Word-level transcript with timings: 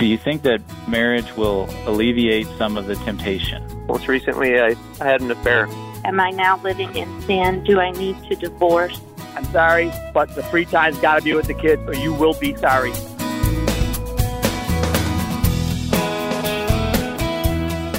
Do 0.00 0.06
you 0.06 0.16
think 0.16 0.40
that 0.44 0.62
marriage 0.88 1.36
will 1.36 1.68
alleviate 1.84 2.46
some 2.56 2.78
of 2.78 2.86
the 2.86 2.94
temptation? 2.94 3.62
Most 3.86 4.08
recently, 4.08 4.58
I, 4.58 4.74
I 4.98 5.04
had 5.04 5.20
an 5.20 5.30
affair. 5.30 5.66
Am 6.06 6.18
I 6.18 6.30
now 6.30 6.58
living 6.62 6.96
in 6.96 7.20
sin? 7.20 7.62
Do 7.64 7.80
I 7.80 7.90
need 7.90 8.16
to 8.30 8.34
divorce? 8.34 8.98
I'm 9.36 9.44
sorry, 9.52 9.92
but 10.14 10.34
the 10.34 10.42
free 10.44 10.64
time's 10.64 10.98
got 11.00 11.18
to 11.18 11.22
be 11.22 11.34
with 11.34 11.48
the 11.48 11.52
kids, 11.52 11.82
or 11.82 11.92
you 11.92 12.14
will 12.14 12.32
be 12.32 12.56
sorry. 12.56 12.92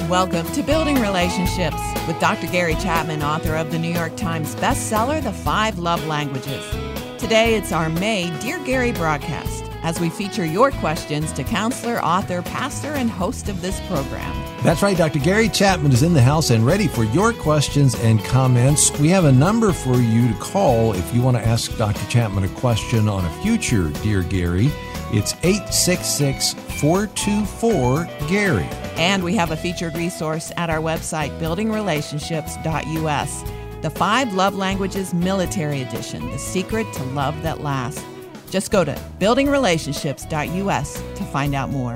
Welcome 0.08 0.52
to 0.54 0.62
Building 0.64 1.00
Relationships 1.00 1.80
with 2.08 2.18
Dr. 2.18 2.48
Gary 2.48 2.74
Chapman, 2.74 3.22
author 3.22 3.54
of 3.54 3.70
the 3.70 3.78
New 3.78 3.92
York 3.94 4.16
Times 4.16 4.56
bestseller, 4.56 5.22
The 5.22 5.32
Five 5.32 5.78
Love 5.78 6.04
Languages. 6.08 6.68
Today, 7.16 7.54
it's 7.54 7.70
our 7.70 7.88
May 7.88 8.36
Dear 8.40 8.58
Gary 8.64 8.90
broadcast 8.90 9.61
as 9.82 10.00
we 10.00 10.10
feature 10.10 10.44
your 10.44 10.70
questions 10.72 11.32
to 11.32 11.44
counselor, 11.44 12.02
author, 12.04 12.42
pastor, 12.42 12.92
and 12.92 13.10
host 13.10 13.48
of 13.48 13.60
this 13.60 13.80
program. 13.88 14.32
That's 14.62 14.82
right, 14.82 14.96
Dr. 14.96 15.18
Gary 15.18 15.48
Chapman 15.48 15.92
is 15.92 16.02
in 16.02 16.14
the 16.14 16.22
house 16.22 16.50
and 16.50 16.64
ready 16.64 16.86
for 16.86 17.04
your 17.04 17.32
questions 17.32 17.94
and 17.96 18.24
comments. 18.24 18.96
We 18.98 19.08
have 19.08 19.24
a 19.24 19.32
number 19.32 19.72
for 19.72 19.96
you 19.96 20.28
to 20.28 20.34
call 20.38 20.92
if 20.92 21.14
you 21.14 21.20
want 21.20 21.36
to 21.36 21.44
ask 21.44 21.76
Dr. 21.76 22.08
Chapman 22.08 22.44
a 22.44 22.48
question 22.48 23.08
on 23.08 23.24
a 23.24 23.42
future 23.42 23.88
Dear 24.02 24.22
Gary. 24.22 24.70
It's 25.12 25.34
866 25.42 26.54
424 26.80 28.08
Gary. 28.28 28.68
And 28.96 29.22
we 29.22 29.34
have 29.36 29.50
a 29.50 29.56
featured 29.56 29.94
resource 29.94 30.52
at 30.56 30.70
our 30.70 30.78
website, 30.78 31.38
buildingrelationships.us. 31.38 33.44
The 33.82 33.90
Five 33.90 34.32
Love 34.34 34.54
Languages 34.54 35.12
Military 35.12 35.82
Edition 35.82 36.30
The 36.30 36.38
Secret 36.38 36.90
to 36.92 37.02
Love 37.02 37.42
That 37.42 37.62
Lasts. 37.62 38.04
Just 38.52 38.70
go 38.70 38.84
to 38.84 38.92
buildingrelationships.us 39.18 40.94
to 40.94 41.24
find 41.24 41.54
out 41.54 41.70
more. 41.70 41.94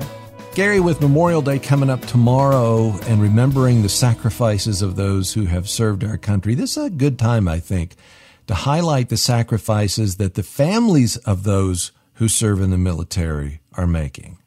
Gary, 0.55 0.79
with 0.79 0.99
Memorial 0.99 1.43
Day 1.43 1.59
coming 1.59 1.91
up 1.91 2.01
tomorrow 2.07 2.97
and 3.03 3.21
remembering 3.21 3.83
the 3.83 3.89
sacrifices 3.89 4.81
of 4.81 4.95
those 4.95 5.33
who 5.33 5.45
have 5.45 5.69
served 5.69 6.03
our 6.03 6.17
country, 6.17 6.55
this 6.55 6.75
is 6.75 6.85
a 6.85 6.89
good 6.89 7.19
time, 7.19 7.47
I 7.47 7.59
think, 7.59 7.95
to 8.47 8.55
highlight 8.55 9.09
the 9.09 9.17
sacrifices 9.17 10.17
that 10.17 10.33
the 10.33 10.41
families 10.41 11.15
of 11.17 11.43
those 11.43 11.91
who 12.15 12.27
serve 12.27 12.59
in 12.59 12.71
the 12.71 12.77
military 12.79 13.61
are 13.73 13.85
making. 13.85 14.39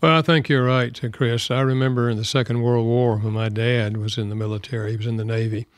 Well, 0.00 0.18
I 0.18 0.22
think 0.22 0.48
you're 0.48 0.64
right, 0.64 1.00
Chris. 1.12 1.52
I 1.52 1.60
remember 1.60 2.10
in 2.10 2.16
the 2.16 2.24
Second 2.24 2.62
World 2.62 2.84
War 2.84 3.18
when 3.18 3.32
my 3.32 3.48
dad 3.48 3.96
was 3.96 4.18
in 4.18 4.28
the 4.28 4.34
military, 4.34 4.90
he 4.90 4.96
was 4.96 5.06
in 5.06 5.18
the 5.18 5.24
Navy. 5.24 5.68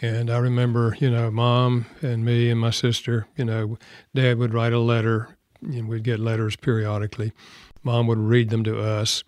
And 0.00 0.30
I 0.30 0.38
remember, 0.38 0.96
you 1.00 1.10
know, 1.10 1.30
mom 1.30 1.86
and 2.02 2.24
me 2.24 2.50
and 2.50 2.60
my 2.60 2.70
sister, 2.70 3.26
you 3.36 3.44
know, 3.44 3.78
dad 4.14 4.38
would 4.38 4.54
write 4.54 4.72
a 4.72 4.78
letter 4.78 5.36
and 5.60 5.88
we'd 5.88 6.04
get 6.04 6.20
letters 6.20 6.54
periodically. 6.54 7.32
Mom 7.82 8.06
would 8.06 8.18
read 8.18 8.50
them 8.50 8.62
to 8.64 8.80
us. 8.80 9.24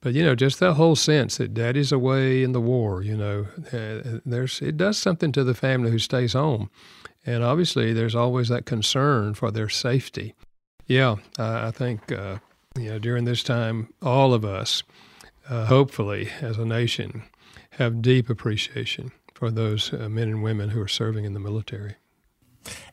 But, 0.00 0.14
you 0.14 0.22
know, 0.22 0.34
just 0.34 0.60
that 0.60 0.74
whole 0.74 0.96
sense 0.96 1.36
that 1.38 1.54
daddy's 1.54 1.92
away 1.92 2.42
in 2.42 2.52
the 2.52 2.60
war, 2.60 3.02
you 3.02 3.16
know, 3.16 3.46
uh, 3.72 4.20
there's, 4.24 4.60
it 4.60 4.76
does 4.76 4.98
something 4.98 5.32
to 5.32 5.44
the 5.44 5.54
family 5.54 5.90
who 5.90 5.98
stays 5.98 6.34
home. 6.34 6.70
And 7.26 7.42
obviously, 7.42 7.94
there's 7.94 8.14
always 8.14 8.48
that 8.48 8.66
concern 8.66 9.32
for 9.32 9.50
their 9.50 9.70
safety. 9.70 10.34
Yeah, 10.86 11.16
I, 11.38 11.68
I 11.68 11.70
think, 11.70 12.12
uh, 12.12 12.38
you 12.78 12.90
know, 12.90 12.98
during 12.98 13.24
this 13.24 13.42
time, 13.42 13.94
all 14.02 14.34
of 14.34 14.44
us, 14.44 14.82
uh, 15.48 15.64
hopefully, 15.66 16.28
as 16.42 16.58
a 16.58 16.66
nation, 16.66 17.22
have 17.70 18.02
deep 18.02 18.28
appreciation 18.28 19.10
for 19.34 19.50
those 19.50 19.92
uh, 19.92 20.08
men 20.08 20.28
and 20.28 20.42
women 20.42 20.70
who 20.70 20.80
are 20.80 20.88
serving 20.88 21.24
in 21.24 21.34
the 21.34 21.40
military. 21.40 21.96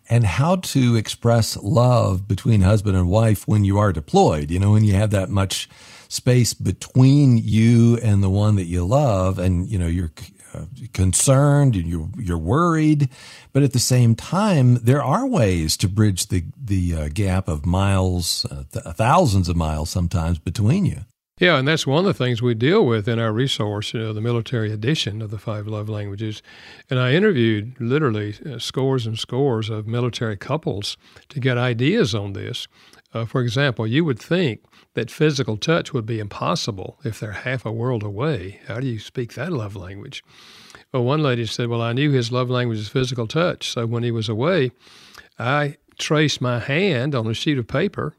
And 0.09 0.25
how 0.25 0.57
to 0.57 0.95
express 0.97 1.55
love 1.55 2.27
between 2.27 2.61
husband 2.61 2.97
and 2.97 3.07
wife 3.07 3.47
when 3.47 3.63
you 3.63 3.77
are 3.77 3.93
deployed. 3.93 4.51
You 4.51 4.59
know, 4.59 4.71
when 4.71 4.83
you 4.83 4.93
have 4.95 5.11
that 5.11 5.29
much 5.29 5.69
space 6.09 6.53
between 6.53 7.37
you 7.37 7.97
and 8.03 8.21
the 8.21 8.29
one 8.29 8.57
that 8.57 8.65
you 8.65 8.85
love, 8.85 9.39
and 9.39 9.69
you 9.69 9.79
know 9.79 9.87
you're 9.87 10.11
uh, 10.53 10.65
concerned 10.91 11.77
and 11.77 11.87
you're 11.87 12.09
you're 12.17 12.37
worried, 12.37 13.07
but 13.53 13.63
at 13.63 13.71
the 13.71 13.79
same 13.79 14.15
time, 14.15 14.75
there 14.83 15.01
are 15.01 15.25
ways 15.25 15.77
to 15.77 15.87
bridge 15.87 16.27
the 16.27 16.43
the 16.61 16.93
uh, 16.93 17.09
gap 17.13 17.47
of 17.47 17.65
miles, 17.65 18.45
uh, 18.51 18.63
th- 18.73 18.95
thousands 18.95 19.47
of 19.47 19.55
miles 19.55 19.89
sometimes 19.89 20.39
between 20.39 20.85
you. 20.85 21.05
Yeah, 21.41 21.57
and 21.57 21.67
that's 21.67 21.87
one 21.87 22.05
of 22.05 22.05
the 22.05 22.23
things 22.23 22.43
we 22.43 22.53
deal 22.53 22.85
with 22.85 23.07
in 23.07 23.17
our 23.17 23.33
resource, 23.33 23.95
you 23.95 23.99
know, 23.99 24.13
the 24.13 24.21
military 24.21 24.71
edition 24.71 25.23
of 25.23 25.31
the 25.31 25.39
five 25.39 25.65
love 25.65 25.89
languages. 25.89 26.43
And 26.87 26.99
I 26.99 27.13
interviewed 27.13 27.73
literally 27.79 28.35
uh, 28.45 28.59
scores 28.59 29.07
and 29.07 29.17
scores 29.17 29.67
of 29.67 29.87
military 29.87 30.37
couples 30.37 30.97
to 31.29 31.39
get 31.39 31.57
ideas 31.57 32.13
on 32.13 32.33
this. 32.33 32.67
Uh, 33.11 33.25
for 33.25 33.41
example, 33.41 33.87
you 33.87 34.05
would 34.05 34.19
think 34.19 34.61
that 34.93 35.09
physical 35.09 35.57
touch 35.57 35.93
would 35.93 36.05
be 36.05 36.19
impossible 36.19 36.99
if 37.03 37.19
they're 37.19 37.31
half 37.31 37.65
a 37.65 37.71
world 37.71 38.03
away. 38.03 38.59
How 38.67 38.79
do 38.79 38.85
you 38.85 38.99
speak 38.99 39.33
that 39.33 39.51
love 39.51 39.75
language? 39.75 40.23
Well, 40.93 41.03
one 41.03 41.23
lady 41.23 41.47
said, 41.47 41.69
Well, 41.69 41.81
I 41.81 41.93
knew 41.93 42.11
his 42.11 42.31
love 42.31 42.51
language 42.51 42.77
is 42.77 42.87
physical 42.87 43.25
touch. 43.25 43.71
So 43.71 43.87
when 43.87 44.03
he 44.03 44.11
was 44.11 44.29
away, 44.29 44.73
I 45.39 45.77
traced 45.97 46.39
my 46.39 46.59
hand 46.59 47.15
on 47.15 47.25
a 47.25 47.33
sheet 47.33 47.57
of 47.57 47.67
paper 47.67 48.13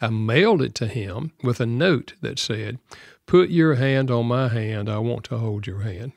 I 0.00 0.08
mailed 0.08 0.62
it 0.62 0.74
to 0.76 0.86
him 0.86 1.32
with 1.42 1.60
a 1.60 1.66
note 1.66 2.14
that 2.20 2.38
said, 2.38 2.78
Put 3.26 3.50
your 3.50 3.74
hand 3.74 4.10
on 4.10 4.26
my 4.26 4.48
hand. 4.48 4.88
I 4.88 4.98
want 4.98 5.24
to 5.24 5.38
hold 5.38 5.66
your 5.66 5.80
hand. 5.80 6.12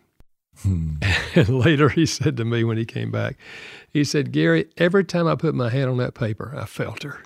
Hmm. 0.62 0.96
And 1.34 1.48
later 1.48 1.88
he 1.88 2.06
said 2.06 2.36
to 2.38 2.46
me 2.46 2.66
when 2.66 2.78
he 2.78 2.84
came 2.84 3.10
back, 3.10 3.38
he 3.90 4.04
said, 4.04 4.34
Gary, 4.34 4.68
every 4.78 5.06
time 5.06 5.26
I 5.26 5.36
put 5.36 5.56
my 5.56 5.70
hand 5.70 5.90
on 5.90 5.98
that 5.98 6.14
paper, 6.14 6.54
I 6.58 6.66
felt 6.66 7.04
her. 7.04 7.24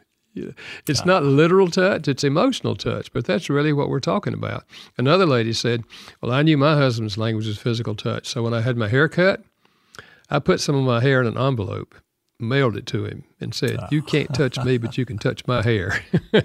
It's 0.87 1.01
ah. 1.01 1.05
not 1.05 1.23
literal 1.23 1.69
touch, 1.69 2.07
it's 2.07 2.23
emotional 2.23 2.75
touch, 2.75 3.11
but 3.13 3.25
that's 3.25 3.49
really 3.49 3.73
what 3.73 3.89
we're 3.89 3.99
talking 3.99 4.33
about. 4.33 4.63
Another 4.97 5.25
lady 5.25 5.53
said, 5.53 5.83
Well, 6.21 6.31
I 6.31 6.43
knew 6.43 6.57
my 6.57 6.75
husband's 6.75 7.17
language 7.17 7.47
was 7.47 7.57
physical 7.57 7.95
touch. 7.95 8.27
So 8.27 8.43
when 8.43 8.53
I 8.53 8.61
had 8.61 8.77
my 8.77 8.87
hair 8.87 9.07
cut, 9.07 9.43
I 10.29 10.39
put 10.39 10.59
some 10.59 10.75
of 10.75 10.83
my 10.83 11.01
hair 11.01 11.21
in 11.21 11.27
an 11.27 11.37
envelope 11.37 11.95
mailed 12.39 12.75
it 12.75 12.85
to 12.87 13.05
him 13.05 13.23
and 13.39 13.53
said, 13.53 13.79
"You 13.91 14.01
can't 14.01 14.33
touch 14.33 14.57
me, 14.63 14.77
but 14.77 14.97
you 14.97 15.05
can 15.05 15.17
touch 15.17 15.45
my 15.47 15.61
hair." 15.61 15.99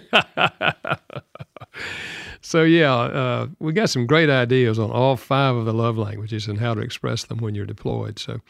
so 2.41 2.63
yeah, 2.63 2.95
uh, 2.95 3.47
we 3.59 3.73
got 3.73 3.91
some 3.91 4.07
great 4.07 4.31
ideas 4.31 4.79
on 4.79 4.91
all 4.91 5.17
five 5.17 5.57
of 5.57 5.67
the 5.67 5.75
love 5.75 5.99
languages 5.99 6.47
and 6.47 6.59
how 6.59 6.75
to 6.75 6.81
express 6.81 7.25
them 7.25 7.39
when 7.39 7.55
you're 7.55 7.67
deployed. 7.67 8.19
So 8.19 8.41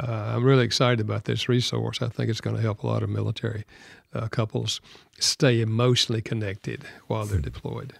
uh, 0.00 0.32
I'm 0.34 0.44
really 0.44 0.64
excited 0.64 1.00
about 1.00 1.24
this 1.24 1.48
resource. 1.48 2.02
I 2.02 2.08
think 2.08 2.30
it's 2.30 2.40
going 2.40 2.56
to 2.56 2.62
help 2.62 2.82
a 2.82 2.86
lot 2.86 3.02
of 3.02 3.10
military 3.10 3.64
uh, 4.14 4.28
couples 4.28 4.80
stay 5.18 5.60
emotionally 5.60 6.22
connected 6.22 6.84
while 7.06 7.24
they're 7.24 7.40
deployed. 7.40 7.94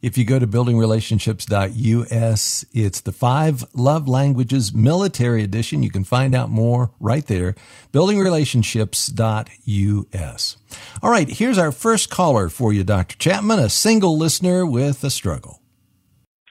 If 0.00 0.16
you 0.16 0.24
go 0.24 0.38
to 0.38 0.46
buildingrelationships.us, 0.46 2.64
it's 2.72 3.00
the 3.00 3.10
five 3.10 3.64
love 3.74 4.06
languages 4.06 4.72
military 4.72 5.42
edition. 5.42 5.82
You 5.82 5.90
can 5.90 6.04
find 6.04 6.36
out 6.36 6.50
more 6.50 6.92
right 7.00 7.26
there. 7.26 7.56
Buildingrelationships.us. 7.92 10.56
All 11.02 11.10
right, 11.10 11.28
here's 11.28 11.58
our 11.58 11.72
first 11.72 12.10
caller 12.10 12.48
for 12.48 12.72
you, 12.72 12.84
Dr. 12.84 13.16
Chapman, 13.16 13.58
a 13.58 13.68
single 13.68 14.16
listener 14.16 14.64
with 14.64 15.02
a 15.02 15.10
struggle. 15.10 15.62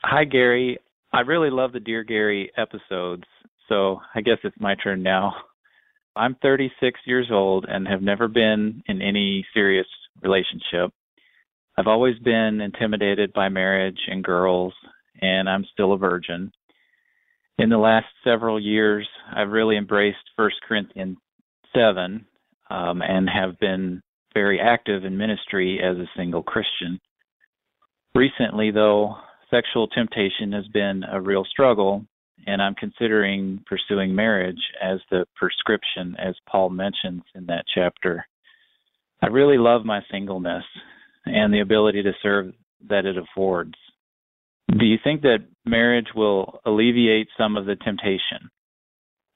Hi, 0.04 0.26
Gary. 0.26 0.78
I 1.14 1.22
really 1.22 1.50
love 1.50 1.72
the 1.72 1.80
Dear 1.80 2.04
Gary 2.04 2.52
episodes, 2.58 3.24
so 3.70 4.02
I 4.14 4.20
guess 4.20 4.40
it's 4.44 4.60
my 4.60 4.76
turn 4.76 5.04
now. 5.04 5.36
I'm 6.18 6.36
36 6.42 7.00
years 7.06 7.28
old 7.32 7.66
and 7.68 7.88
have 7.88 8.02
never 8.02 8.28
been 8.28 8.84
in 8.88 9.02
any 9.02 9.46
serious 9.54 9.88
relationship. 10.22 10.92
I've 11.80 11.88
always 11.88 12.18
been 12.20 12.60
intimidated 12.60 13.34
by 13.34 13.50
marriage 13.50 14.00
and 14.08 14.24
girls, 14.24 14.74
and 15.22 15.48
I'm 15.48 15.64
still 15.72 15.94
a 15.94 15.98
virgin. 15.98 16.52
In 17.60 17.70
the 17.70 17.78
last 17.78 18.08
several 18.24 18.60
years, 18.60 19.08
I've 19.32 19.52
really 19.52 19.78
embraced 19.78 20.18
1 20.38 20.50
Corinthians 20.68 21.18
7 21.76 22.26
um, 22.72 23.02
and 23.04 23.30
have 23.30 23.60
been 23.60 24.02
very 24.34 24.60
active 24.60 25.06
in 25.06 25.18
ministry 25.18 25.80
as 25.80 25.98
a 25.98 26.10
single 26.18 26.42
Christian. 26.42 27.00
Recently, 28.16 28.72
though, 28.72 29.16
sexual 29.52 29.88
temptation 29.88 30.52
has 30.54 30.68
been 30.70 31.04
a 31.04 31.22
real 31.22 31.46
struggle, 31.46 32.04
and 32.48 32.60
I'm 32.60 32.74
considering 32.74 33.64
pursuing 33.68 34.16
marriage 34.16 34.62
as 34.82 35.00
the 35.12 35.28
prescription, 35.36 36.16
as 36.18 36.34
Paul 36.50 36.72
mentions 36.72 37.22
in 37.36 37.46
that 37.48 37.66
chapter. 37.74 38.26
I 39.22 39.28
really 39.28 39.60
love 39.60 39.86
my 39.86 40.02
singleness 40.10 40.64
and 41.34 41.54
the 41.54 41.62
ability 41.62 42.04
to 42.04 42.12
serve 42.22 42.54
that 42.90 43.06
it 43.06 43.18
affords. 43.18 43.74
Do 44.78 44.86
you 44.86 44.98
think 45.04 45.22
that 45.22 45.46
marriage 45.66 46.08
will 46.16 46.60
alleviate 46.66 47.28
some 47.38 47.56
of 47.56 47.66
the 47.66 47.76
temptation? 47.76 48.50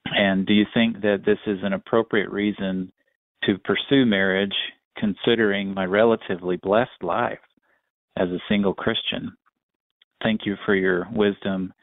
And 0.05 0.45
do 0.45 0.53
you 0.53 0.65
think 0.73 1.01
that 1.01 1.23
this 1.25 1.37
is 1.47 1.59
an 1.63 1.73
appropriate 1.73 2.29
reason 2.29 2.91
to 3.45 3.57
pursue 3.59 4.05
marriage 4.05 4.53
considering 4.97 5.73
my 5.73 5.85
relatively 5.85 6.57
blessed 6.57 7.01
life 7.01 7.39
as 8.17 8.29
a 8.29 8.41
single 8.49 8.73
Christian? 8.73 9.31
Thank 10.21 10.41
you 10.45 10.55
for 10.65 10.75
your 10.75 11.07
wisdom 11.13 11.73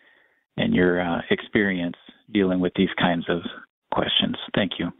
and 0.56 0.74
your 0.74 1.00
uh, 1.00 1.22
experience 1.30 1.96
dealing 2.32 2.60
with 2.60 2.72
these 2.76 2.88
kinds 2.98 3.24
of 3.28 3.40
questions. 3.92 4.36
Thank 4.54 4.72
you. 4.78 4.90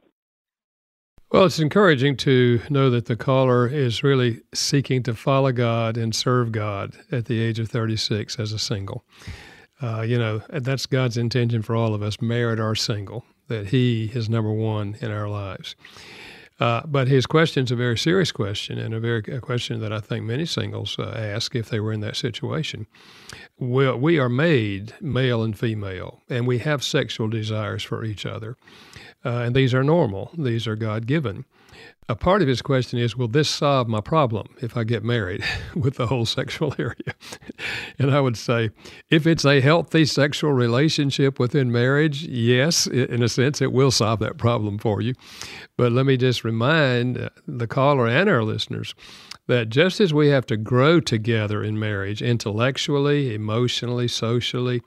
Well, 1.31 1.45
it's 1.45 1.59
encouraging 1.59 2.17
to 2.19 2.63
know 2.71 2.89
that 2.89 3.05
the 3.05 3.15
caller 3.15 3.67
is 3.67 4.03
really 4.03 4.41
seeking 4.55 5.03
to 5.03 5.15
follow 5.15 5.53
God 5.53 5.99
and 5.99 6.15
serve 6.15 6.53
God 6.53 6.95
at 7.13 7.27
the 7.27 7.39
age 7.39 7.59
of 7.59 7.69
36 7.69 8.39
as 8.39 8.55
a 8.55 8.59
single. 8.59 9.05
Uh, 9.83 10.01
you 10.01 10.17
know, 10.17 10.41
that's 10.49 10.87
God's 10.87 11.19
intention 11.19 11.61
for 11.61 11.77
all 11.77 11.95
of 11.95 12.03
us, 12.03 12.23
married 12.23 12.59
or 12.59 12.75
single, 12.75 13.27
that 13.49 13.67
He 13.67 14.07
is 14.15 14.31
number 14.31 14.51
one 14.51 14.97
in 15.03 15.11
our 15.11 15.29
lives. 15.29 15.77
Uh, 16.61 16.83
but 16.87 17.07
his 17.07 17.25
question 17.25 17.65
is 17.65 17.71
a 17.71 17.77
very 17.77 17.97
serious 17.97 18.33
question 18.33 18.79
and 18.79 18.93
a 18.93 18.99
very 18.99 19.23
a 19.29 19.41
question 19.41 19.81
that 19.81 19.93
I 19.93 20.01
think 20.01 20.25
many 20.25 20.45
singles 20.45 20.97
uh, 20.99 21.15
ask 21.17 21.55
if 21.55 21.69
they 21.69 21.79
were 21.79 21.93
in 21.93 22.01
that 22.01 22.17
situation. 22.17 22.87
Well, 23.59 23.97
we 23.97 24.19
are 24.19 24.29
made 24.29 24.95
male 25.01 25.43
and 25.43 25.57
female, 25.57 26.23
and 26.29 26.47
we 26.47 26.59
have 26.59 26.83
sexual 26.83 27.29
desires 27.29 27.85
for 27.85 28.05
each 28.05 28.27
other. 28.27 28.57
Uh, 29.25 29.43
and 29.45 29.55
these 29.55 29.73
are 29.73 29.85
normal, 29.85 30.33
these 30.37 30.67
are 30.67 30.77
God 30.77 31.07
given. 31.07 31.45
A 32.11 32.17
part 32.17 32.41
of 32.41 32.49
his 32.49 32.63
question 32.63 32.99
is 32.99 33.17
Will 33.17 33.29
this 33.29 33.51
solve 33.51 33.87
my 33.87 34.01
problem 34.01 34.49
if 34.63 34.79
I 34.79 34.85
get 34.85 35.05
married 35.05 35.45
with 35.75 35.97
the 35.97 36.07
whole 36.07 36.25
sexual 36.25 36.75
area? 36.79 37.15
and 37.99 38.11
I 38.11 38.21
would 38.21 38.39
say, 38.39 38.71
if 39.11 39.27
it's 39.27 39.45
a 39.45 39.61
healthy 39.61 40.07
sexual 40.07 40.53
relationship 40.53 41.39
within 41.39 41.71
marriage, 41.71 42.23
yes, 42.23 42.87
in 42.87 43.23
a 43.23 43.29
sense, 43.29 43.61
it 43.61 43.73
will 43.73 43.91
solve 43.91 44.21
that 44.21 44.39
problem 44.39 44.79
for 44.79 45.03
you. 45.03 45.15
But 45.77 45.93
let 45.93 46.07
me 46.07 46.17
just 46.17 46.45
remind 46.45 47.19
uh, 47.19 47.29
the 47.47 47.67
caller 47.67 48.09
and 48.09 48.31
our 48.31 48.43
listeners 48.43 48.95
that 49.47 49.69
just 49.69 50.01
as 50.01 50.15
we 50.15 50.29
have 50.29 50.47
to 50.47 50.57
grow 50.57 51.01
together 51.01 51.63
in 51.63 51.79
marriage, 51.79 52.23
intellectually, 52.23 53.35
emotionally, 53.35 54.09
socially, 54.09 54.83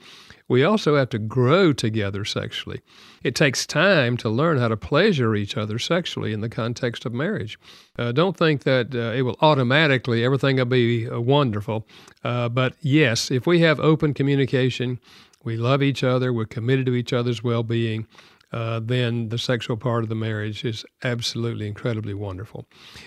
we 0.51 0.65
also 0.65 0.97
have 0.97 1.07
to 1.07 1.17
grow 1.17 1.71
together 1.71 2.25
sexually. 2.25 2.81
It 3.23 3.35
takes 3.35 3.65
time 3.65 4.17
to 4.17 4.27
learn 4.27 4.57
how 4.57 4.67
to 4.67 4.75
pleasure 4.75 5.33
each 5.33 5.55
other 5.55 5.79
sexually 5.79 6.33
in 6.33 6.41
the 6.41 6.49
context 6.49 7.05
of 7.05 7.13
marriage. 7.13 7.57
Uh, 7.97 8.11
don't 8.11 8.35
think 8.35 8.63
that 8.63 8.93
uh, 8.93 9.13
it 9.15 9.21
will 9.21 9.37
automatically, 9.39 10.25
everything 10.25 10.57
will 10.57 10.65
be 10.65 11.09
uh, 11.09 11.21
wonderful. 11.21 11.87
Uh, 12.25 12.49
but 12.49 12.75
yes, 12.81 13.31
if 13.31 13.47
we 13.47 13.61
have 13.61 13.79
open 13.79 14.13
communication, 14.13 14.99
we 15.45 15.55
love 15.55 15.81
each 15.81 16.03
other, 16.03 16.33
we're 16.33 16.43
committed 16.43 16.85
to 16.87 16.95
each 16.95 17.13
other's 17.13 17.41
well 17.41 17.63
being, 17.63 18.05
uh, 18.51 18.81
then 18.83 19.29
the 19.29 19.37
sexual 19.37 19.77
part 19.77 20.03
of 20.03 20.09
the 20.09 20.15
marriage 20.15 20.65
is 20.65 20.83
absolutely 21.01 21.65
incredibly 21.65 22.13
wonderful. 22.13 22.65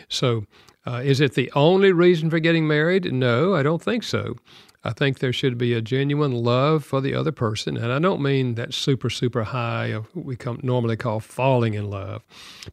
So, 0.08 0.46
uh, 0.86 1.02
is 1.04 1.20
it 1.20 1.34
the 1.34 1.52
only 1.54 1.92
reason 1.92 2.30
for 2.30 2.38
getting 2.38 2.66
married? 2.66 3.12
No, 3.12 3.54
I 3.54 3.62
don't 3.62 3.82
think 3.82 4.02
so. 4.02 4.36
I 4.86 4.92
think 4.92 5.18
there 5.18 5.32
should 5.32 5.56
be 5.56 5.72
a 5.72 5.80
genuine 5.80 6.32
love 6.32 6.84
for 6.84 7.00
the 7.00 7.14
other 7.14 7.32
person. 7.32 7.78
And 7.78 7.90
I 7.90 7.98
don't 7.98 8.20
mean 8.20 8.54
that 8.56 8.74
super, 8.74 9.08
super 9.08 9.44
high 9.44 9.86
of 9.86 10.14
what 10.14 10.26
we 10.26 10.36
come, 10.36 10.60
normally 10.62 10.96
call 10.96 11.20
falling 11.20 11.72
in 11.72 11.88
love, 11.88 12.22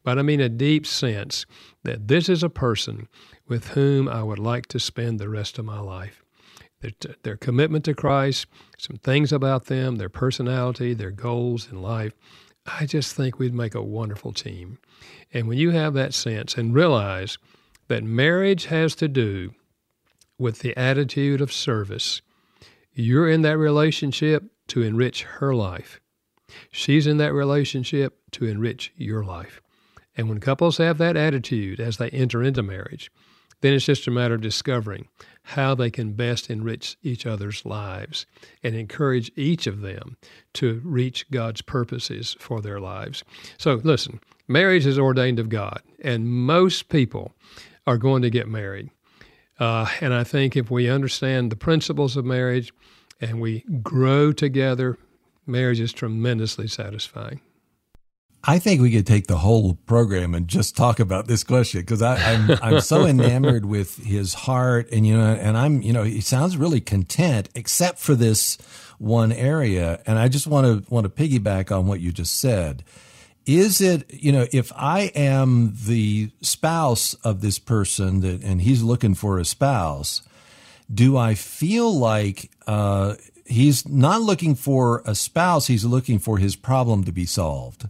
but 0.04 0.18
I 0.18 0.22
mean 0.22 0.40
a 0.40 0.50
deep 0.50 0.86
sense 0.86 1.46
that 1.84 2.08
this 2.08 2.28
is 2.28 2.42
a 2.42 2.50
person 2.50 3.08
with 3.48 3.68
whom 3.68 4.08
I 4.08 4.22
would 4.22 4.38
like 4.38 4.66
to 4.68 4.78
spend 4.78 5.18
the 5.18 5.30
rest 5.30 5.58
of 5.58 5.64
my 5.64 5.80
life. 5.80 6.22
Their, 6.80 6.92
their 7.22 7.36
commitment 7.36 7.84
to 7.86 7.94
Christ, 7.94 8.46
some 8.76 8.96
things 8.96 9.32
about 9.32 9.66
them, 9.66 9.96
their 9.96 10.08
personality, 10.08 10.94
their 10.94 11.12
goals 11.12 11.70
in 11.70 11.80
life. 11.80 12.12
I 12.66 12.86
just 12.86 13.16
think 13.16 13.38
we'd 13.38 13.54
make 13.54 13.74
a 13.74 13.82
wonderful 13.82 14.32
team. 14.32 14.78
And 15.32 15.48
when 15.48 15.58
you 15.58 15.70
have 15.70 15.94
that 15.94 16.12
sense 16.12 16.56
and 16.56 16.74
realize 16.74 17.38
that 17.88 18.04
marriage 18.04 18.66
has 18.66 18.94
to 18.96 19.08
do 19.08 19.54
with 20.38 20.60
the 20.60 20.76
attitude 20.78 21.40
of 21.40 21.52
service. 21.52 22.22
You're 22.94 23.28
in 23.28 23.42
that 23.42 23.58
relationship 23.58 24.44
to 24.68 24.82
enrich 24.82 25.22
her 25.22 25.54
life. 25.54 26.00
She's 26.70 27.06
in 27.06 27.16
that 27.18 27.32
relationship 27.32 28.18
to 28.32 28.44
enrich 28.44 28.92
your 28.96 29.24
life. 29.24 29.62
And 30.16 30.28
when 30.28 30.40
couples 30.40 30.78
have 30.78 30.98
that 30.98 31.16
attitude 31.16 31.80
as 31.80 31.96
they 31.96 32.10
enter 32.10 32.42
into 32.42 32.62
marriage, 32.62 33.10
then 33.62 33.72
it's 33.72 33.86
just 33.86 34.06
a 34.06 34.10
matter 34.10 34.34
of 34.34 34.40
discovering 34.40 35.08
how 35.44 35.74
they 35.74 35.90
can 35.90 36.12
best 36.12 36.50
enrich 36.50 36.96
each 37.02 37.26
other's 37.26 37.64
lives 37.64 38.26
and 38.62 38.74
encourage 38.74 39.32
each 39.36 39.66
of 39.66 39.80
them 39.80 40.16
to 40.54 40.80
reach 40.84 41.30
God's 41.30 41.62
purposes 41.62 42.36
for 42.38 42.60
their 42.60 42.80
lives. 42.80 43.24
So, 43.58 43.80
listen, 43.82 44.20
marriage 44.48 44.84
is 44.84 44.98
ordained 44.98 45.38
of 45.38 45.48
God, 45.48 45.80
and 46.02 46.28
most 46.28 46.88
people 46.88 47.32
are 47.86 47.98
going 47.98 48.22
to 48.22 48.30
get 48.30 48.48
married. 48.48 48.90
Uh, 49.62 49.86
and 50.00 50.12
I 50.12 50.24
think 50.24 50.56
if 50.56 50.72
we 50.72 50.90
understand 50.90 51.52
the 51.52 51.56
principles 51.56 52.16
of 52.16 52.24
marriage 52.24 52.72
and 53.20 53.40
we 53.40 53.64
grow 53.80 54.32
together, 54.32 54.98
marriage 55.46 55.78
is 55.78 55.92
tremendously 55.92 56.66
satisfying. 56.66 57.40
I 58.42 58.58
think 58.58 58.80
we 58.80 58.90
could 58.90 59.06
take 59.06 59.28
the 59.28 59.36
whole 59.36 59.74
program 59.86 60.34
and 60.34 60.48
just 60.48 60.76
talk 60.76 60.98
about 60.98 61.28
this 61.28 61.44
question 61.44 61.82
because 61.82 62.02
I'm 62.02 62.58
I'm 62.60 62.80
so 62.80 63.06
enamored 63.06 63.64
with 63.64 63.98
his 63.98 64.34
heart 64.34 64.88
and 64.90 65.06
you 65.06 65.16
know 65.16 65.32
and 65.32 65.56
I'm 65.56 65.80
you 65.80 65.92
know 65.92 66.02
he 66.02 66.20
sounds 66.20 66.56
really 66.56 66.80
content 66.80 67.48
except 67.54 68.00
for 68.00 68.16
this 68.16 68.58
one 68.98 69.30
area 69.30 70.02
and 70.08 70.18
I 70.18 70.26
just 70.26 70.48
want 70.48 70.66
to 70.66 70.92
want 70.92 71.04
to 71.04 71.08
piggyback 71.08 71.70
on 71.70 71.86
what 71.86 72.00
you 72.00 72.10
just 72.10 72.40
said 72.40 72.82
is 73.46 73.80
it 73.80 74.04
you 74.12 74.30
know 74.32 74.46
if 74.52 74.72
i 74.76 75.10
am 75.14 75.74
the 75.86 76.30
spouse 76.40 77.14
of 77.24 77.40
this 77.40 77.58
person 77.58 78.20
that 78.20 78.42
and 78.42 78.62
he's 78.62 78.82
looking 78.82 79.14
for 79.14 79.38
a 79.38 79.44
spouse 79.44 80.22
do 80.92 81.16
i 81.16 81.34
feel 81.34 81.92
like 81.92 82.50
uh, 82.66 83.14
he's 83.44 83.86
not 83.88 84.20
looking 84.20 84.54
for 84.54 85.02
a 85.04 85.14
spouse 85.14 85.66
he's 85.66 85.84
looking 85.84 86.18
for 86.18 86.38
his 86.38 86.54
problem 86.54 87.02
to 87.04 87.12
be 87.12 87.26
solved. 87.26 87.88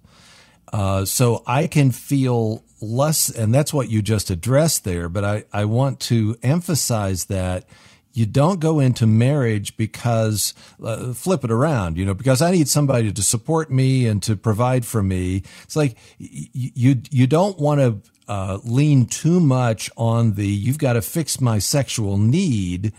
Uh, 0.73 1.05
so 1.05 1.43
i 1.47 1.67
can 1.67 1.91
feel 1.91 2.65
less 2.81 3.29
and 3.29 3.55
that's 3.55 3.75
what 3.75 3.91
you 3.91 4.01
just 4.01 4.31
addressed 4.31 4.85
there 4.85 5.09
but 5.09 5.25
i, 5.25 5.45
I 5.53 5.67
want 5.67 6.01
to 6.01 6.37
emphasize 6.43 7.27
that 7.27 7.65
you 8.13 8.27
don't 8.27 8.61
go 8.61 8.81
into 8.81 9.07
marriage 9.07 9.77
because 9.77 10.55
uh, 10.83 11.13
flip 11.13 11.45
it 11.45 11.51
around, 11.51 11.97
you 11.97 12.05
know, 12.05 12.15
because 12.15 12.43
I 12.43 12.51
need 12.51 12.69
somebody 12.69 13.13
to 13.13 13.23
support 13.23 13.71
me 13.71 14.07
and 14.07 14.23
to 14.25 14.37
provide 14.37 14.85
for 14.85 15.03
me. 15.03 15.43
It's 15.63 15.77
like 15.77 15.97
you 16.19 17.01
you 17.11 17.27
don't 17.27 17.59
want 17.59 17.81
to 17.81 18.11
uh, 18.29 18.59
lean 18.65 19.07
too 19.07 19.41
much 19.41 19.91
on 19.97 20.35
the 20.35 20.47
you've 20.47 20.79
got 20.79 20.95
to 20.95 21.03
fix 21.03 21.41
my 21.41 21.59
sexual 21.59 22.19
need 22.19 22.93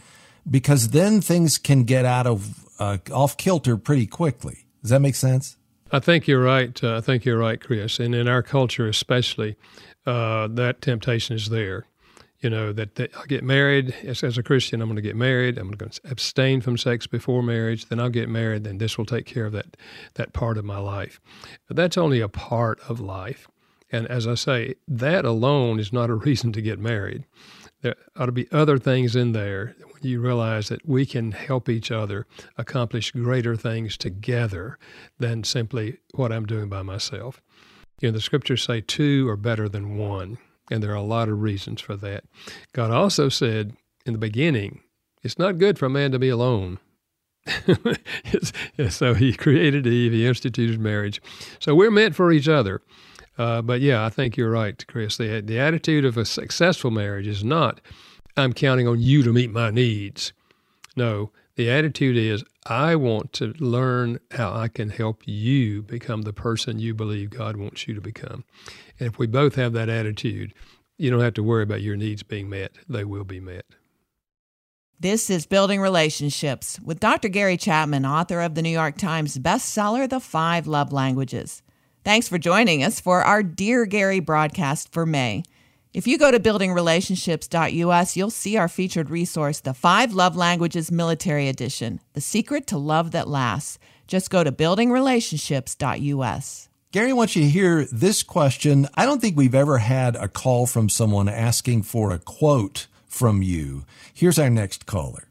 because 0.50 0.90
then 0.90 1.22
things 1.22 1.58
can 1.58 1.84
get 1.84 2.06
out 2.06 2.28
of 2.28 2.66
uh, 2.80 2.98
off 3.12 3.38
kilter 3.38 3.78
pretty 3.78 4.08
quickly. 4.08 4.66
Does 4.82 4.90
that 4.90 5.00
make 5.00 5.16
sense? 5.16 5.58
I 5.92 6.00
think 6.00 6.28
you're 6.28 6.44
right. 6.44 6.84
Uh, 6.84 6.98
I 6.98 7.02
think 7.02 7.24
you're 7.24 7.38
right, 7.38 7.62
Chris. 7.62 8.00
And 8.00 8.16
in 8.16 8.28
our 8.28 8.42
culture, 8.42 8.88
especially, 8.88 9.56
uh, 10.08 10.48
that 10.48 10.82
temptation 10.82 11.36
is 11.36 11.50
there 11.50 11.86
you 12.44 12.50
know, 12.50 12.74
that, 12.74 12.96
that 12.96 13.16
I'll 13.16 13.26
get 13.26 13.44
married 13.44 13.96
as, 14.04 14.22
as 14.22 14.38
a 14.38 14.44
Christian, 14.44 14.82
I'm 14.82 14.90
going 14.90 14.98
to 14.98 15.02
get 15.02 15.16
married. 15.16 15.58
I'm 15.58 15.72
going 15.72 15.90
to 15.90 16.02
abstain 16.10 16.60
from 16.60 16.78
sex 16.78 17.08
before 17.08 17.42
marriage. 17.42 17.86
Then 17.86 18.00
I'll 18.00 18.10
get 18.10 18.28
married. 18.28 18.66
Then 18.66 18.80
this 18.80 18.98
will 18.98 19.06
take 19.06 19.26
care 19.26 19.46
of 19.46 19.54
that, 19.54 19.78
that 20.16 20.34
part 20.34 20.58
of 20.58 20.66
my 20.66 20.78
life. 20.78 21.22
But 21.68 21.78
that's 21.78 21.98
only 21.98 22.20
a 22.20 22.28
part 22.28 22.80
of 22.90 23.00
life. 23.00 23.48
And 23.92 24.08
as 24.08 24.28
I 24.28 24.36
say, 24.36 24.76
that 24.88 25.24
alone 25.24 25.80
is 25.80 25.94
not 25.94 26.10
a 26.10 26.16
reason 26.28 26.52
to 26.54 26.62
get 26.62 26.80
married. 26.80 27.24
There 27.82 27.96
ought 28.16 28.28
to 28.28 28.32
be 28.32 28.52
other 28.52 28.78
things 28.78 29.16
in 29.16 29.32
there 29.32 29.76
when 29.80 30.04
you 30.04 30.20
realize 30.20 30.70
that 30.70 30.88
we 30.88 31.06
can 31.06 31.32
help 31.32 31.70
each 31.70 31.92
other 31.92 32.26
accomplish 32.58 33.12
greater 33.12 33.56
things 33.56 33.98
together 33.98 34.78
than 35.20 35.44
simply 35.44 35.98
what 36.14 36.32
I'm 36.32 36.46
doing 36.46 36.70
by 36.70 36.82
myself. 36.82 37.42
You 38.02 38.10
know, 38.10 38.14
the 38.14 38.22
scriptures 38.22 38.64
say 38.64 38.82
two 38.82 39.28
are 39.30 39.38
better 39.38 39.70
than 39.70 39.98
one. 39.98 40.38
And 40.72 40.82
there 40.82 40.92
are 40.92 40.96
a 40.96 41.02
lot 41.02 41.30
of 41.30 41.42
reasons 41.42 41.82
for 41.82 41.96
that. 41.98 42.24
God 42.74 42.92
also 42.92 43.30
said 43.30 43.74
in 44.06 44.14
the 44.14 44.20
beginning, 44.20 44.82
it's 45.24 45.40
not 45.40 45.58
good 45.58 45.78
for 45.78 45.86
a 45.86 45.90
man 45.90 46.12
to 46.12 46.20
be 46.20 46.30
alone. 46.30 46.80
so 48.90 49.14
he 49.14 49.34
created 49.38 49.86
Eve, 49.86 50.14
he 50.14 50.26
instituted 50.26 50.80
marriage. 50.80 51.22
So 51.60 51.76
we're 51.76 51.92
meant 51.92 52.16
for 52.16 52.32
each 52.32 52.48
other. 52.48 52.82
Uh, 53.38 53.62
but 53.62 53.82
yeah, 53.82 54.06
I 54.06 54.10
think 54.10 54.38
you're 54.38 54.52
right, 54.52 54.86
Chris. 54.88 55.18
The, 55.18 55.42
the 55.42 55.60
attitude 55.60 56.06
of 56.06 56.18
a 56.18 56.26
successful 56.26 56.92
marriage 56.92 57.28
is 57.28 57.44
not, 57.44 57.82
I'm 58.38 58.54
counting 58.54 58.88
on 58.88 59.02
you 59.02 59.24
to 59.24 59.34
meet 59.34 59.52
my 59.52 59.72
needs. 59.72 60.34
No, 60.96 61.32
the 61.56 61.70
attitude 61.70 62.18
is, 62.18 62.44
I 62.66 62.96
want 62.96 63.34
to 63.34 63.54
learn 63.60 64.20
how 64.32 64.54
I 64.54 64.68
can 64.68 64.90
help 64.90 65.24
you 65.26 65.84
become 65.84 66.24
the 66.24 66.34
person 66.34 66.80
you 66.80 66.94
believe 66.94 67.30
God 67.30 67.58
wants 67.58 67.88
you 67.88 67.94
to 67.94 68.02
become. 68.02 68.44
And 69.00 69.08
if 69.08 69.20
we 69.20 69.28
both 69.28 69.56
have 69.56 69.74
that 69.74 69.90
attitude, 69.90 70.54
you 70.98 71.12
don't 71.12 71.22
have 71.22 71.34
to 71.36 71.44
worry 71.44 71.64
about 71.64 71.82
your 71.82 71.96
needs 71.96 72.24
being 72.24 72.50
met, 72.50 72.74
they 72.88 73.04
will 73.04 73.24
be 73.24 73.40
met. 73.40 73.66
This 75.00 75.30
is 75.30 75.46
Building 75.46 75.82
Relationships 75.82 76.80
with 76.80 77.00
Dr. 77.00 77.28
Gary 77.28 77.58
Chapman, 77.58 78.06
author 78.06 78.40
of 78.40 78.56
the 78.56 78.62
New 78.62 78.70
York 78.70 78.98
Times 78.98 79.38
bestseller, 79.38 80.10
The 80.10 80.22
Five 80.22 80.66
Love 80.66 80.94
Languages. 80.94 81.62
Thanks 82.06 82.28
for 82.28 82.38
joining 82.38 82.84
us 82.84 83.00
for 83.00 83.22
our 83.22 83.44
Dear 83.44 83.86
Gary 83.86 84.20
broadcast 84.20 84.94
for 84.94 85.06
May. 85.06 85.44
If 85.94 86.08
you 86.08 86.18
go 86.18 86.32
to 86.32 86.40
buildingrelationships.us, 86.40 88.18
you'll 88.18 88.32
see 88.32 88.58
our 88.58 88.68
featured 88.68 89.12
resource, 89.12 89.60
The 89.60 89.76
Five 89.76 90.16
Love 90.16 90.36
Languages 90.36 90.92
Military 90.92 91.48
Edition 91.48 92.00
The 92.14 92.22
Secret 92.22 92.66
to 92.68 92.80
Love 92.80 93.12
That 93.12 93.28
Lasts. 93.28 93.78
Just 94.08 94.32
go 94.32 94.44
to 94.44 94.52
buildingrelationships.us. 94.52 96.70
Gary 96.92 97.14
wants 97.14 97.36
you 97.36 97.44
to 97.44 97.50
hear 97.50 97.86
this 97.86 98.24
question. 98.24 98.88
I 98.96 99.06
don't 99.06 99.22
think 99.22 99.38
we've 99.38 99.54
ever 99.54 99.78
had 99.78 100.16
a 100.16 100.28
call 100.28 100.66
from 100.66 100.90
someone 100.90 101.30
asking 101.30 101.84
for 101.84 102.12
a 102.12 102.18
quote 102.18 102.88
from 103.06 103.44
you. 103.44 103.86
Here's 104.16 104.40
our 104.40 104.50
next 104.50 104.88
caller. 104.88 105.28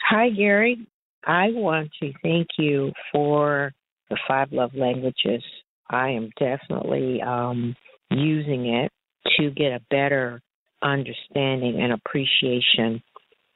Hi, 0.00 0.30
Gary. 0.30 0.88
I 1.24 1.50
want 1.52 1.90
to 2.02 2.12
thank 2.20 2.48
you 2.58 2.90
for 3.12 3.72
the 4.10 4.18
five 4.26 4.50
love 4.50 4.74
languages. 4.74 5.44
I 5.88 6.08
am 6.10 6.30
definitely 6.36 7.22
um, 7.22 7.76
using 8.10 8.66
it 8.66 8.90
to 9.38 9.50
get 9.50 9.72
a 9.72 9.80
better 9.90 10.40
understanding 10.82 11.80
and 11.80 11.92
appreciation 11.92 13.02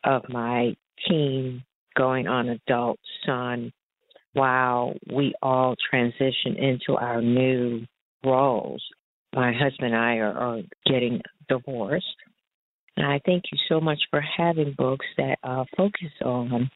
of 0.04 0.22
my 0.28 0.74
teen 1.08 1.62
going 1.96 2.26
on 2.26 2.48
adult 2.48 2.98
son 3.26 3.72
while 4.34 4.94
we 5.12 5.34
all 5.42 5.74
transition 5.90 6.56
into 6.56 6.96
our 6.98 7.20
new 7.20 7.82
roles. 8.24 8.82
My 9.34 9.52
husband 9.52 9.94
and 9.94 9.96
I 9.96 10.16
are, 10.16 10.32
are 10.32 10.60
getting 10.86 11.20
divorced. 11.48 12.06
And 12.96 13.06
I 13.06 13.20
thank 13.24 13.44
you 13.50 13.58
so 13.68 13.80
much 13.80 14.00
for 14.10 14.20
having 14.20 14.74
books 14.76 15.06
that 15.16 15.38
uh, 15.42 15.64
focus 15.76 16.10
on 16.24 16.70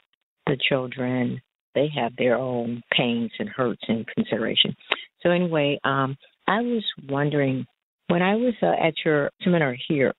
the 0.46 0.56
children. 0.68 1.40
They 1.74 1.88
have 1.94 2.12
their 2.16 2.36
own 2.36 2.82
pains 2.96 3.30
and 3.38 3.48
hurts 3.48 3.82
and 3.88 4.06
consideration. 4.06 4.74
So, 5.22 5.30
anyway, 5.30 5.78
um, 5.84 6.16
I 6.48 6.60
was 6.60 6.84
wondering 7.08 7.66
when 8.08 8.22
I 8.22 8.36
was 8.36 8.54
uh, 8.62 8.66
at 8.66 8.94
your 9.04 9.30
seminar 9.42 9.76
here, 9.88 10.12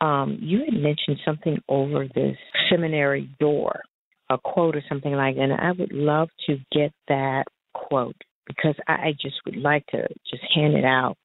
um, 0.00 0.38
you 0.40 0.60
had 0.64 0.74
mentioned 0.74 1.18
something 1.24 1.58
over 1.68 2.06
this 2.14 2.36
seminary 2.70 3.30
door 3.38 3.80
a 4.30 4.38
quote 4.38 4.76
or 4.76 4.82
something 4.88 5.12
like 5.12 5.36
that. 5.36 5.42
And 5.42 5.52
I 5.52 5.72
would 5.72 5.92
love 5.92 6.28
to 6.46 6.56
get 6.72 6.92
that 7.08 7.44
quote 7.74 8.16
because 8.46 8.74
I 8.86 9.12
just 9.20 9.36
would 9.46 9.56
like 9.56 9.86
to 9.88 10.06
just 10.30 10.42
hand 10.54 10.74
it 10.74 10.84
out. 10.84 11.16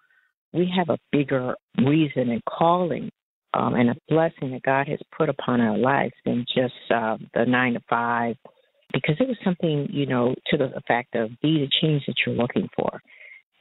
We 0.53 0.71
have 0.75 0.89
a 0.89 0.99
bigger 1.11 1.55
reason 1.77 2.29
and 2.29 2.43
calling 2.45 3.11
um, 3.53 3.75
and 3.75 3.89
a 3.89 3.95
blessing 4.07 4.51
that 4.51 4.63
God 4.63 4.88
has 4.88 4.99
put 5.17 5.29
upon 5.29 5.61
our 5.61 5.77
lives 5.77 6.13
than 6.25 6.45
just 6.55 6.73
uh, 6.93 7.17
the 7.33 7.45
nine 7.45 7.73
to 7.73 7.81
five, 7.89 8.35
because 8.93 9.15
it 9.19 9.27
was 9.27 9.38
something, 9.43 9.88
you 9.91 10.05
know, 10.05 10.35
to 10.47 10.57
the 10.57 10.75
effect 10.75 11.15
of 11.15 11.29
be 11.41 11.59
the 11.59 11.69
change 11.81 12.03
that 12.07 12.15
you're 12.25 12.35
looking 12.35 12.67
for. 12.75 13.01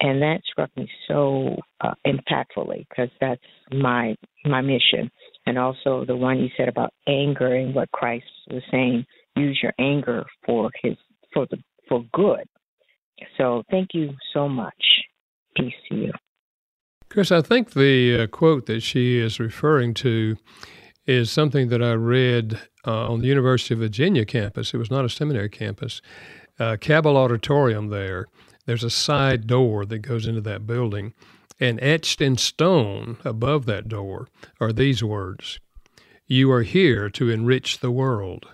And 0.01 0.23
that 0.23 0.41
struck 0.51 0.71
me 0.77 0.89
so 1.09 1.57
uh, 1.81 1.95
impactfully 2.07 2.87
because 2.89 3.11
that's 3.21 3.43
my 3.73 4.15
my 4.45 4.61
mission, 4.61 5.11
and 5.45 5.59
also 5.59 6.05
the 6.07 6.17
one 6.17 6.39
you 6.39 6.49
said 6.57 6.69
about 6.69 6.93
anger 7.09 7.53
and 7.55 7.75
what 7.75 7.91
Christ 7.91 8.27
was 8.49 8.63
saying 8.71 9.05
use 9.37 9.59
your 9.63 9.73
anger 9.79 10.25
for 10.47 10.71
his 10.83 10.97
for 11.33 11.47
the 11.51 11.59
for 11.89 12.05
good. 12.13 12.47
So 13.37 13.63
thank 13.71 13.89
you 13.95 14.15
so 14.33 14.49
much. 14.49 14.75
Peace 15.57 15.75
to 15.89 15.97
you. 15.97 16.13
Chris, 17.09 17.33
I 17.33 17.41
think 17.41 17.73
the 17.73 18.21
uh, 18.21 18.27
quote 18.27 18.67
that 18.67 18.83
she 18.83 19.19
is 19.19 19.41
referring 19.41 19.95
to 19.95 20.37
is 21.07 21.31
something 21.31 21.69
that 21.69 21.83
I 21.83 21.93
read 21.93 22.61
uh, 22.87 23.11
on 23.11 23.21
the 23.21 23.27
University 23.27 23.75
of 23.75 23.81
Virginia 23.81 24.27
campus. 24.27 24.75
It 24.75 24.77
was 24.77 24.91
not 24.91 25.07
a 25.07 25.09
seminary 25.09 25.49
campus. 25.49 26.03
Uh, 26.59 26.77
Cabell 26.77 27.17
Auditorium 27.17 27.89
there. 27.89 28.27
There's 28.69 28.85
a 28.85 28.91
side 28.91 29.47
door 29.47 29.87
that 29.87 30.01
goes 30.01 30.27
into 30.27 30.43
that 30.43 30.67
building, 30.67 31.15
and 31.59 31.83
etched 31.83 32.21
in 32.21 32.37
stone 32.37 33.17
above 33.25 33.65
that 33.65 33.89
door 33.89 34.29
are 34.61 34.75
these 34.75 35.03
words 35.03 35.59
You 36.27 36.53
are 36.53 36.65
here 36.65 37.09
to 37.09 37.31
enrich 37.31 37.79
the 37.79 37.91
world 37.91 38.47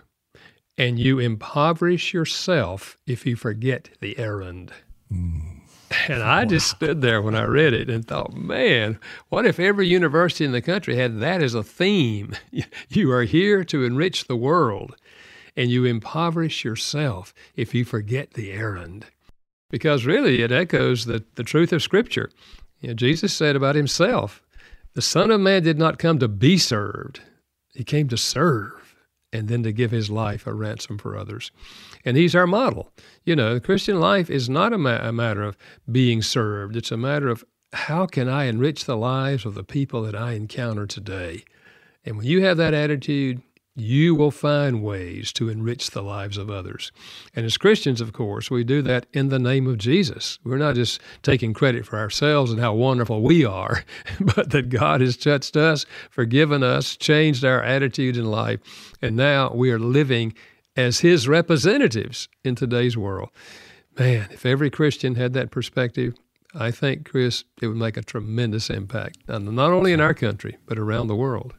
and 0.78 1.00
you 1.00 1.18
impoverish 1.18 2.14
yourself 2.14 2.96
if 3.08 3.26
you 3.26 3.34
forget 3.34 3.90
the 4.00 4.16
errand. 4.16 4.72
Mm. 5.12 5.62
And 6.06 6.22
I 6.22 6.44
wow. 6.44 6.48
just 6.48 6.70
stood 6.70 7.00
there 7.00 7.20
when 7.20 7.34
I 7.34 7.42
read 7.42 7.72
it 7.72 7.90
and 7.90 8.06
thought, 8.06 8.34
man, 8.34 9.00
what 9.30 9.46
if 9.46 9.58
every 9.58 9.88
university 9.88 10.44
in 10.44 10.52
the 10.52 10.62
country 10.62 10.94
had 10.94 11.18
that 11.18 11.42
as 11.42 11.54
a 11.54 11.64
theme? 11.64 12.36
You 12.88 13.10
are 13.10 13.24
here 13.24 13.64
to 13.64 13.82
enrich 13.82 14.28
the 14.28 14.36
world, 14.36 14.94
and 15.56 15.72
you 15.72 15.84
impoverish 15.84 16.64
yourself 16.64 17.34
if 17.56 17.74
you 17.74 17.84
forget 17.84 18.34
the 18.34 18.52
errand. 18.52 19.06
Because 19.70 20.06
really, 20.06 20.42
it 20.42 20.52
echoes 20.52 21.06
the, 21.06 21.24
the 21.34 21.42
truth 21.42 21.72
of 21.72 21.82
Scripture. 21.82 22.30
You 22.80 22.88
know, 22.88 22.94
Jesus 22.94 23.32
said 23.32 23.56
about 23.56 23.76
himself, 23.76 24.42
the 24.94 25.02
Son 25.02 25.30
of 25.30 25.40
Man 25.40 25.62
did 25.62 25.78
not 25.78 25.98
come 25.98 26.18
to 26.18 26.28
be 26.28 26.58
served, 26.58 27.20
he 27.72 27.82
came 27.82 28.08
to 28.08 28.16
serve 28.16 28.94
and 29.32 29.48
then 29.48 29.64
to 29.64 29.72
give 29.72 29.90
his 29.90 30.10
life 30.10 30.46
a 30.46 30.54
ransom 30.54 30.96
for 30.96 31.16
others. 31.16 31.50
And 32.04 32.16
he's 32.16 32.36
our 32.36 32.46
model. 32.46 32.92
You 33.24 33.34
know, 33.34 33.52
the 33.52 33.60
Christian 33.60 33.98
life 33.98 34.30
is 34.30 34.48
not 34.48 34.72
a, 34.72 34.78
ma- 34.78 35.00
a 35.08 35.12
matter 35.12 35.42
of 35.42 35.56
being 35.90 36.22
served, 36.22 36.76
it's 36.76 36.92
a 36.92 36.96
matter 36.96 37.28
of 37.28 37.44
how 37.72 38.06
can 38.06 38.28
I 38.28 38.44
enrich 38.44 38.84
the 38.84 38.96
lives 38.96 39.44
of 39.44 39.54
the 39.54 39.64
people 39.64 40.02
that 40.02 40.14
I 40.14 40.34
encounter 40.34 40.86
today? 40.86 41.44
And 42.04 42.16
when 42.16 42.26
you 42.26 42.44
have 42.44 42.56
that 42.58 42.74
attitude, 42.74 43.42
you 43.76 44.14
will 44.14 44.30
find 44.30 44.82
ways 44.82 45.32
to 45.32 45.48
enrich 45.48 45.90
the 45.90 46.02
lives 46.02 46.38
of 46.38 46.48
others. 46.48 46.92
And 47.34 47.44
as 47.44 47.56
Christians, 47.56 48.00
of 48.00 48.12
course, 48.12 48.50
we 48.50 48.62
do 48.62 48.82
that 48.82 49.06
in 49.12 49.30
the 49.30 49.38
name 49.38 49.66
of 49.66 49.78
Jesus. 49.78 50.38
We're 50.44 50.58
not 50.58 50.76
just 50.76 51.00
taking 51.22 51.52
credit 51.52 51.84
for 51.84 51.98
ourselves 51.98 52.52
and 52.52 52.60
how 52.60 52.74
wonderful 52.74 53.22
we 53.22 53.44
are, 53.44 53.84
but 54.20 54.50
that 54.50 54.68
God 54.68 55.00
has 55.00 55.16
touched 55.16 55.56
us, 55.56 55.86
forgiven 56.10 56.62
us, 56.62 56.96
changed 56.96 57.44
our 57.44 57.62
attitude 57.62 58.16
in 58.16 58.26
life, 58.26 58.60
and 59.02 59.16
now 59.16 59.52
we 59.52 59.72
are 59.72 59.78
living 59.78 60.34
as 60.76 61.00
His 61.00 61.26
representatives 61.26 62.28
in 62.44 62.54
today's 62.54 62.96
world. 62.96 63.30
Man, 63.98 64.28
if 64.30 64.46
every 64.46 64.70
Christian 64.70 65.16
had 65.16 65.32
that 65.34 65.50
perspective, 65.50 66.14
I 66.54 66.70
think, 66.70 67.08
Chris, 67.10 67.44
it 67.60 67.66
would 67.66 67.76
make 67.76 67.96
a 67.96 68.02
tremendous 68.02 68.70
impact, 68.70 69.18
not 69.26 69.72
only 69.72 69.92
in 69.92 70.00
our 70.00 70.14
country, 70.14 70.56
but 70.66 70.78
around 70.78 71.08
the 71.08 71.16
world. 71.16 71.54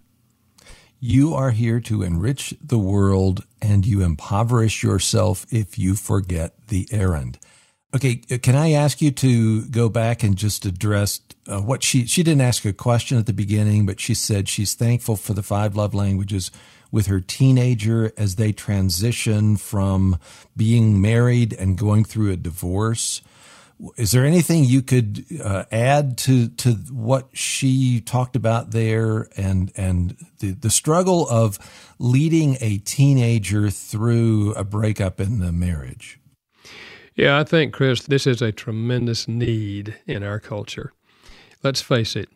You 0.99 1.33
are 1.33 1.51
here 1.51 1.79
to 1.81 2.03
enrich 2.03 2.53
the 2.61 2.79
world 2.79 3.43
and 3.61 3.85
you 3.85 4.01
impoverish 4.01 4.83
yourself 4.83 5.45
if 5.51 5.77
you 5.77 5.95
forget 5.95 6.67
the 6.67 6.87
errand. 6.91 7.37
Okay, 7.95 8.15
can 8.15 8.55
I 8.55 8.71
ask 8.71 9.01
you 9.01 9.11
to 9.11 9.65
go 9.67 9.87
back 9.87 10.23
and 10.23 10.35
just 10.35 10.65
address 10.65 11.21
uh, 11.47 11.61
what 11.61 11.83
she 11.83 12.05
she 12.05 12.23
didn't 12.23 12.41
ask 12.41 12.65
a 12.65 12.73
question 12.73 13.17
at 13.17 13.25
the 13.25 13.33
beginning, 13.33 13.85
but 13.85 14.01
she 14.01 14.13
said 14.13 14.49
she's 14.49 14.73
thankful 14.73 15.15
for 15.15 15.33
the 15.33 15.43
five 15.43 15.75
love 15.75 15.93
languages 15.93 16.51
with 16.91 17.07
her 17.07 17.21
teenager 17.21 18.11
as 18.17 18.35
they 18.35 18.51
transition 18.51 19.57
from 19.57 20.17
being 20.57 21.01
married 21.01 21.53
and 21.53 21.77
going 21.77 22.03
through 22.03 22.31
a 22.31 22.37
divorce. 22.37 23.21
Is 23.97 24.11
there 24.11 24.25
anything 24.25 24.63
you 24.63 24.81
could 24.81 25.25
uh, 25.43 25.65
add 25.71 26.17
to 26.19 26.47
to 26.49 26.71
what 26.91 27.29
she 27.33 27.99
talked 27.99 28.35
about 28.35 28.71
there, 28.71 29.27
and 29.35 29.71
and 29.75 30.15
the 30.39 30.51
the 30.51 30.69
struggle 30.69 31.27
of 31.29 31.59
leading 31.99 32.57
a 32.61 32.77
teenager 32.79 33.69
through 33.69 34.53
a 34.53 34.63
breakup 34.63 35.19
in 35.19 35.39
the 35.39 35.51
marriage? 35.51 36.19
Yeah, 37.15 37.39
I 37.39 37.43
think 37.43 37.73
Chris, 37.73 38.01
this 38.01 38.27
is 38.27 38.41
a 38.41 38.51
tremendous 38.51 39.27
need 39.27 39.95
in 40.05 40.23
our 40.23 40.39
culture. 40.39 40.91
Let's 41.63 41.81
face 41.81 42.15
it, 42.15 42.29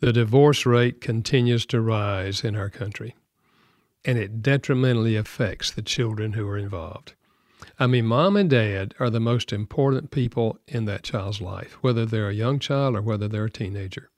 the 0.00 0.12
divorce 0.12 0.66
rate 0.66 1.00
continues 1.00 1.64
to 1.66 1.80
rise 1.80 2.44
in 2.44 2.56
our 2.56 2.70
country, 2.70 3.14
and 4.04 4.18
it 4.18 4.42
detrimentally 4.42 5.16
affects 5.16 5.70
the 5.70 5.82
children 5.82 6.32
who 6.32 6.46
are 6.48 6.58
involved. 6.58 7.14
I 7.78 7.86
mean, 7.86 8.06
mom 8.06 8.36
and 8.36 8.48
dad 8.48 8.94
are 9.00 9.10
the 9.10 9.20
most 9.20 9.52
important 9.52 10.10
people 10.10 10.58
in 10.68 10.84
that 10.84 11.02
child's 11.02 11.40
life, 11.40 11.76
whether 11.80 12.06
they're 12.06 12.28
a 12.28 12.34
young 12.34 12.58
child 12.58 12.94
or 12.94 13.02
whether 13.02 13.26
they're 13.26 13.46
a 13.46 13.50
teenager. 13.50 14.10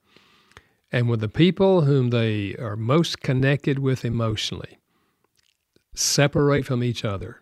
And 0.91 1.09
when 1.09 1.19
the 1.19 1.29
people 1.29 1.81
whom 1.81 2.11
they 2.11 2.55
are 2.55 2.75
most 2.75 3.21
connected 3.21 3.79
with 3.79 4.05
emotionally 4.05 4.77
separate 5.95 6.65
from 6.65 6.83
each 6.83 7.03
other, 7.03 7.41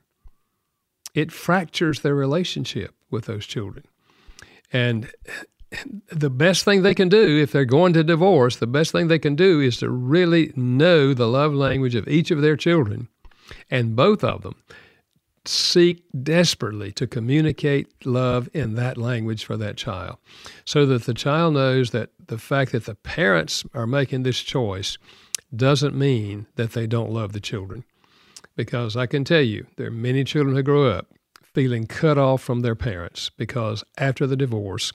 it 1.14 1.32
fractures 1.32 2.00
their 2.00 2.16
relationship 2.16 2.96
with 3.12 3.26
those 3.26 3.46
children. 3.46 3.86
And 4.72 5.12
the 6.12 6.30
best 6.30 6.64
thing 6.64 6.82
they 6.82 6.96
can 6.96 7.10
do 7.10 7.42
if 7.42 7.52
they're 7.52 7.66
going 7.66 7.94
to 7.94 8.04
divorce, 8.04 8.56
the 8.56 8.68
best 8.68 8.92
thing 8.92 9.08
they 9.08 9.20
can 9.20 9.36
do 9.36 9.60
is 9.60 9.78
to 9.78 9.90
really 9.90 10.54
know 10.56 11.14
the 11.14 11.28
love 11.28 11.54
language 11.54 11.96
of 11.96 12.08
each 12.08 12.32
of 12.32 12.42
their 12.42 12.56
children 12.56 13.10
and 13.70 13.96
both 13.96 14.24
of 14.24 14.42
them 14.42 14.56
seek 15.48 16.04
desperately 16.24 16.92
to 16.94 17.08
communicate 17.08 18.06
love 18.06 18.50
in 18.54 18.76
that 18.76 18.98
language 18.98 19.46
for 19.46 19.58
that 19.58 19.78
child 19.78 20.18
so 20.66 20.86
that 20.86 21.04
the 21.04 21.14
child 21.14 21.54
knows 21.54 21.92
that 21.92 22.10
the 22.28 22.38
fact 22.38 22.72
that 22.72 22.86
the 22.86 22.96
parents 22.96 23.64
are 23.74 23.88
making 23.88 24.24
this 24.24 24.40
choice 24.40 24.98
doesn't 25.56 25.96
mean 25.96 26.48
that 26.56 26.74
they 26.74 26.88
don't 26.88 27.12
love 27.12 27.34
the 27.34 27.40
children. 27.40 27.84
Because 28.56 28.96
I 28.96 29.06
can 29.06 29.24
tell 29.24 29.42
you, 29.42 29.68
there 29.76 29.88
are 29.88 29.92
many 29.92 30.24
children 30.24 30.56
who 30.56 30.64
grow 30.64 30.88
up 30.90 31.08
feeling 31.54 31.88
cut 31.88 32.18
off 32.18 32.42
from 32.42 32.62
their 32.62 32.76
parents 32.76 33.30
because 33.38 33.84
after 33.98 34.28
the 34.28 34.36
divorce, 34.36 34.92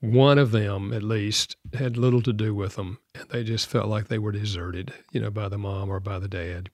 one 0.00 0.38
of 0.38 0.50
them 0.50 0.92
at 0.92 1.02
least 1.02 1.56
had 1.72 1.96
little 1.96 2.22
to 2.22 2.32
do 2.32 2.54
with 2.54 2.76
them 2.76 2.98
and 3.14 3.28
they 3.30 3.42
just 3.42 3.66
felt 3.66 3.86
like 3.86 4.08
they 4.08 4.18
were 4.18 4.32
deserted, 4.32 4.92
you 5.12 5.20
know, 5.20 5.30
by 5.30 5.48
the 5.48 5.58
mom 5.58 5.90
or 5.90 6.00
by 6.00 6.18
the 6.18 6.28
dad. 6.28 6.70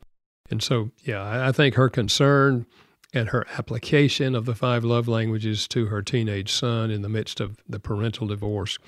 And 0.50 0.62
so, 0.62 0.90
yeah, 1.04 1.46
I 1.46 1.52
think 1.52 1.76
her 1.76 1.88
concern 1.88 2.66
and 3.12 3.30
her 3.30 3.46
application 3.58 4.34
of 4.34 4.44
the 4.44 4.54
five 4.54 4.84
love 4.84 5.08
languages 5.08 5.66
to 5.68 5.86
her 5.86 6.02
teenage 6.02 6.52
son 6.52 6.90
in 6.90 7.02
the 7.02 7.08
midst 7.08 7.40
of 7.40 7.58
the 7.68 7.80
parental 7.80 8.26
divorce 8.26 8.78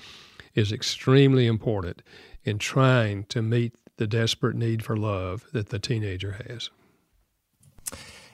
is 0.55 0.71
extremely 0.71 1.47
important 1.47 2.01
in 2.43 2.57
trying 2.57 3.23
to 3.25 3.41
meet 3.41 3.73
the 3.97 4.07
desperate 4.07 4.55
need 4.55 4.83
for 4.83 4.97
love 4.97 5.45
that 5.53 5.69
the 5.69 5.79
teenager 5.79 6.43
has. 6.47 6.69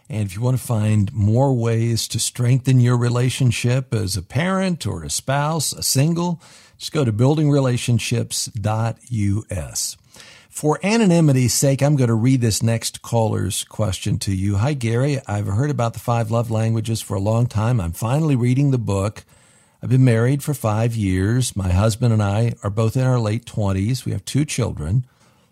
And 0.09 0.25
if 0.25 0.35
you 0.35 0.41
want 0.41 0.57
to 0.57 0.63
find 0.63 1.13
more 1.13 1.53
ways 1.53 2.07
to 2.09 2.19
strengthen 2.19 2.79
your 2.79 2.97
relationship 2.97 3.93
as 3.93 4.17
a 4.17 4.23
parent 4.23 4.87
or 4.87 5.03
a 5.03 5.09
spouse, 5.09 5.71
a 5.71 5.83
single, 5.83 6.41
just 6.77 6.91
go 6.91 7.05
to 7.05 7.13
buildingrelationships.us. 7.13 9.97
For 10.59 10.77
anonymity's 10.83 11.53
sake, 11.53 11.81
I'm 11.81 11.95
going 11.95 12.09
to 12.09 12.13
read 12.13 12.41
this 12.41 12.61
next 12.61 13.01
caller's 13.01 13.63
question 13.63 14.19
to 14.19 14.35
you. 14.35 14.57
Hi, 14.57 14.73
Gary. 14.73 15.21
I've 15.25 15.45
heard 15.45 15.69
about 15.69 15.93
the 15.93 16.01
five 16.01 16.31
love 16.31 16.51
languages 16.51 17.01
for 17.01 17.15
a 17.15 17.21
long 17.21 17.47
time. 17.47 17.79
I'm 17.79 17.93
finally 17.93 18.35
reading 18.35 18.71
the 18.71 18.77
book. 18.77 19.23
I've 19.81 19.89
been 19.89 20.03
married 20.03 20.43
for 20.43 20.53
five 20.53 20.97
years. 20.97 21.55
My 21.55 21.69
husband 21.69 22.11
and 22.11 22.21
I 22.21 22.55
are 22.61 22.69
both 22.69 22.97
in 22.97 23.03
our 23.03 23.21
late 23.21 23.45
20s. 23.45 24.03
We 24.03 24.11
have 24.11 24.25
two 24.25 24.43
children. 24.43 25.05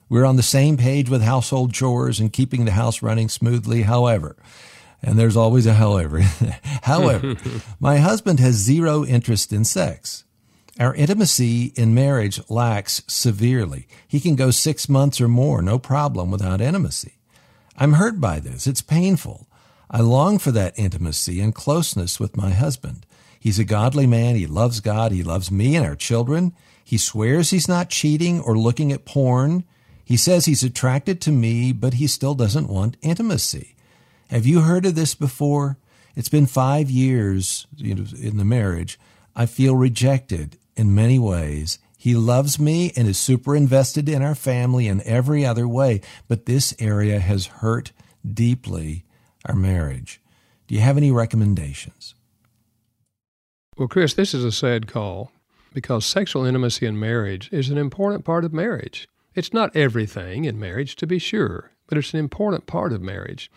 We're 0.10 0.26
on 0.26 0.36
the 0.36 0.44
same 0.44 0.76
page 0.76 1.10
with 1.10 1.22
household 1.22 1.74
chores 1.74 2.20
and 2.20 2.34
keeping 2.34 2.66
the 2.66 2.72
house 2.72 3.02
running 3.02 3.30
smoothly. 3.30 3.84
However, 3.84 4.36
and 5.02 5.18
there's 5.18 5.38
always 5.38 5.66
a 5.68 5.76
however. 5.76 6.20
however, 6.84 7.38
my 7.80 8.00
husband 8.00 8.42
has 8.42 8.56
zero 8.56 9.06
interest 9.06 9.54
in 9.54 9.64
sex. 9.64 10.26
Our 10.80 10.94
intimacy 10.94 11.74
in 11.76 11.96
marriage 11.96 12.40
lacks 12.50 13.02
severely. 13.08 13.88
He 14.08 14.20
can 14.20 14.36
go 14.36 14.52
six 14.52 14.88
months 14.88 15.20
or 15.20 15.28
more, 15.28 15.64
no 15.64 15.80
problem, 15.80 16.30
without 16.30 16.62
intimacy. 16.62 17.16
I'm 17.76 17.94
hurt 17.94 18.22
by 18.22 18.40
this. 18.40 18.68
It's 18.68 18.84
painful. 18.84 19.48
I 19.90 20.02
long 20.02 20.38
for 20.38 20.52
that 20.52 20.78
intimacy 20.78 21.42
and 21.42 21.56
closeness 21.56 22.20
with 22.20 22.38
my 22.38 22.52
husband. 22.52 23.08
He's 23.40 23.58
a 23.58 23.64
godly 23.64 24.06
man. 24.06 24.36
He 24.36 24.46
loves 24.46 24.80
God. 24.80 25.12
He 25.12 25.24
loves 25.24 25.50
me 25.50 25.76
and 25.76 25.86
our 25.86 25.96
children. 25.96 26.54
He 26.84 26.98
swears 26.98 27.50
he's 27.50 27.68
not 27.68 27.90
cheating 27.90 28.40
or 28.40 28.58
looking 28.58 28.92
at 28.92 29.06
porn. 29.06 29.64
He 30.06 30.18
says 30.18 30.46
he's 30.46 30.64
attracted 30.64 31.22
to 31.22 31.32
me, 31.32 31.74
but 31.74 31.96
he 31.96 32.06
still 32.08 32.36
doesn't 32.36 32.70
want 32.70 32.98
intimacy. 33.02 33.76
Have 34.30 34.46
you 34.46 34.62
heard 34.62 34.86
of 34.86 34.96
this 34.96 35.16
before? 35.16 35.78
It's 36.16 36.30
been 36.30 36.46
five 36.46 36.90
years 36.92 37.66
you 37.78 37.96
know, 37.96 38.06
in 38.22 38.38
the 38.38 38.46
marriage. 38.46 39.00
I 39.36 39.46
feel 39.46 39.76
rejected 39.76 40.58
in 40.78 40.96
many 40.96 41.20
ways. 41.20 41.80
He 41.98 42.16
loves 42.16 42.60
me 42.60 42.94
and 42.96 43.08
is 43.08 43.18
super 43.18 43.56
invested 43.56 44.08
in 44.08 44.22
our 44.22 44.36
family 44.36 44.88
in 44.88 45.02
every 45.02 45.46
other 45.46 45.68
way, 45.68 46.02
but 46.28 46.46
this 46.46 46.74
area 46.80 47.20
has 47.20 47.48
hurt 47.48 47.92
deeply 48.26 49.04
our 49.46 49.56
marriage. 49.56 50.22
Do 50.68 50.76
you 50.76 50.82
have 50.82 50.98
any 50.98 51.12
recommendations? 51.12 52.14
Well, 53.78 53.88
Chris, 53.88 54.14
this 54.14 54.34
is 54.34 54.44
a 54.44 54.52
sad 54.52 54.88
call 54.88 55.32
because 55.74 56.06
sexual 56.06 56.46
intimacy 56.46 56.86
in 56.86 57.00
marriage 57.00 57.50
is 57.52 57.70
an 57.70 57.78
important 57.78 58.26
part 58.26 58.46
of 58.46 58.54
marriage. 58.54 59.08
It's 59.36 59.54
not 59.54 59.76
everything 59.76 60.46
in 60.46 60.60
marriage, 60.60 60.96
to 60.96 61.08
be 61.08 61.20
sure, 61.20 61.72
but 61.88 61.98
it's 61.98 62.14
an 62.14 62.20
important 62.20 62.66
part 62.66 62.92
of 62.92 63.02
marriage. 63.02 63.52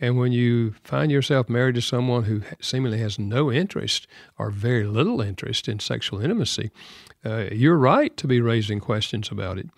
And 0.00 0.18
when 0.18 0.32
you 0.32 0.74
find 0.82 1.12
yourself 1.12 1.48
married 1.48 1.74
to 1.74 1.82
someone 1.82 2.24
who 2.24 2.42
seemingly 2.60 2.98
has 2.98 3.18
no 3.18 3.52
interest 3.52 4.06
or 4.38 4.50
very 4.50 4.84
little 4.84 5.20
interest 5.20 5.68
in 5.68 5.78
sexual 5.78 6.20
intimacy, 6.20 6.70
uh, 7.24 7.46
you're 7.52 7.76
right 7.76 8.16
to 8.16 8.26
be 8.26 8.40
raising 8.40 8.80
questions 8.80 9.30
about 9.30 9.58
it. 9.58 9.68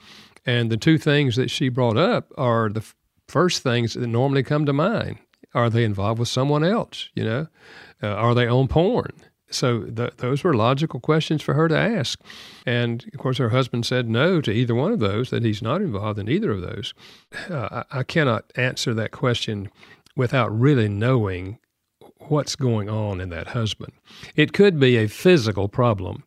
And 0.46 0.70
the 0.70 0.76
two 0.76 0.98
things 0.98 1.36
that 1.36 1.50
she 1.50 1.68
brought 1.68 1.96
up 1.96 2.32
are 2.36 2.68
the 2.68 2.84
first 3.28 3.62
things 3.62 3.94
that 3.94 4.06
normally 4.06 4.42
come 4.42 4.66
to 4.66 4.72
mind. 4.72 5.18
Are 5.54 5.68
they 5.68 5.84
involved 5.84 6.18
with 6.18 6.28
someone 6.28 6.64
else? 6.64 7.10
You 7.14 7.24
know, 7.24 7.46
uh, 8.02 8.06
are 8.06 8.34
they 8.34 8.46
on 8.46 8.68
porn? 8.68 9.12
So 9.50 9.82
th- 9.82 10.16
those 10.16 10.42
were 10.42 10.54
logical 10.54 10.98
questions 10.98 11.42
for 11.42 11.54
her 11.54 11.68
to 11.68 11.78
ask. 11.78 12.20
And 12.64 13.04
of 13.12 13.20
course, 13.20 13.38
her 13.38 13.50
husband 13.50 13.84
said 13.84 14.08
no 14.08 14.40
to 14.40 14.50
either 14.50 14.74
one 14.74 14.92
of 14.92 15.00
those, 15.00 15.30
that 15.30 15.44
he's 15.44 15.62
not 15.62 15.82
involved 15.82 16.18
in 16.18 16.28
either 16.28 16.50
of 16.50 16.62
those. 16.62 16.94
Uh, 17.50 17.82
I-, 17.90 17.98
I 17.98 18.02
cannot 18.02 18.50
answer 18.56 18.94
that 18.94 19.10
question 19.10 19.70
without 20.16 20.56
really 20.56 20.88
knowing 20.88 21.58
what's 22.28 22.56
going 22.56 22.88
on 22.88 23.20
in 23.20 23.30
that 23.30 23.48
husband. 23.48 23.92
It 24.36 24.52
could 24.52 24.78
be 24.78 24.96
a 24.96 25.08
physical 25.08 25.68
problem. 25.68 26.24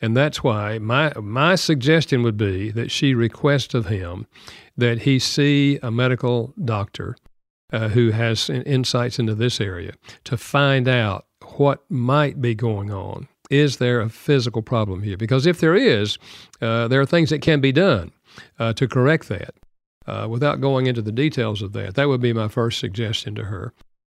And 0.00 0.16
that's 0.16 0.42
why 0.42 0.78
my, 0.78 1.12
my 1.14 1.54
suggestion 1.54 2.22
would 2.22 2.36
be 2.36 2.70
that 2.72 2.90
she 2.90 3.14
request 3.14 3.74
of 3.74 3.86
him 3.86 4.26
that 4.76 5.02
he 5.02 5.18
see 5.18 5.78
a 5.82 5.90
medical 5.90 6.52
doctor 6.64 7.16
uh, 7.72 7.88
who 7.88 8.10
has 8.10 8.50
insights 8.50 9.18
into 9.18 9.34
this 9.34 9.60
area 9.60 9.92
to 10.24 10.36
find 10.36 10.88
out 10.88 11.26
what 11.56 11.88
might 11.88 12.40
be 12.40 12.54
going 12.54 12.90
on. 12.90 13.28
Is 13.48 13.76
there 13.76 14.00
a 14.00 14.08
physical 14.08 14.62
problem 14.62 15.02
here? 15.02 15.16
Because 15.16 15.46
if 15.46 15.60
there 15.60 15.76
is, 15.76 16.18
uh, 16.60 16.88
there 16.88 17.00
are 17.00 17.06
things 17.06 17.30
that 17.30 17.42
can 17.42 17.60
be 17.60 17.72
done 17.72 18.12
uh, 18.58 18.72
to 18.74 18.88
correct 18.88 19.28
that. 19.28 19.54
Uh, 20.06 20.26
without 20.28 20.60
going 20.60 20.86
into 20.86 21.02
the 21.02 21.12
details 21.12 21.62
of 21.62 21.72
that, 21.72 21.94
that 21.94 22.08
would 22.08 22.20
be 22.20 22.32
my 22.32 22.48
first 22.48 22.80
suggestion 22.80 23.34
to 23.34 23.44
her. 23.44 23.72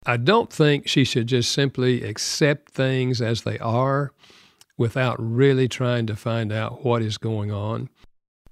I 0.06 0.16
don't 0.16 0.52
think 0.52 0.88
she 0.88 1.04
should 1.04 1.26
just 1.26 1.52
simply 1.52 2.02
accept 2.02 2.70
things 2.70 3.20
as 3.20 3.42
they 3.42 3.58
are 3.58 4.12
without 4.76 5.16
really 5.18 5.68
trying 5.68 6.06
to 6.06 6.16
find 6.16 6.52
out 6.52 6.84
what 6.84 7.02
is 7.02 7.18
going 7.18 7.52
on. 7.52 7.88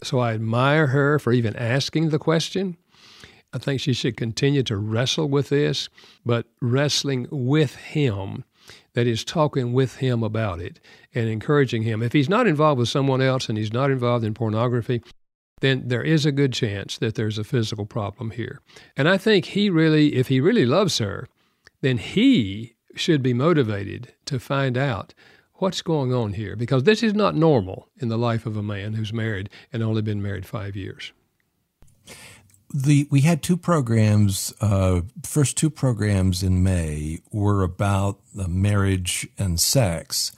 So 0.02 0.18
I 0.18 0.32
admire 0.34 0.88
her 0.88 1.18
for 1.18 1.32
even 1.32 1.56
asking 1.56 2.10
the 2.10 2.18
question. 2.18 2.76
I 3.52 3.58
think 3.58 3.80
she 3.80 3.92
should 3.92 4.16
continue 4.16 4.62
to 4.64 4.76
wrestle 4.76 5.28
with 5.28 5.48
this, 5.48 5.88
but 6.24 6.46
wrestling 6.60 7.26
with 7.30 7.74
him 7.74 8.44
that 8.94 9.06
is 9.06 9.24
talking 9.24 9.72
with 9.72 9.96
him 9.96 10.22
about 10.22 10.60
it 10.60 10.78
and 11.14 11.28
encouraging 11.28 11.82
him. 11.82 12.02
If 12.02 12.12
he's 12.12 12.28
not 12.28 12.46
involved 12.46 12.78
with 12.78 12.88
someone 12.88 13.20
else 13.20 13.48
and 13.48 13.58
he's 13.58 13.72
not 13.72 13.90
involved 13.90 14.24
in 14.24 14.34
pornography, 14.34 15.02
then 15.60 15.88
there 15.88 16.02
is 16.02 16.26
a 16.26 16.32
good 16.32 16.52
chance 16.52 16.98
that 16.98 17.14
there's 17.14 17.38
a 17.38 17.44
physical 17.44 17.86
problem 17.86 18.32
here. 18.32 18.60
And 18.96 19.08
I 19.08 19.16
think 19.16 19.46
he 19.46 19.70
really, 19.70 20.14
if 20.14 20.28
he 20.28 20.40
really 20.40 20.66
loves 20.66 20.98
her, 20.98 21.28
then 21.80 21.98
he 21.98 22.74
should 22.94 23.22
be 23.22 23.34
motivated 23.34 24.12
to 24.26 24.40
find 24.40 24.76
out 24.76 25.14
what's 25.54 25.82
going 25.82 26.12
on 26.12 26.32
here 26.32 26.56
because 26.56 26.84
this 26.84 27.02
is 27.02 27.14
not 27.14 27.34
normal 27.34 27.88
in 27.98 28.08
the 28.08 28.18
life 28.18 28.46
of 28.46 28.56
a 28.56 28.62
man 28.62 28.94
who's 28.94 29.12
married 29.12 29.48
and 29.72 29.82
only 29.82 30.02
been 30.02 30.22
married 30.22 30.46
five 30.46 30.74
years 30.74 31.12
the 32.72 33.06
we 33.10 33.22
had 33.22 33.42
two 33.42 33.56
programs. 33.56 34.52
Uh, 34.60 35.02
first 35.24 35.56
two 35.56 35.70
programs 35.70 36.42
in 36.42 36.62
May 36.62 37.20
were 37.32 37.62
about 37.62 38.20
marriage 38.34 39.28
and 39.38 39.58
sex, 39.58 40.32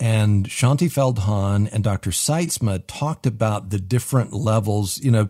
and 0.00 0.48
Shaunti 0.48 0.90
Feldhahn 0.90 1.68
and 1.72 1.84
Dr. 1.84 2.10
Sytsma 2.10 2.82
talked 2.86 3.26
about 3.26 3.70
the 3.70 3.78
different 3.78 4.32
levels. 4.32 4.98
You 4.98 5.10
know, 5.10 5.24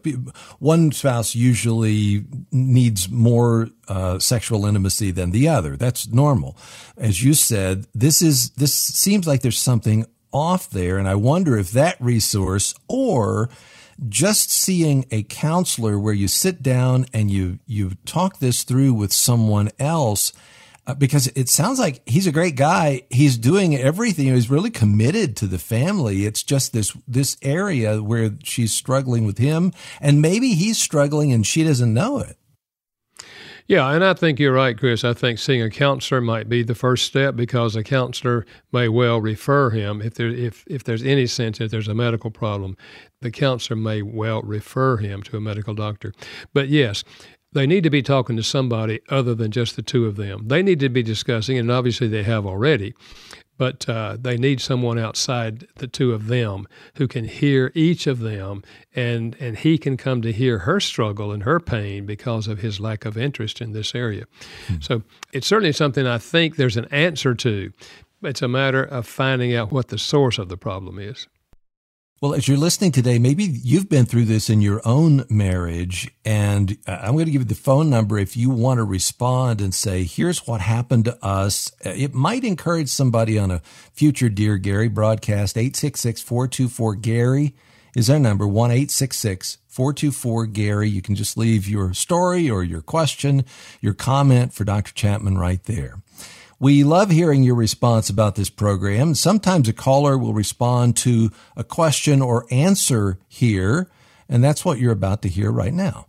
one 0.58 0.90
spouse 0.92 1.34
usually 1.34 2.24
needs 2.50 3.10
more 3.10 3.68
uh, 3.88 4.18
sexual 4.18 4.64
intimacy 4.64 5.10
than 5.10 5.32
the 5.32 5.48
other. 5.48 5.76
That's 5.76 6.08
normal. 6.08 6.56
As 6.96 7.22
you 7.22 7.34
said, 7.34 7.86
this 7.94 8.22
is 8.22 8.50
this 8.50 8.74
seems 8.74 9.26
like 9.26 9.42
there's 9.42 9.58
something 9.58 10.06
off 10.32 10.70
there, 10.70 10.98
and 10.98 11.08
I 11.08 11.14
wonder 11.14 11.58
if 11.58 11.70
that 11.72 12.00
resource 12.00 12.74
or 12.88 13.50
just 14.08 14.50
seeing 14.50 15.06
a 15.10 15.22
counselor 15.24 15.98
where 15.98 16.14
you 16.14 16.26
sit 16.26 16.62
down 16.62 17.06
and 17.12 17.30
you 17.30 17.58
you 17.66 17.92
talk 18.06 18.38
this 18.38 18.62
through 18.62 18.94
with 18.94 19.12
someone 19.12 19.70
else 19.78 20.32
uh, 20.86 20.94
because 20.94 21.28
it 21.28 21.48
sounds 21.48 21.78
like 21.78 22.02
he's 22.06 22.26
a 22.26 22.32
great 22.32 22.56
guy. 22.56 23.02
He's 23.10 23.38
doing 23.38 23.76
everything. 23.76 24.26
He's 24.26 24.50
really 24.50 24.70
committed 24.70 25.36
to 25.38 25.46
the 25.46 25.58
family. 25.58 26.26
It's 26.26 26.42
just 26.42 26.72
this 26.72 26.96
this 27.08 27.36
area 27.42 28.02
where 28.02 28.32
she's 28.42 28.72
struggling 28.72 29.24
with 29.24 29.38
him 29.38 29.72
and 30.00 30.20
maybe 30.20 30.54
he's 30.54 30.78
struggling 30.78 31.32
and 31.32 31.46
she 31.46 31.64
doesn't 31.64 31.94
know 31.94 32.18
it. 32.18 32.36
Yeah, 33.66 33.90
and 33.92 34.04
I 34.04 34.12
think 34.12 34.38
you're 34.38 34.52
right, 34.52 34.76
Chris. 34.76 35.04
I 35.04 35.14
think 35.14 35.38
seeing 35.38 35.62
a 35.62 35.70
counselor 35.70 36.20
might 36.20 36.50
be 36.50 36.62
the 36.62 36.74
first 36.74 37.06
step 37.06 37.34
because 37.34 37.74
a 37.74 37.82
counselor 37.82 38.44
may 38.72 38.88
well 38.88 39.22
refer 39.22 39.70
him. 39.70 40.02
If 40.02 40.14
there 40.14 40.28
if 40.28 40.64
if 40.66 40.84
there's 40.84 41.02
any 41.02 41.26
sense 41.26 41.58
that 41.58 41.70
there's 41.70 41.88
a 41.88 41.94
medical 41.94 42.30
problem, 42.30 42.76
the 43.22 43.30
counselor 43.30 43.78
may 43.78 44.02
well 44.02 44.42
refer 44.42 44.98
him 44.98 45.22
to 45.22 45.38
a 45.38 45.40
medical 45.40 45.72
doctor. 45.72 46.12
But 46.52 46.68
yes, 46.68 47.04
they 47.54 47.66
need 47.66 47.84
to 47.84 47.90
be 47.90 48.02
talking 48.02 48.36
to 48.36 48.42
somebody 48.42 49.00
other 49.08 49.34
than 49.34 49.50
just 49.50 49.76
the 49.76 49.82
two 49.82 50.06
of 50.06 50.16
them. 50.16 50.48
They 50.48 50.62
need 50.62 50.80
to 50.80 50.88
be 50.88 51.02
discussing, 51.02 51.56
and 51.56 51.70
obviously 51.70 52.08
they 52.08 52.24
have 52.24 52.44
already, 52.44 52.94
but 53.56 53.88
uh, 53.88 54.16
they 54.20 54.36
need 54.36 54.60
someone 54.60 54.98
outside 54.98 55.66
the 55.76 55.86
two 55.86 56.12
of 56.12 56.26
them 56.26 56.66
who 56.96 57.06
can 57.06 57.24
hear 57.24 57.70
each 57.74 58.06
of 58.06 58.18
them 58.18 58.62
and 58.94 59.36
and 59.38 59.58
he 59.58 59.78
can 59.78 59.96
come 59.96 60.22
to 60.22 60.32
hear 60.32 60.60
her 60.60 60.80
struggle 60.80 61.30
and 61.30 61.44
her 61.44 61.60
pain 61.60 62.06
because 62.06 62.48
of 62.48 62.58
his 62.58 62.80
lack 62.80 63.04
of 63.04 63.16
interest 63.16 63.60
in 63.60 63.72
this 63.72 63.94
area 63.94 64.24
hmm. 64.66 64.76
so 64.80 65.02
it's 65.32 65.46
certainly 65.46 65.72
something 65.72 66.06
i 66.06 66.18
think 66.18 66.56
there's 66.56 66.76
an 66.76 66.86
answer 66.86 67.34
to 67.34 67.72
it's 68.22 68.42
a 68.42 68.48
matter 68.48 68.82
of 68.82 69.06
finding 69.06 69.54
out 69.54 69.70
what 69.70 69.88
the 69.88 69.98
source 69.98 70.38
of 70.38 70.48
the 70.48 70.56
problem 70.56 70.98
is 70.98 71.28
Well, 72.20 72.34
as 72.34 72.46
you're 72.48 72.56
listening 72.56 72.92
today, 72.92 73.18
maybe 73.18 73.44
you've 73.44 73.88
been 73.88 74.06
through 74.06 74.26
this 74.26 74.48
in 74.48 74.62
your 74.62 74.80
own 74.84 75.24
marriage. 75.28 76.10
And 76.24 76.78
uh, 76.86 76.98
I'm 77.02 77.14
going 77.14 77.26
to 77.26 77.32
give 77.32 77.42
you 77.42 77.48
the 77.48 77.54
phone 77.54 77.90
number 77.90 78.18
if 78.18 78.36
you 78.36 78.50
want 78.50 78.78
to 78.78 78.84
respond 78.84 79.60
and 79.60 79.74
say, 79.74 80.04
here's 80.04 80.46
what 80.46 80.60
happened 80.60 81.06
to 81.06 81.24
us. 81.24 81.72
Uh, 81.84 81.90
it 81.90 82.14
might 82.14 82.44
encourage 82.44 82.88
somebody 82.88 83.38
on 83.38 83.50
a 83.50 83.60
future 83.92 84.28
Dear 84.28 84.58
Gary 84.58 84.88
broadcast. 84.88 85.58
866 85.58 86.22
424 86.22 86.94
Gary 86.94 87.54
is 87.96 88.08
our 88.08 88.20
number 88.20 88.46
1 88.46 88.70
424 88.70 90.46
Gary. 90.46 90.88
You 90.88 91.02
can 91.02 91.16
just 91.16 91.36
leave 91.36 91.68
your 91.68 91.92
story 91.94 92.48
or 92.48 92.62
your 92.62 92.80
question, 92.80 93.44
your 93.80 93.92
comment 93.92 94.52
for 94.52 94.64
Dr. 94.64 94.94
Chapman 94.94 95.36
right 95.36 95.62
there. 95.64 96.00
We 96.64 96.82
love 96.82 97.10
hearing 97.10 97.42
your 97.42 97.56
response 97.56 98.08
about 98.08 98.36
this 98.36 98.48
program. 98.48 99.14
Sometimes 99.16 99.68
a 99.68 99.74
caller 99.74 100.16
will 100.16 100.32
respond 100.32 100.96
to 100.96 101.28
a 101.58 101.62
question 101.62 102.22
or 102.22 102.46
answer 102.50 103.18
here, 103.28 103.90
and 104.30 104.42
that's 104.42 104.64
what 104.64 104.78
you're 104.78 104.90
about 104.90 105.20
to 105.20 105.28
hear 105.28 105.52
right 105.52 105.74
now. 105.74 106.06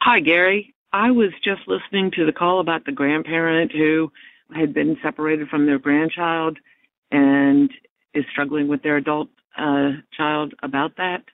Hi, 0.00 0.20
Gary. 0.20 0.74
I 0.94 1.10
was 1.10 1.32
just 1.44 1.68
listening 1.68 2.12
to 2.12 2.24
the 2.24 2.32
call 2.32 2.60
about 2.60 2.86
the 2.86 2.92
grandparent 2.92 3.72
who 3.72 4.10
had 4.54 4.72
been 4.72 4.96
separated 5.02 5.48
from 5.48 5.66
their 5.66 5.78
grandchild 5.78 6.56
and 7.10 7.70
is 8.14 8.24
struggling 8.32 8.68
with 8.68 8.82
their 8.82 8.96
adult 8.96 9.28
uh, 9.58 9.90
child 10.16 10.54
about 10.62 10.96
that. 10.96 11.24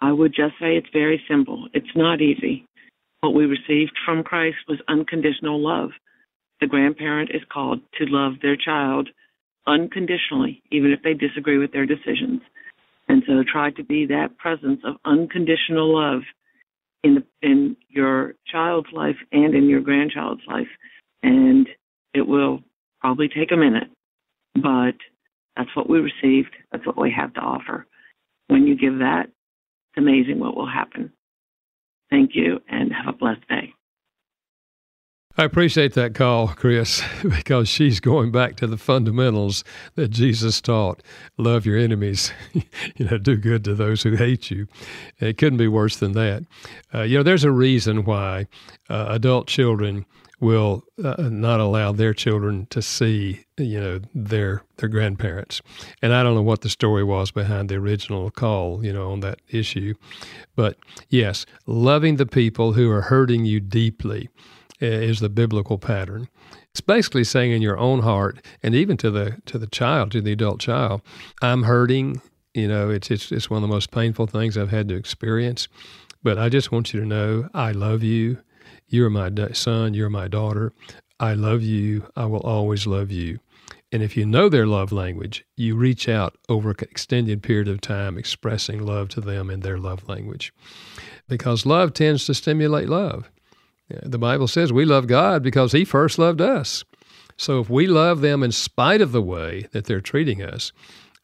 I 0.00 0.10
would 0.10 0.34
just 0.34 0.54
say 0.58 0.78
it's 0.78 0.88
very 0.90 1.22
simple. 1.28 1.68
It's 1.74 1.94
not 1.94 2.22
easy. 2.22 2.64
What 3.20 3.34
we 3.34 3.44
received 3.44 3.92
from 4.06 4.24
Christ 4.24 4.56
was 4.68 4.78
unconditional 4.88 5.60
love 5.62 5.90
the 6.62 6.68
grandparent 6.68 7.30
is 7.34 7.42
called 7.52 7.80
to 7.98 8.06
love 8.06 8.34
their 8.40 8.56
child 8.56 9.08
unconditionally, 9.66 10.62
even 10.70 10.92
if 10.92 11.02
they 11.02 11.12
disagree 11.12 11.58
with 11.58 11.72
their 11.72 11.86
decisions. 11.86 12.40
And 13.08 13.24
so 13.26 13.42
try 13.42 13.72
to 13.72 13.84
be 13.84 14.06
that 14.06 14.38
presence 14.38 14.80
of 14.84 14.94
unconditional 15.04 15.92
love 15.92 16.22
in 17.02 17.16
the, 17.16 17.24
in 17.42 17.76
your 17.88 18.34
child's 18.46 18.92
life 18.92 19.16
and 19.32 19.56
in 19.56 19.68
your 19.68 19.80
grandchild's 19.80 20.42
life. 20.46 20.68
And 21.24 21.68
it 22.14 22.28
will 22.28 22.60
probably 23.00 23.28
take 23.28 23.50
a 23.50 23.56
minute, 23.56 23.90
but 24.54 24.94
that's 25.56 25.74
what 25.74 25.90
we 25.90 25.98
received. 25.98 26.54
That's 26.70 26.86
what 26.86 26.96
we 26.96 27.12
have 27.16 27.34
to 27.34 27.40
offer. 27.40 27.86
When 28.46 28.68
you 28.68 28.76
give 28.76 28.98
that, 29.00 29.24
it's 29.24 29.98
amazing 29.98 30.38
what 30.38 30.56
will 30.56 30.70
happen. 30.70 31.12
Thank 32.08 32.30
you 32.34 32.60
and 32.68 32.92
have 32.92 33.12
a 33.12 33.18
blessed 33.18 33.48
day. 33.48 33.74
I 35.34 35.44
appreciate 35.44 35.94
that 35.94 36.14
call, 36.14 36.48
Chris, 36.48 37.02
because 37.22 37.66
she's 37.66 38.00
going 38.00 38.32
back 38.32 38.56
to 38.56 38.66
the 38.66 38.76
fundamentals 38.76 39.64
that 39.94 40.08
Jesus 40.08 40.60
taught. 40.60 41.02
Love 41.38 41.64
your 41.64 41.78
enemies, 41.78 42.32
you 42.52 43.06
know, 43.06 43.16
do 43.16 43.36
good 43.36 43.64
to 43.64 43.74
those 43.74 44.02
who 44.02 44.14
hate 44.16 44.50
you. 44.50 44.66
It 45.20 45.38
couldn't 45.38 45.56
be 45.56 45.68
worse 45.68 45.96
than 45.96 46.12
that. 46.12 46.44
Uh, 46.94 47.02
you 47.02 47.16
know, 47.16 47.22
there's 47.22 47.44
a 47.44 47.50
reason 47.50 48.04
why 48.04 48.46
uh, 48.90 49.06
adult 49.08 49.46
children 49.46 50.04
will 50.38 50.82
uh, 51.02 51.14
not 51.30 51.60
allow 51.60 51.92
their 51.92 52.12
children 52.12 52.66
to 52.68 52.82
see, 52.82 53.46
you 53.56 53.80
know, 53.80 54.00
their 54.12 54.62
their 54.78 54.88
grandparents. 54.88 55.62
And 56.02 56.12
I 56.12 56.22
don't 56.22 56.34
know 56.34 56.42
what 56.42 56.62
the 56.62 56.68
story 56.68 57.04
was 57.04 57.30
behind 57.30 57.68
the 57.68 57.76
original 57.76 58.30
call, 58.32 58.84
you 58.84 58.92
know, 58.92 59.12
on 59.12 59.20
that 59.20 59.40
issue. 59.48 59.94
But 60.56 60.76
yes, 61.08 61.46
loving 61.66 62.16
the 62.16 62.26
people 62.26 62.72
who 62.72 62.90
are 62.90 63.02
hurting 63.02 63.44
you 63.44 63.60
deeply 63.60 64.28
is 64.82 65.20
the 65.20 65.28
biblical 65.28 65.78
pattern. 65.78 66.28
It's 66.70 66.80
basically 66.80 67.24
saying 67.24 67.52
in 67.52 67.62
your 67.62 67.78
own 67.78 68.00
heart, 68.00 68.44
and 68.62 68.74
even 68.74 68.96
to 68.98 69.10
the 69.10 69.38
to 69.46 69.58
the 69.58 69.66
child, 69.66 70.12
to 70.12 70.20
the 70.20 70.32
adult 70.32 70.60
child, 70.60 71.02
I'm 71.40 71.64
hurting. 71.64 72.20
You 72.54 72.68
know, 72.68 72.90
it's 72.90 73.10
it's 73.10 73.30
it's 73.30 73.50
one 73.50 73.62
of 73.62 73.68
the 73.68 73.74
most 73.74 73.90
painful 73.90 74.26
things 74.26 74.56
I've 74.56 74.70
had 74.70 74.88
to 74.88 74.96
experience. 74.96 75.68
But 76.22 76.38
I 76.38 76.48
just 76.48 76.70
want 76.70 76.94
you 76.94 77.00
to 77.00 77.06
know, 77.06 77.48
I 77.52 77.72
love 77.72 78.02
you. 78.02 78.38
You're 78.86 79.10
my 79.10 79.30
son. 79.52 79.94
You're 79.94 80.10
my 80.10 80.28
daughter. 80.28 80.72
I 81.18 81.34
love 81.34 81.62
you. 81.62 82.06
I 82.16 82.26
will 82.26 82.40
always 82.40 82.86
love 82.86 83.10
you. 83.10 83.38
And 83.90 84.02
if 84.02 84.16
you 84.16 84.24
know 84.24 84.48
their 84.48 84.66
love 84.66 84.90
language, 84.90 85.44
you 85.56 85.76
reach 85.76 86.08
out 86.08 86.36
over 86.48 86.70
an 86.70 86.76
extended 86.80 87.42
period 87.42 87.68
of 87.68 87.80
time 87.80 88.16
expressing 88.16 88.84
love 88.84 89.10
to 89.10 89.20
them 89.20 89.50
in 89.50 89.60
their 89.60 89.78
love 89.78 90.08
language. 90.08 90.52
Because 91.28 91.66
love 91.66 91.92
tends 91.92 92.24
to 92.26 92.34
stimulate 92.34 92.88
love. 92.88 93.30
The 94.02 94.18
Bible 94.18 94.48
says 94.48 94.72
we 94.72 94.84
love 94.84 95.06
God 95.06 95.42
because 95.42 95.72
He 95.72 95.84
first 95.84 96.18
loved 96.18 96.40
us. 96.40 96.84
So 97.36 97.60
if 97.60 97.70
we 97.70 97.86
love 97.86 98.20
them 98.20 98.42
in 98.42 98.52
spite 98.52 99.00
of 99.00 99.12
the 99.12 99.22
way 99.22 99.66
that 99.72 99.86
they're 99.86 100.00
treating 100.00 100.42
us, 100.42 100.72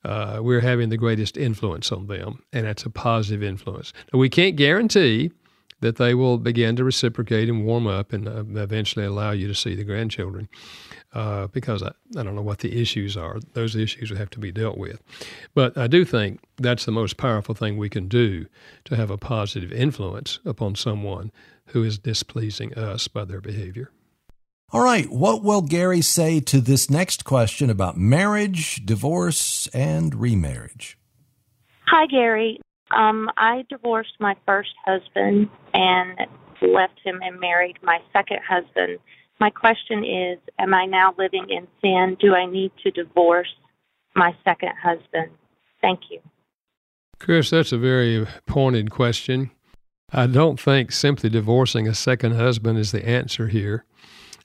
uh, 0.05 0.39
we're 0.41 0.61
having 0.61 0.89
the 0.89 0.97
greatest 0.97 1.37
influence 1.37 1.93
on 1.93 2.07
them, 2.07 2.43
and 2.53 2.67
that's 2.67 2.85
a 2.85 2.91
positive 2.91 3.43
influence. 3.43 3.93
Now, 4.13 4.19
we 4.19 4.29
can't 4.29 4.57
guarantee 4.57 5.31
that 5.81 5.97
they 5.97 6.15
will 6.15 6.39
begin 6.39 6.77
to 6.77 6.85
reciprocate 6.85 7.49
and 7.49 7.65
warm 7.65 7.87
up 7.87 8.13
and 8.13 8.27
uh, 8.27 8.45
eventually 8.61 9.05
allow 9.05 9.31
you 9.31 9.47
to 9.47 9.55
see 9.55 9.75
the 9.75 9.85
grandchildren 9.85 10.49
uh, 11.15 11.47
because 11.49 11.83
I, 11.83 11.93
I 12.17 12.23
don't 12.23 12.35
know 12.35 12.43
what 12.43 12.59
the 12.59 12.81
issues 12.81 13.17
are. 13.17 13.39
Those 13.53 13.77
issues 13.77 14.11
have 14.11 14.31
to 14.31 14.41
be 14.41 14.51
dealt 14.51 14.77
with. 14.77 15.01
But 15.55 15.77
I 15.79 15.87
do 15.87 16.05
think 16.05 16.41
that's 16.57 16.85
the 16.85 16.93
most 16.93 17.17
powerful 17.17 17.55
thing 17.55 17.77
we 17.77 17.89
can 17.89 18.09
do 18.09 18.47
to 18.87 18.97
have 18.97 19.11
a 19.11 19.17
positive 19.17 19.73
influence 19.73 20.41
upon 20.45 20.75
someone 20.75 21.31
who 21.69 21.83
is 21.83 21.99
displeasing 21.99 22.75
us 22.75 23.09
by 23.09 23.25
their 23.25 23.41
behavior. 23.41 23.91
All 24.71 24.85
right, 24.85 25.09
what 25.09 25.43
will 25.43 25.63
Gary 25.63 26.03
say 26.03 26.41
to 26.41 26.61
this 26.61 26.91
next 26.91 27.25
question 27.25 27.71
about 27.71 27.97
marriage, 27.97 28.85
divorce, 28.85 29.67
and 29.69 30.15
remarriage? 30.15 30.99
Hi, 31.87 32.07
Gary. 32.07 32.61
Um, 32.91 33.31
I 33.39 33.65
divorced 33.71 34.15
my 34.21 34.37
first 34.47 34.75
husband 34.85 35.49
and 35.73 36.19
left 36.61 37.01
him 37.03 37.21
and 37.23 37.41
married 37.41 37.79
my 37.83 37.99
second 38.13 38.41
husband. 38.47 38.99
My 39.41 39.51
question 39.51 40.05
is 40.05 40.39
Am 40.59 40.75
I 40.75 40.85
now 40.85 41.15
living 41.17 41.47
in 41.49 41.67
sin? 41.81 42.17
Do 42.21 42.35
I 42.35 42.45
need 42.45 42.73
to 42.83 42.91
divorce 42.91 43.55
my 44.15 44.35
second 44.45 44.73
husband? 44.83 45.31
Thank 45.81 46.01
you. 46.11 46.21
Chris, 47.19 47.51
that's 47.51 47.73
a 47.73 47.79
very 47.79 48.27
pointed 48.47 48.91
question. 48.91 49.51
I 50.11 50.27
don't 50.27 50.59
think 50.59 50.91
simply 50.93 51.29
divorcing 51.29 51.87
a 51.87 51.95
second 51.95 52.33
husband 52.33 52.79
is 52.79 52.93
the 52.93 53.07
answer 53.07 53.49
here. 53.49 53.85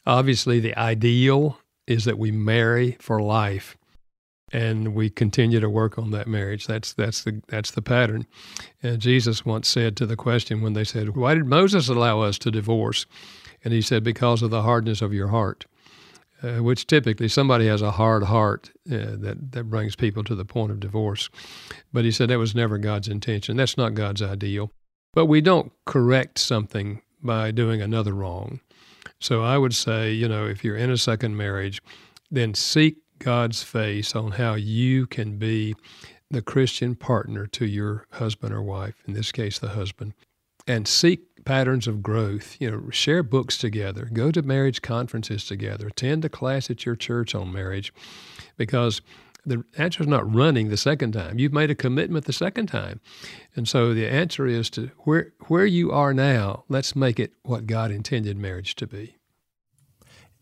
Obviously, 0.06 0.60
the 0.60 0.78
ideal 0.78 1.58
is 1.88 2.06
that 2.06 2.18
we 2.18 2.32
marry 2.32 2.98
for 3.00 3.22
life 3.22 3.78
and 4.52 4.94
we 4.94 5.10
continue 5.10 5.60
to 5.60 5.70
work 5.70 5.98
on 5.98 6.12
that 6.12 6.28
marriage. 6.28 6.68
That's 6.68 6.94
that's 6.94 7.24
the 7.24 7.42
that's 7.48 7.72
the 7.72 7.82
pattern. 7.82 8.28
And 8.82 9.00
Jesus 9.00 9.46
once 9.46 9.68
said 9.68 9.98
to 9.98 10.06
the 10.06 10.16
question 10.16 10.62
when 10.62 10.74
they 10.74 10.84
said, 10.84 11.16
"Why 11.16 11.34
did 11.34 11.46
Moses 11.46 11.90
allow 11.90 12.22
us 12.22 12.38
to 12.40 12.52
divorce?" 12.52 13.06
And 13.64 13.74
he 13.74 13.82
said, 13.82 14.04
"Because 14.04 14.42
of 14.42 14.52
the 14.52 14.62
hardness 14.62 15.02
of 15.02 15.14
your 15.14 15.30
heart." 15.30 15.66
Uh, 16.42 16.62
which 16.62 16.86
typically 16.88 17.30
somebody 17.30 17.68
has 17.68 17.82
a 17.82 17.92
hard 17.92 18.24
heart 18.24 18.70
uh, 18.92 19.16
that 19.16 19.54
that 19.54 19.64
brings 19.70 19.96
people 19.96 20.26
to 20.26 20.36
the 20.36 20.44
point 20.44 20.72
of 20.72 20.80
divorce. 20.82 21.30
But 21.94 22.04
he 22.04 22.12
said 22.12 22.30
that 22.30 22.38
was 22.38 22.54
never 22.54 22.78
God's 22.78 23.08
intention. 23.08 23.56
That's 23.56 23.78
not 23.78 23.94
God's 23.94 24.22
ideal. 24.22 24.70
But 25.14 25.28
we 25.28 25.42
don't 25.42 25.72
correct 25.86 26.40
something 26.40 27.02
by 27.22 27.52
doing 27.52 27.82
another 27.82 28.14
wrong. 28.14 28.60
So 29.20 29.42
I 29.44 29.58
would 29.58 29.74
say, 29.74 30.12
you 30.12 30.28
know, 30.28 30.46
if 30.46 30.64
you're 30.64 30.76
in 30.76 30.90
a 30.90 30.98
second 30.98 31.38
marriage, 31.38 31.82
then 32.30 32.54
seek 32.54 32.98
God's 33.20 33.64
face 33.64 34.16
on 34.16 34.32
how 34.32 34.56
you 34.56 35.08
can 35.08 35.38
be 35.38 35.76
the 36.30 36.42
Christian 36.42 36.96
partner 36.96 37.46
to 37.48 37.66
your 37.66 38.06
husband 38.12 38.54
or 38.54 38.62
wife, 38.62 38.96
in 39.08 39.14
this 39.14 39.32
case, 39.32 39.60
the 39.60 39.70
husband, 39.70 40.14
and 40.68 40.88
seek 40.88 41.46
patterns 41.46 41.88
of 41.88 42.02
growth. 42.02 42.58
You 42.60 42.72
know, 42.72 42.90
share 42.90 43.24
books 43.24 43.58
together, 43.58 44.10
go 44.12 44.32
to 44.32 44.42
marriage 44.42 44.82
conferences 44.82 45.46
together, 45.46 45.88
attend 45.88 46.26
a 46.26 46.30
class 46.30 46.70
at 46.70 46.86
your 46.86 46.96
church 46.96 47.36
on 47.36 47.54
marriage, 47.54 47.94
because 48.58 49.02
the 49.46 49.64
answer 49.78 50.02
is 50.02 50.08
not 50.08 50.34
running 50.34 50.70
the 50.70 50.78
second 50.78 51.14
time. 51.14 51.40
You've 51.40 51.54
made 51.54 51.70
a 51.70 51.76
commitment 51.76 52.26
the 52.26 52.34
second 52.34 52.68
time. 52.68 53.02
And 53.56 53.68
so 53.68 53.94
the 53.94 54.08
answer 54.08 54.48
is 54.48 54.70
to 54.72 54.92
where 55.00 55.34
where 55.48 55.66
you 55.66 55.92
are 55.92 56.14
now, 56.14 56.64
let's 56.70 56.96
make 56.96 57.20
it 57.20 57.34
what 57.44 57.68
God 57.68 57.92
intended 57.92 58.38
marriage 58.38 58.76
to 58.76 58.88
be. 58.88 59.18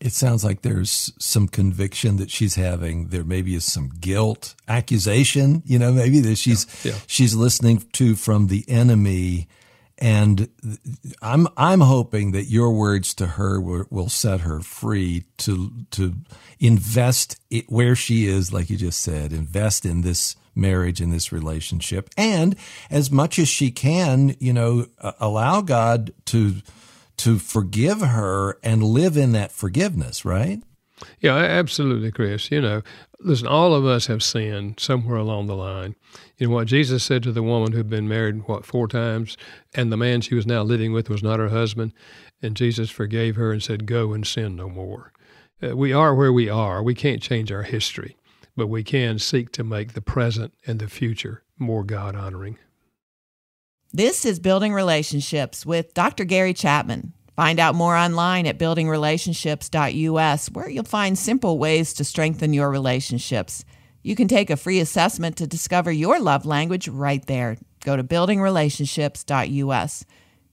It 0.00 0.12
sounds 0.12 0.42
like 0.42 0.62
there's 0.62 1.12
some 1.20 1.46
conviction 1.46 2.16
that 2.16 2.28
she's 2.28 2.56
having. 2.56 3.08
There 3.08 3.22
maybe 3.22 3.54
is 3.54 3.64
some 3.64 3.90
guilt, 4.00 4.56
accusation, 4.66 5.62
you 5.64 5.78
know, 5.78 5.92
maybe 5.92 6.18
that 6.20 6.38
she's 6.38 6.66
yeah, 6.84 6.92
yeah. 6.92 6.98
she's 7.06 7.36
listening 7.36 7.84
to 7.92 8.16
from 8.16 8.48
the 8.48 8.64
enemy 8.68 9.46
and 10.02 10.48
I'm 11.22 11.46
I'm 11.56 11.80
hoping 11.80 12.32
that 12.32 12.46
your 12.46 12.72
words 12.72 13.14
to 13.14 13.26
her 13.28 13.60
will, 13.60 13.86
will 13.88 14.08
set 14.08 14.40
her 14.40 14.58
free 14.58 15.24
to 15.38 15.70
to 15.92 16.14
invest 16.58 17.40
it 17.50 17.70
where 17.70 17.94
she 17.94 18.26
is, 18.26 18.52
like 18.52 18.68
you 18.68 18.76
just 18.76 19.00
said, 19.00 19.32
invest 19.32 19.86
in 19.86 20.00
this 20.00 20.34
marriage 20.56 21.00
in 21.00 21.10
this 21.10 21.30
relationship, 21.30 22.10
and 22.16 22.56
as 22.90 23.12
much 23.12 23.38
as 23.38 23.48
she 23.48 23.70
can, 23.70 24.34
you 24.40 24.52
know, 24.52 24.86
allow 25.20 25.60
God 25.60 26.12
to 26.26 26.56
to 27.18 27.38
forgive 27.38 28.00
her 28.00 28.58
and 28.64 28.82
live 28.82 29.16
in 29.16 29.30
that 29.32 29.52
forgiveness. 29.52 30.24
Right? 30.24 30.60
Yeah, 31.20 31.36
absolutely, 31.36 32.10
Chris. 32.10 32.50
You 32.50 32.60
know, 32.60 32.82
listen, 33.20 33.46
all 33.46 33.72
of 33.72 33.86
us 33.86 34.06
have 34.06 34.22
sinned 34.22 34.80
somewhere 34.80 35.16
along 35.16 35.46
the 35.46 35.54
line. 35.56 35.94
You 36.42 36.48
know 36.48 36.56
what 36.56 36.66
Jesus 36.66 37.04
said 37.04 37.22
to 37.22 37.30
the 37.30 37.40
woman 37.40 37.70
who'd 37.70 37.88
been 37.88 38.08
married, 38.08 38.48
what, 38.48 38.66
four 38.66 38.88
times, 38.88 39.36
and 39.74 39.92
the 39.92 39.96
man 39.96 40.20
she 40.22 40.34
was 40.34 40.44
now 40.44 40.64
living 40.64 40.92
with 40.92 41.08
was 41.08 41.22
not 41.22 41.38
her 41.38 41.50
husband, 41.50 41.92
and 42.42 42.56
Jesus 42.56 42.90
forgave 42.90 43.36
her 43.36 43.52
and 43.52 43.62
said, 43.62 43.86
Go 43.86 44.12
and 44.12 44.26
sin 44.26 44.56
no 44.56 44.68
more. 44.68 45.12
Uh, 45.62 45.76
we 45.76 45.92
are 45.92 46.16
where 46.16 46.32
we 46.32 46.48
are. 46.48 46.82
We 46.82 46.96
can't 46.96 47.22
change 47.22 47.52
our 47.52 47.62
history, 47.62 48.16
but 48.56 48.66
we 48.66 48.82
can 48.82 49.20
seek 49.20 49.52
to 49.52 49.62
make 49.62 49.92
the 49.92 50.00
present 50.00 50.52
and 50.66 50.80
the 50.80 50.88
future 50.88 51.44
more 51.60 51.84
God 51.84 52.16
honoring. 52.16 52.58
This 53.92 54.24
is 54.24 54.40
Building 54.40 54.74
Relationships 54.74 55.64
with 55.64 55.94
Dr. 55.94 56.24
Gary 56.24 56.54
Chapman. 56.54 57.12
Find 57.36 57.60
out 57.60 57.76
more 57.76 57.96
online 57.96 58.48
at 58.48 58.58
buildingrelationships.us, 58.58 60.50
where 60.50 60.68
you'll 60.68 60.82
find 60.82 61.16
simple 61.16 61.56
ways 61.56 61.94
to 61.94 62.02
strengthen 62.02 62.52
your 62.52 62.68
relationships. 62.68 63.64
You 64.02 64.16
can 64.16 64.28
take 64.28 64.50
a 64.50 64.56
free 64.56 64.80
assessment 64.80 65.36
to 65.36 65.46
discover 65.46 65.92
your 65.92 66.18
love 66.18 66.44
language 66.44 66.88
right 66.88 67.24
there. 67.26 67.56
Go 67.84 67.96
to 67.96 68.04
buildingrelationships.us. 68.04 70.04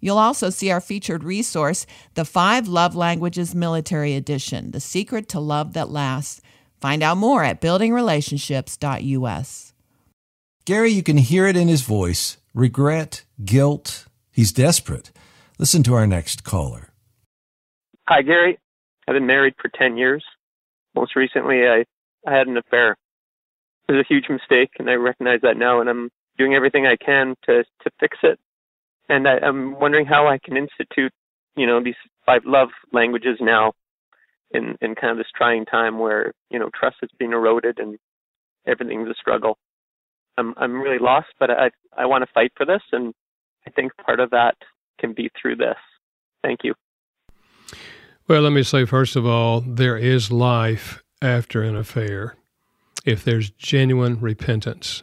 You'll 0.01 0.17
also 0.17 0.49
see 0.49 0.71
our 0.71 0.79
featured 0.79 1.23
resource, 1.23 1.85
The 2.13 2.25
Five 2.25 2.67
Love 2.67 2.95
Languages 2.95 3.53
Military 3.53 4.15
Edition 4.15 4.71
The 4.71 4.79
Secret 4.79 5.27
to 5.29 5.39
Love 5.39 5.73
That 5.73 5.89
Lasts. 5.89 6.41
Find 6.79 7.03
out 7.03 7.17
more 7.17 7.43
at 7.43 7.61
buildingrelationships.us. 7.61 9.73
Gary, 10.65 10.91
you 10.91 11.03
can 11.03 11.17
hear 11.17 11.47
it 11.47 11.57
in 11.57 11.67
his 11.67 11.81
voice 11.81 12.37
regret, 12.53 13.23
guilt. 13.43 14.05
He's 14.31 14.51
desperate. 14.51 15.11
Listen 15.57 15.81
to 15.83 15.95
our 15.95 16.07
next 16.07 16.43
caller. 16.43 16.89
Hi, 18.07 18.21
Gary. 18.21 18.57
I've 19.07 19.15
been 19.15 19.27
married 19.27 19.55
for 19.61 19.69
10 19.69 19.97
years. 19.97 20.23
Most 20.95 21.15
recently, 21.15 21.67
I, 21.67 21.85
I 22.25 22.37
had 22.37 22.47
an 22.47 22.57
affair. 22.57 22.97
Was 23.89 24.05
a 24.05 24.13
huge 24.13 24.29
mistake, 24.29 24.69
and 24.77 24.87
I 24.87 24.93
recognize 24.93 25.39
that 25.41 25.57
now, 25.57 25.81
and 25.81 25.89
I'm 25.89 26.11
doing 26.37 26.53
everything 26.53 26.85
I 26.85 26.95
can 26.95 27.33
to, 27.47 27.63
to 27.63 27.89
fix 27.99 28.17
it. 28.21 28.39
And 29.09 29.27
I, 29.27 29.39
I'm 29.39 29.79
wondering 29.79 30.05
how 30.05 30.27
I 30.27 30.37
can 30.37 30.55
institute, 30.57 31.11
you 31.57 31.65
know, 31.65 31.83
these 31.83 31.95
five 32.23 32.43
love 32.45 32.69
languages 32.93 33.39
now 33.41 33.73
in, 34.51 34.75
in 34.79 34.93
kind 34.93 35.09
of 35.09 35.17
this 35.17 35.31
trying 35.35 35.65
time 35.65 35.97
where, 35.97 36.33
you 36.51 36.59
know, 36.59 36.69
trust 36.79 36.97
is 37.01 37.09
being 37.17 37.31
eroded 37.31 37.79
and 37.79 37.97
everything's 38.67 39.09
a 39.09 39.15
struggle. 39.19 39.57
I'm, 40.37 40.53
I'm 40.57 40.79
really 40.79 40.99
lost, 40.99 41.29
but 41.39 41.49
I, 41.49 41.71
I 41.97 42.05
want 42.05 42.23
to 42.23 42.31
fight 42.31 42.51
for 42.55 42.67
this, 42.67 42.83
and 42.91 43.11
I 43.67 43.71
think 43.71 43.91
part 44.05 44.19
of 44.19 44.29
that 44.29 44.55
can 44.99 45.13
be 45.13 45.31
through 45.41 45.55
this. 45.55 45.77
Thank 46.43 46.59
you. 46.63 46.75
Well, 48.27 48.43
let 48.43 48.51
me 48.51 48.61
say, 48.61 48.85
first 48.85 49.15
of 49.15 49.25
all, 49.25 49.61
there 49.61 49.97
is 49.97 50.31
life 50.31 51.03
after 51.23 51.63
an 51.63 51.75
affair. 51.75 52.35
If 53.09 53.23
there's 53.23 53.49
genuine 53.49 54.19
repentance, 54.19 55.01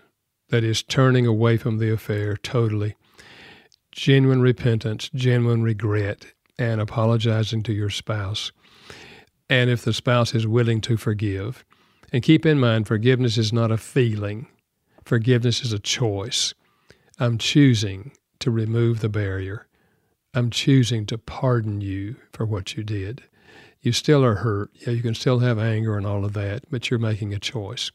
that 0.50 0.62
is 0.62 0.84
turning 0.84 1.26
away 1.26 1.56
from 1.56 1.78
the 1.78 1.92
affair 1.92 2.36
totally, 2.36 2.94
genuine 3.90 4.40
repentance, 4.40 5.10
genuine 5.12 5.64
regret, 5.64 6.26
and 6.56 6.80
apologizing 6.80 7.64
to 7.64 7.72
your 7.72 7.90
spouse. 7.90 8.52
And 9.50 9.68
if 9.70 9.82
the 9.82 9.92
spouse 9.92 10.36
is 10.36 10.46
willing 10.46 10.80
to 10.82 10.96
forgive, 10.96 11.64
and 12.12 12.22
keep 12.22 12.46
in 12.46 12.60
mind, 12.60 12.86
forgiveness 12.86 13.36
is 13.36 13.52
not 13.52 13.72
a 13.72 13.76
feeling, 13.76 14.46
forgiveness 15.04 15.64
is 15.64 15.72
a 15.72 15.80
choice. 15.80 16.54
I'm 17.18 17.38
choosing 17.38 18.12
to 18.38 18.52
remove 18.52 19.00
the 19.00 19.08
barrier. 19.08 19.66
I'm 20.32 20.50
choosing 20.50 21.06
to 21.06 21.18
pardon 21.18 21.80
you 21.80 22.14
for 22.32 22.46
what 22.46 22.76
you 22.76 22.84
did. 22.84 23.24
You 23.86 23.92
still 23.92 24.24
are 24.24 24.34
hurt. 24.34 24.70
Yeah, 24.74 24.90
you 24.94 25.00
can 25.00 25.14
still 25.14 25.38
have 25.38 25.60
anger 25.60 25.96
and 25.96 26.04
all 26.04 26.24
of 26.24 26.32
that, 26.32 26.64
but 26.68 26.90
you're 26.90 26.98
making 26.98 27.32
a 27.32 27.38
choice. 27.38 27.92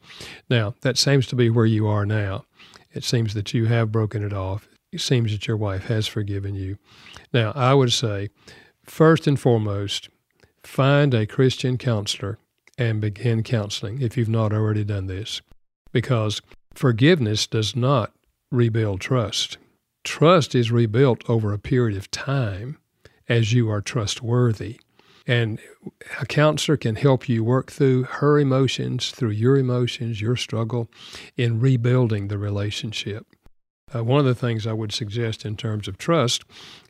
Now, 0.48 0.72
that 0.80 0.96
seems 0.96 1.26
to 1.26 1.36
be 1.36 1.50
where 1.50 1.66
you 1.66 1.86
are 1.86 2.06
now. 2.06 2.46
It 2.94 3.04
seems 3.04 3.34
that 3.34 3.52
you 3.52 3.66
have 3.66 3.92
broken 3.92 4.24
it 4.24 4.32
off. 4.32 4.66
It 4.90 5.02
seems 5.02 5.32
that 5.32 5.46
your 5.46 5.58
wife 5.58 5.88
has 5.88 6.06
forgiven 6.06 6.54
you. 6.54 6.78
Now, 7.34 7.52
I 7.54 7.74
would 7.74 7.92
say, 7.92 8.30
first 8.86 9.26
and 9.26 9.38
foremost, 9.38 10.08
find 10.64 11.12
a 11.12 11.26
Christian 11.26 11.76
counselor 11.76 12.38
and 12.78 13.02
begin 13.02 13.42
counseling 13.42 14.00
if 14.00 14.16
you've 14.16 14.30
not 14.30 14.50
already 14.50 14.84
done 14.84 15.08
this. 15.08 15.42
Because 15.92 16.40
forgiveness 16.72 17.46
does 17.46 17.76
not 17.76 18.14
rebuild 18.50 19.02
trust. 19.02 19.58
Trust 20.04 20.54
is 20.54 20.72
rebuilt 20.72 21.28
over 21.28 21.52
a 21.52 21.58
period 21.58 21.98
of 21.98 22.10
time 22.10 22.78
as 23.28 23.52
you 23.52 23.70
are 23.70 23.82
trustworthy. 23.82 24.80
And 25.26 25.60
a 26.20 26.26
counselor 26.26 26.76
can 26.76 26.96
help 26.96 27.28
you 27.28 27.44
work 27.44 27.70
through 27.70 28.04
her 28.04 28.38
emotions, 28.38 29.10
through 29.10 29.30
your 29.30 29.56
emotions, 29.56 30.20
your 30.20 30.36
struggle 30.36 30.88
in 31.36 31.60
rebuilding 31.60 32.28
the 32.28 32.38
relationship. 32.38 33.26
Uh, 33.94 34.02
one 34.02 34.20
of 34.20 34.24
the 34.24 34.34
things 34.34 34.66
I 34.66 34.72
would 34.72 34.92
suggest 34.92 35.44
in 35.44 35.56
terms 35.56 35.86
of 35.86 35.98
trust 35.98 36.44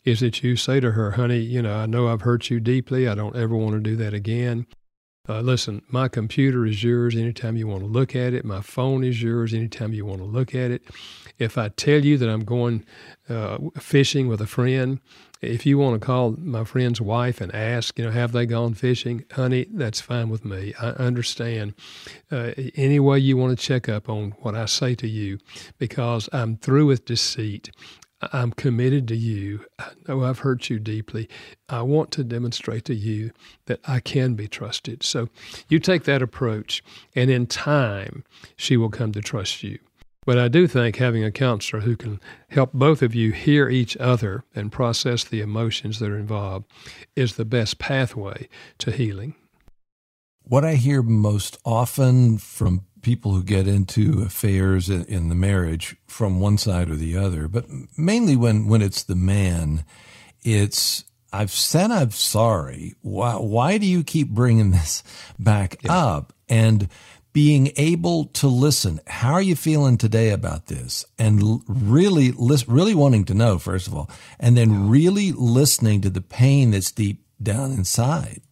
is 0.04 0.20
that 0.20 0.42
you 0.42 0.56
say 0.56 0.80
to 0.80 0.92
her, 0.92 1.12
honey, 1.12 1.40
you 1.40 1.60
know, 1.60 1.74
I 1.74 1.86
know 1.86 2.08
I've 2.08 2.22
hurt 2.22 2.48
you 2.48 2.60
deeply. 2.60 3.08
I 3.08 3.14
don't 3.14 3.36
ever 3.36 3.56
want 3.56 3.72
to 3.72 3.80
do 3.80 3.96
that 3.96 4.14
again. 4.14 4.66
Uh, 5.28 5.40
listen, 5.40 5.82
my 5.88 6.08
computer 6.08 6.66
is 6.66 6.82
yours 6.82 7.14
anytime 7.14 7.56
you 7.56 7.68
want 7.68 7.80
to 7.80 7.86
look 7.86 8.16
at 8.16 8.34
it. 8.34 8.44
My 8.44 8.60
phone 8.60 9.04
is 9.04 9.22
yours 9.22 9.54
anytime 9.54 9.92
you 9.92 10.04
want 10.04 10.18
to 10.18 10.26
look 10.26 10.54
at 10.54 10.70
it. 10.70 10.82
If 11.38 11.58
I 11.58 11.68
tell 11.68 12.04
you 12.04 12.18
that 12.18 12.28
I'm 12.28 12.44
going 12.44 12.84
uh, 13.28 13.58
fishing 13.78 14.28
with 14.28 14.40
a 14.40 14.46
friend, 14.46 15.00
if 15.40 15.66
you 15.66 15.76
want 15.76 16.00
to 16.00 16.06
call 16.06 16.36
my 16.38 16.62
friend's 16.62 17.00
wife 17.00 17.40
and 17.40 17.52
ask, 17.52 17.98
you 17.98 18.04
know, 18.04 18.12
have 18.12 18.30
they 18.30 18.46
gone 18.46 18.74
fishing, 18.74 19.24
honey, 19.32 19.66
that's 19.72 20.00
fine 20.00 20.28
with 20.28 20.44
me. 20.44 20.72
I 20.80 20.90
understand. 20.90 21.74
Uh, 22.30 22.52
any 22.76 23.00
way 23.00 23.18
you 23.18 23.36
want 23.36 23.58
to 23.58 23.64
check 23.64 23.88
up 23.88 24.08
on 24.08 24.32
what 24.42 24.54
I 24.54 24.66
say 24.66 24.94
to 24.94 25.08
you, 25.08 25.38
because 25.78 26.28
I'm 26.32 26.56
through 26.56 26.86
with 26.86 27.04
deceit. 27.04 27.70
I'm 28.32 28.52
committed 28.52 29.08
to 29.08 29.16
you. 29.16 29.64
I 29.80 29.90
know 30.06 30.22
I've 30.22 30.38
hurt 30.38 30.70
you 30.70 30.78
deeply. 30.78 31.28
I 31.68 31.82
want 31.82 32.12
to 32.12 32.22
demonstrate 32.22 32.84
to 32.84 32.94
you 32.94 33.32
that 33.66 33.80
I 33.84 33.98
can 33.98 34.34
be 34.34 34.46
trusted. 34.46 35.02
So 35.02 35.28
you 35.68 35.80
take 35.80 36.04
that 36.04 36.22
approach, 36.22 36.84
and 37.16 37.30
in 37.30 37.46
time, 37.46 38.22
she 38.56 38.76
will 38.76 38.90
come 38.90 39.10
to 39.10 39.20
trust 39.20 39.64
you. 39.64 39.80
But 40.24 40.38
I 40.38 40.48
do 40.48 40.68
think 40.68 40.96
having 40.96 41.24
a 41.24 41.32
counselor 41.32 41.82
who 41.82 41.96
can 41.96 42.20
help 42.48 42.72
both 42.72 43.02
of 43.02 43.14
you 43.14 43.32
hear 43.32 43.68
each 43.68 43.96
other 43.96 44.44
and 44.54 44.70
process 44.70 45.24
the 45.24 45.40
emotions 45.40 45.98
that 45.98 46.10
are 46.10 46.18
involved 46.18 46.66
is 47.16 47.34
the 47.34 47.44
best 47.44 47.78
pathway 47.78 48.48
to 48.78 48.92
healing. 48.92 49.34
What 50.44 50.64
I 50.64 50.74
hear 50.74 51.02
most 51.02 51.58
often 51.64 52.38
from 52.38 52.84
people 53.00 53.32
who 53.32 53.42
get 53.42 53.66
into 53.66 54.22
affairs 54.22 54.88
in, 54.88 55.28
the 55.28 55.34
marriage 55.34 55.96
from 56.06 56.38
one 56.38 56.56
side 56.56 56.88
or 56.88 56.94
the 56.94 57.16
other, 57.16 57.48
but 57.48 57.66
mainly 57.96 58.36
when, 58.36 58.68
when 58.68 58.80
it's 58.80 59.02
the 59.02 59.16
man, 59.16 59.84
it's, 60.42 61.04
I've 61.32 61.50
said 61.50 61.90
I'm 61.90 62.12
sorry. 62.12 62.94
Why, 63.02 63.34
why 63.34 63.78
do 63.78 63.86
you 63.86 64.04
keep 64.04 64.28
bringing 64.30 64.70
this 64.70 65.02
back 65.36 65.78
yeah. 65.82 65.96
up? 65.96 66.32
And 66.48 66.88
being 67.32 67.72
able 67.76 68.26
to 68.26 68.46
listen. 68.46 69.00
How 69.06 69.32
are 69.32 69.42
you 69.42 69.56
feeling 69.56 69.96
today 69.96 70.30
about 70.30 70.66
this? 70.66 71.04
And 71.18 71.62
really, 71.66 72.32
really 72.66 72.94
wanting 72.94 73.24
to 73.26 73.34
know, 73.34 73.58
first 73.58 73.86
of 73.86 73.94
all, 73.94 74.10
and 74.38 74.56
then 74.56 74.88
really 74.88 75.32
listening 75.32 76.00
to 76.02 76.10
the 76.10 76.20
pain 76.20 76.72
that's 76.72 76.92
deep 76.92 77.24
down 77.42 77.72
inside. 77.72 78.42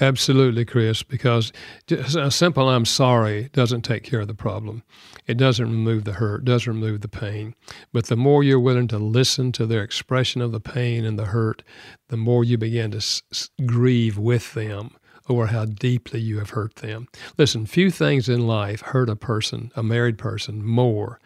Absolutely, 0.00 0.64
Chris, 0.64 1.04
because 1.04 1.52
a 1.88 2.28
simple 2.28 2.68
I'm 2.68 2.84
sorry 2.84 3.48
doesn't 3.52 3.82
take 3.82 4.02
care 4.02 4.20
of 4.20 4.26
the 4.26 4.34
problem. 4.34 4.82
It 5.28 5.36
doesn't 5.36 5.70
remove 5.70 6.02
the 6.02 6.14
hurt, 6.14 6.44
doesn't 6.44 6.72
remove 6.72 7.00
the 7.00 7.08
pain. 7.08 7.54
But 7.92 8.06
the 8.06 8.16
more 8.16 8.42
you're 8.42 8.58
willing 8.58 8.88
to 8.88 8.98
listen 8.98 9.52
to 9.52 9.66
their 9.66 9.84
expression 9.84 10.40
of 10.40 10.50
the 10.50 10.58
pain 10.58 11.04
and 11.04 11.16
the 11.16 11.26
hurt, 11.26 11.62
the 12.08 12.16
more 12.16 12.42
you 12.42 12.58
begin 12.58 12.90
to 12.90 12.96
s- 12.96 13.22
grieve 13.64 14.18
with 14.18 14.54
them 14.54 14.96
over 15.28 15.46
how 15.46 15.64
deeply 15.64 16.20
you 16.20 16.38
have 16.38 16.50
hurt 16.50 16.76
them. 16.76 17.08
Listen, 17.38 17.66
few 17.66 17.90
things 17.90 18.28
in 18.28 18.46
life 18.46 18.80
hurt 18.80 19.08
a 19.08 19.16
person, 19.16 19.70
a 19.74 19.82
married 19.82 20.18
person, 20.18 20.64
more 20.64 21.18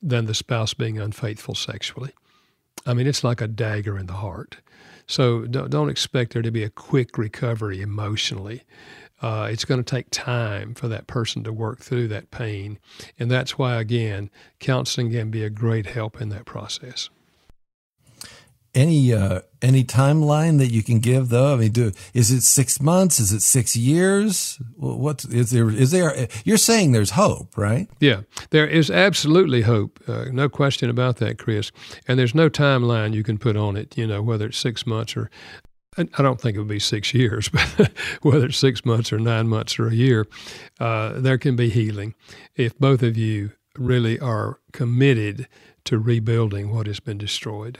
than 0.00 0.26
the 0.26 0.34
spouse 0.34 0.74
being 0.74 0.98
unfaithful 0.98 1.54
sexually. 1.54 2.12
I 2.86 2.94
mean, 2.94 3.06
it's 3.06 3.24
like 3.24 3.40
a 3.40 3.48
dagger 3.48 3.98
in 3.98 4.06
the 4.06 4.14
heart. 4.14 4.58
So 5.06 5.46
don't, 5.46 5.90
expect 5.90 6.32
there 6.32 6.42
to 6.42 6.50
be 6.50 6.62
a 6.62 6.70
quick 6.70 7.18
recovery 7.18 7.80
emotionally. 7.80 8.62
Uh, 9.20 9.48
it's 9.50 9.64
going 9.64 9.82
to 9.82 9.88
take 9.88 10.10
time 10.10 10.74
for 10.74 10.88
that 10.88 11.06
person 11.06 11.44
to 11.44 11.52
work 11.52 11.80
through 11.80 12.08
that 12.08 12.30
pain. 12.30 12.78
And 13.18 13.30
that's 13.30 13.58
why, 13.58 13.76
again, 13.80 14.30
counseling 14.58 15.12
can 15.12 15.30
be 15.30 15.44
a 15.44 15.50
great 15.50 15.86
help 15.86 16.20
in 16.20 16.28
that 16.30 16.44
process. 16.44 17.08
Any 18.74 19.12
uh, 19.12 19.42
any 19.60 19.84
timeline 19.84 20.56
that 20.58 20.72
you 20.72 20.82
can 20.82 20.98
give 20.98 21.28
though? 21.28 21.52
I 21.52 21.56
mean, 21.56 21.72
do 21.72 21.92
is 22.14 22.30
it 22.30 22.40
six 22.42 22.80
months? 22.80 23.20
Is 23.20 23.30
it 23.30 23.42
six 23.42 23.76
years? 23.76 24.58
What 24.76 25.26
is 25.26 25.50
there? 25.50 25.68
Is 25.68 25.90
there? 25.90 26.28
You're 26.44 26.56
saying 26.56 26.92
there's 26.92 27.10
hope, 27.10 27.56
right? 27.58 27.86
Yeah, 28.00 28.22
there 28.48 28.66
is 28.66 28.90
absolutely 28.90 29.62
hope. 29.62 30.00
Uh, 30.08 30.24
no 30.32 30.48
question 30.48 30.88
about 30.88 31.16
that, 31.16 31.38
Chris. 31.38 31.70
And 32.08 32.18
there's 32.18 32.34
no 32.34 32.48
timeline 32.48 33.12
you 33.12 33.22
can 33.22 33.36
put 33.36 33.56
on 33.56 33.76
it. 33.76 33.98
You 33.98 34.06
know, 34.06 34.22
whether 34.22 34.46
it's 34.46 34.58
six 34.58 34.86
months 34.86 35.18
or 35.18 35.30
I 35.98 36.22
don't 36.22 36.40
think 36.40 36.56
it 36.56 36.58
would 36.58 36.68
be 36.68 36.78
six 36.78 37.12
years, 37.12 37.48
but 37.50 37.92
whether 38.22 38.46
it's 38.46 38.56
six 38.56 38.84
months 38.84 39.12
or 39.12 39.18
nine 39.18 39.48
months 39.48 39.78
or 39.78 39.88
a 39.88 39.94
year, 39.94 40.26
uh, 40.80 41.20
there 41.20 41.36
can 41.36 41.56
be 41.56 41.68
healing 41.68 42.14
if 42.56 42.78
both 42.78 43.02
of 43.02 43.18
you 43.18 43.52
really 43.76 44.18
are 44.18 44.60
committed 44.72 45.48
to 45.84 45.98
rebuilding 45.98 46.74
what 46.74 46.86
has 46.86 47.00
been 47.00 47.18
destroyed. 47.18 47.78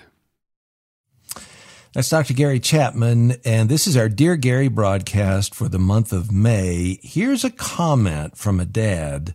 That's 1.95 2.09
Dr. 2.09 2.33
Gary 2.33 2.59
Chapman, 2.59 3.35
and 3.45 3.69
this 3.69 3.87
is 3.87 3.99
our 3.99 4.09
Dear 4.09 4.37
Gary 4.37 4.69
broadcast 4.69 5.55
for 5.55 5.69
the 5.69 5.79
month 5.79 6.11
of 6.11 6.33
May. 6.33 6.99
Here's 7.03 7.45
a 7.45 7.51
comment 7.51 8.39
from 8.39 8.59
a 8.59 8.65
dad 8.65 9.35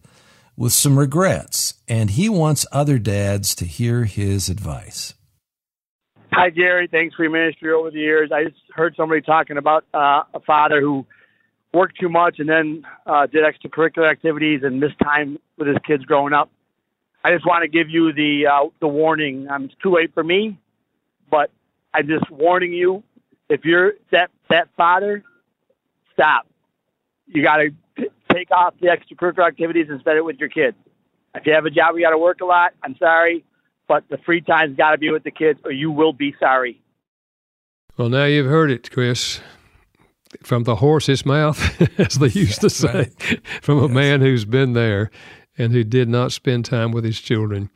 with 0.56 0.74
some 0.74 0.98
regrets, 0.98 1.76
and 1.88 2.10
he 2.10 2.30
wants 2.30 2.66
other 2.72 2.98
dads 2.98 3.54
to 3.58 3.66
hear 3.66 4.06
his 4.06 4.50
advice. 4.50 5.14
Hi, 6.34 6.50
Gary. 6.50 6.88
Thanks 6.88 7.14
for 7.14 7.26
your 7.26 7.32
ministry 7.32 7.72
over 7.72 7.92
the 7.92 8.00
years. 8.00 8.32
I 8.32 8.46
just 8.46 8.58
heard 8.74 8.96
somebody 8.98 9.22
talking 9.22 9.58
about 9.58 9.86
uh, 9.94 10.24
a 10.34 10.40
father 10.40 10.82
who 10.82 11.06
worked 11.76 12.00
too 12.00 12.10
much 12.10 12.40
and 12.40 12.50
then 12.50 12.88
uh, 13.06 13.28
did 13.28 13.44
extracurricular 13.44 14.10
activities 14.10 14.62
and 14.64 14.80
missed 14.80 14.98
time 14.98 15.38
with 15.60 15.68
his 15.68 15.78
kids 15.86 16.06
growing 16.06 16.34
up. 16.34 16.50
I 17.24 17.34
just 17.34 17.46
want 17.46 17.62
to 17.62 17.68
give 17.68 17.88
you 17.88 18.14
the 18.14 18.48
uh, 18.52 18.70
the 18.80 18.88
warning. 18.88 19.48
Um, 19.48 19.66
it's 19.66 19.76
too 19.76 19.94
late 19.94 20.12
for 20.16 20.24
me, 20.24 20.58
but 21.30 21.52
I'm 21.98 22.08
just 22.08 22.30
warning 22.30 22.74
you. 22.74 23.04
If 23.50 23.66
you're 23.66 23.94
that 24.12 24.30
that 24.50 24.70
father, 24.78 25.24
stop. 26.14 26.48
You 27.26 27.42
got 27.42 27.58
to 27.58 27.70
take 28.32 28.52
off 28.52 28.76
the 28.80 28.88
extracurricular 28.88 29.48
activities 29.48 29.88
and 29.90 30.00
spend 30.00 30.18
it 30.18 30.22
with 30.24 30.38
your 30.38 30.50
kids. 30.50 30.78
If 31.34 31.48
you 31.48 31.54
have 31.54 31.66
a 31.66 31.72
job, 31.72 31.96
you 31.96 32.02
got 32.02 32.12
to 32.12 32.20
work 32.20 32.42
a 32.42 32.46
lot. 32.46 32.74
I'm 32.84 32.96
sorry, 32.98 33.44
but 33.88 34.04
the 34.10 34.20
free 34.20 34.42
time's 34.42 34.78
got 34.78 34.92
to 34.92 35.00
be 35.00 35.10
with 35.10 35.24
the 35.24 35.32
kids, 35.32 35.60
or 35.64 35.72
you 35.72 35.90
will 35.90 36.14
be 36.14 36.36
sorry. 36.40 36.80
Well, 37.98 38.10
now 38.10 38.26
you've 38.26 38.46
heard 38.46 38.70
it, 38.70 38.92
Chris, 38.92 39.42
from 40.44 40.66
the 40.66 40.76
horse's 40.76 41.26
mouth, 41.26 41.82
as 42.00 42.20
they 42.20 42.28
used 42.28 42.62
to 42.62 42.70
say, 42.70 42.94
right. 42.94 43.48
from 43.64 43.80
a 43.80 43.88
yes. 43.88 43.92
man 43.92 44.22
who's 44.22 44.46
been 44.46 44.74
there 44.74 45.10
and 45.58 45.74
who 45.74 45.84
did 45.84 46.10
not 46.10 46.32
spend 46.32 46.66
time 46.66 46.92
with 46.92 47.04
his 47.04 47.20
children, 47.20 47.72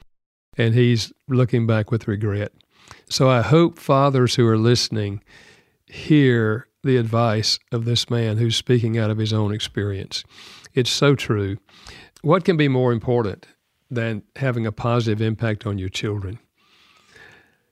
and 0.58 0.76
he's 0.76 1.12
looking 1.28 1.66
back 1.66 1.90
with 1.90 2.08
regret. 2.08 2.52
So 3.12 3.30
I 3.30 3.42
hope 3.42 3.78
fathers 3.78 4.36
who 4.36 4.48
are 4.48 4.58
listening 4.58 5.22
hear 5.86 6.68
the 6.82 6.96
advice 6.96 7.60
of 7.70 7.84
this 7.84 8.10
man 8.10 8.38
who's 8.38 8.56
speaking 8.56 8.98
out 8.98 9.10
of 9.10 9.18
his 9.18 9.34
own 9.34 9.54
experience. 9.54 10.24
It's 10.74 10.90
so 10.90 11.14
true. 11.16 11.58
What 12.22 12.46
can 12.46 12.56
be 12.56 12.70
more 12.70 12.94
important 12.94 13.48
than 13.90 14.24
having 14.38 14.66
a 14.66 14.72
positive 14.72 15.22
impact 15.22 15.66
on 15.68 15.78
your 15.78 15.90
children? 15.90 16.40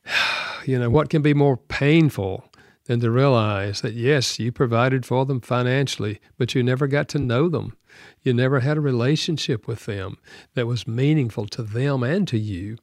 You 0.65 0.77
know, 0.77 0.89
what 0.89 1.09
can 1.09 1.21
be 1.21 1.33
more 1.33 1.55
painful 1.55 2.43
than 2.83 2.99
to 2.99 3.09
realize 3.09 3.79
that, 3.79 3.93
yes, 3.93 4.39
you 4.39 4.51
provided 4.51 5.05
for 5.05 5.25
them 5.25 5.39
financially, 5.39 6.19
but 6.37 6.53
you 6.53 6.61
never 6.61 6.85
got 6.85 7.07
to 7.09 7.17
know 7.17 7.47
them. 7.47 7.77
You 8.23 8.33
never 8.33 8.59
had 8.59 8.77
a 8.77 8.81
relationship 8.81 9.67
with 9.67 9.85
them 9.85 10.17
that 10.55 10.67
was 10.67 10.87
meaningful 10.87 11.47
to 11.47 11.63
them 11.63 12.03
and 12.03 12.27
to 12.27 12.37
you. 12.37 12.77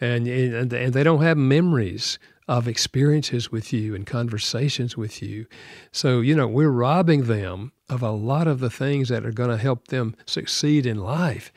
And, 0.00 0.26
and, 0.26 0.72
and 0.72 0.92
they 0.92 1.02
don't 1.02 1.22
have 1.22 1.36
memories 1.36 2.18
of 2.48 2.68
experiences 2.68 3.50
with 3.50 3.72
you 3.72 3.94
and 3.94 4.06
conversations 4.06 4.96
with 4.96 5.20
you. 5.20 5.46
So, 5.90 6.20
you 6.20 6.34
know, 6.34 6.46
we're 6.46 6.70
robbing 6.70 7.24
them 7.24 7.72
of 7.88 8.02
a 8.02 8.10
lot 8.10 8.46
of 8.46 8.60
the 8.60 8.70
things 8.70 9.08
that 9.08 9.26
are 9.26 9.32
going 9.32 9.50
to 9.50 9.56
help 9.56 9.88
them 9.88 10.14
succeed 10.26 10.86
in 10.86 10.98
life. 10.98 11.52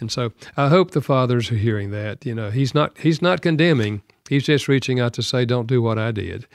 And 0.00 0.12
so 0.12 0.32
I 0.56 0.68
hope 0.68 0.92
the 0.92 1.00
fathers 1.00 1.50
are 1.50 1.56
hearing 1.56 1.90
that. 1.90 2.24
You 2.24 2.34
know, 2.34 2.50
he's 2.50 2.74
not 2.74 2.96
he's 2.98 3.20
not 3.20 3.42
condemning. 3.42 4.02
He's 4.28 4.44
just 4.44 4.68
reaching 4.68 5.00
out 5.00 5.12
to 5.14 5.22
say, 5.22 5.44
"Don't 5.44 5.66
do 5.66 5.82
what 5.82 5.98
I 5.98 6.12
did." 6.12 6.46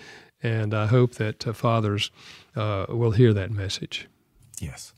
And 0.42 0.74
I 0.74 0.88
hope 0.88 1.16
that 1.16 1.46
uh, 1.48 1.54
fathers 1.54 2.12
uh, 2.56 2.86
will 2.90 3.12
hear 3.12 3.34
that 3.34 3.52
message. 3.52 4.08
Yes. 4.60 4.94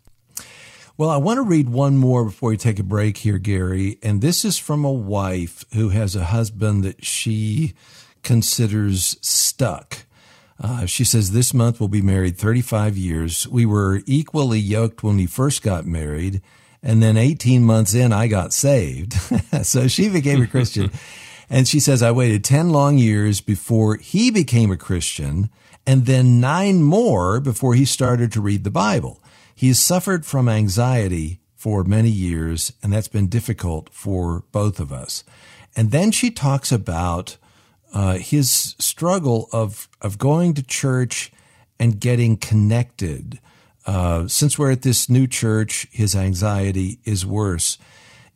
Well, 0.98 1.10
I 1.10 1.18
want 1.18 1.40
to 1.40 1.42
read 1.42 1.68
one 1.68 1.98
more 1.98 2.24
before 2.24 2.52
we 2.52 2.58
take 2.58 2.80
a 2.80 2.84
break 2.84 3.18
here, 3.18 3.38
Gary. 3.38 4.00
And 4.02 4.22
this 4.22 4.46
is 4.46 4.58
from 4.58 4.86
a 4.86 4.92
wife 4.94 5.66
who 5.74 5.90
has 5.90 6.16
a 6.16 6.24
husband 6.24 6.86
that 6.86 7.04
she 7.04 7.74
considers 8.24 9.18
stuck. 9.20 10.06
Uh, 10.58 10.86
she 10.86 11.04
says, 11.04 11.32
This 11.32 11.54
month 11.54 11.82
we'll 11.82 11.90
be 11.90 12.02
married 12.02 12.38
35 12.38 12.96
years. 12.96 13.46
We 13.46 13.66
were 13.66 14.04
equally 14.06 14.60
yoked 14.60 15.04
when 15.04 15.18
we 15.18 15.26
first 15.26 15.62
got 15.62 15.86
married. 15.86 16.42
And 16.82 17.04
then 17.04 17.18
18 17.18 17.62
months 17.66 17.94
in, 17.94 18.14
I 18.14 18.28
got 18.28 18.54
saved. 18.54 19.14
so 19.64 19.90
she 19.90 20.08
became 20.08 20.44
a 20.44 20.48
Christian. 20.48 20.92
and 21.50 21.68
she 21.68 21.82
says, 21.82 22.02
I 22.02 22.12
waited 22.12 22.46
10 22.46 22.70
long 22.70 22.98
years 22.98 23.42
before 23.42 23.98
he 23.98 24.32
became 24.32 24.72
a 24.72 24.78
Christian, 24.78 25.50
and 25.86 26.06
then 26.06 26.40
nine 26.40 26.84
more 26.84 27.42
before 27.42 27.74
he 27.74 27.84
started 27.84 28.32
to 28.32 28.40
read 28.40 28.64
the 28.64 28.72
Bible. 28.72 29.20
He's 29.56 29.80
suffered 29.80 30.26
from 30.26 30.50
anxiety 30.50 31.40
for 31.56 31.84
many 31.84 32.10
years, 32.10 32.74
and 32.84 32.94
that's 32.94 33.08
been 33.08 33.28
difficult 33.28 33.90
for 33.92 34.44
both 34.52 34.80
of 34.80 34.92
us. 34.92 35.24
And 35.76 35.92
then 35.92 36.12
she 36.12 36.30
talks 36.30 36.72
about 36.72 37.38
uh, 37.94 38.18
his 38.18 38.76
struggle 38.78 39.50
of 39.54 39.88
of 40.02 40.18
going 40.18 40.54
to 40.56 40.62
church 40.62 41.32
and 41.80 42.00
getting 42.00 42.38
connected. 42.38 43.40
Uh, 43.86 44.28
since 44.28 44.60
we're 44.60 44.72
at 44.72 44.82
this 44.82 45.10
new 45.10 45.28
church, 45.28 45.88
his 45.92 46.16
anxiety 46.16 47.00
is 47.06 47.26
worse. 47.26 47.78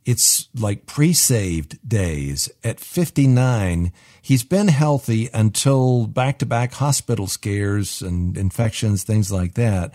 It's 0.06 0.48
like 0.56 0.86
pre-saved 0.86 1.78
days. 1.88 2.50
At 2.64 2.80
59, 2.80 3.92
he's 4.22 4.44
been 4.44 4.70
healthy 4.70 5.30
until 5.34 6.08
back-to-back 6.08 6.74
hospital 6.74 7.28
scares 7.28 8.02
and 8.02 8.38
infections, 8.38 9.04
things 9.04 9.32
like 9.32 9.56
that. 9.56 9.94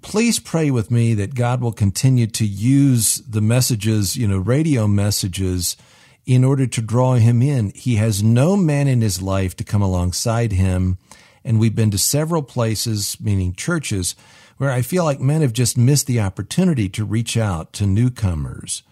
Please 0.00 0.38
pray 0.38 0.70
with 0.70 0.90
me 0.90 1.14
that 1.14 1.34
God 1.34 1.60
will 1.60 1.72
continue 1.72 2.26
to 2.28 2.46
use 2.46 3.16
the 3.16 3.42
messages, 3.42 4.16
you 4.16 4.26
know, 4.26 4.38
radio 4.38 4.86
messages 4.86 5.76
in 6.24 6.44
order 6.44 6.66
to 6.66 6.80
draw 6.80 7.14
him 7.14 7.42
in. 7.42 7.70
He 7.74 7.96
has 7.96 8.22
no 8.22 8.56
man 8.56 8.88
in 8.88 9.00
his 9.00 9.20
life 9.20 9.54
to 9.56 9.64
come 9.64 9.82
alongside 9.82 10.52
him. 10.52 10.98
And 11.44 11.60
we've 11.60 11.76
been 11.76 11.90
to 11.92 11.98
several 11.98 12.42
places, 12.42 13.18
meaning 13.20 13.54
churches, 13.54 14.16
where 14.56 14.70
I 14.70 14.82
feel 14.82 15.04
like 15.04 15.20
men 15.20 15.42
have 15.42 15.52
just 15.52 15.76
missed 15.76 16.06
the 16.06 16.20
opportunity 16.20 16.88
to 16.88 17.04
reach 17.04 17.36
out 17.36 17.72
to 17.74 17.86
newcomers. 17.86 18.82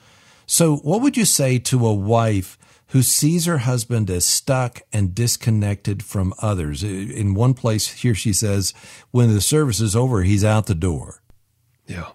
So, 0.47 0.77
what 0.77 1.01
would 1.01 1.17
you 1.17 1.25
say 1.25 1.59
to 1.59 1.87
a 1.87 1.95
wife 1.95 2.59
who 2.95 3.03
sees 3.03 3.47
her 3.47 3.59
husband 3.59 4.09
as 4.09 4.25
stuck 4.25 4.81
and 4.93 5.17
disconnected 5.17 6.01
from 6.01 6.33
others? 6.41 6.85
In 6.85 7.35
one 7.35 7.53
place 7.53 7.89
here, 7.89 8.15
she 8.15 8.33
says, 8.33 8.73
when 9.11 9.35
the 9.35 9.41
service 9.41 9.81
is 9.81 9.97
over, 9.97 10.23
he's 10.23 10.45
out 10.45 10.67
the 10.67 10.77
door. 10.77 11.21
Yeah. 11.89 12.11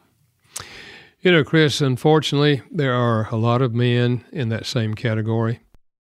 You 1.20 1.34
know, 1.34 1.44
Chris, 1.44 1.82
unfortunately, 1.82 2.62
there 2.72 2.94
are 2.94 3.28
a 3.30 3.36
lot 3.36 3.62
of 3.62 3.76
men 3.76 4.24
in 4.32 4.48
that 4.50 4.65
same 4.65 4.94
category. 4.94 5.60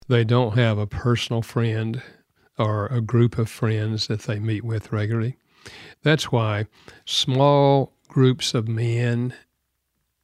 They 0.10 0.26
don't 0.26 0.58
have 0.58 0.78
a 0.78 0.86
personal 0.86 1.42
friend 1.42 2.02
or 2.58 2.88
a 2.88 3.00
group 3.00 3.38
of 3.38 3.50
friends 3.50 4.08
that 4.08 4.24
they 4.24 4.40
meet 4.40 4.66
with 4.66 4.92
regularly. 4.92 5.38
That's 6.04 6.34
why 6.34 6.66
small 7.06 7.94
groups 8.10 8.54
of 8.54 8.68
men 8.68 9.34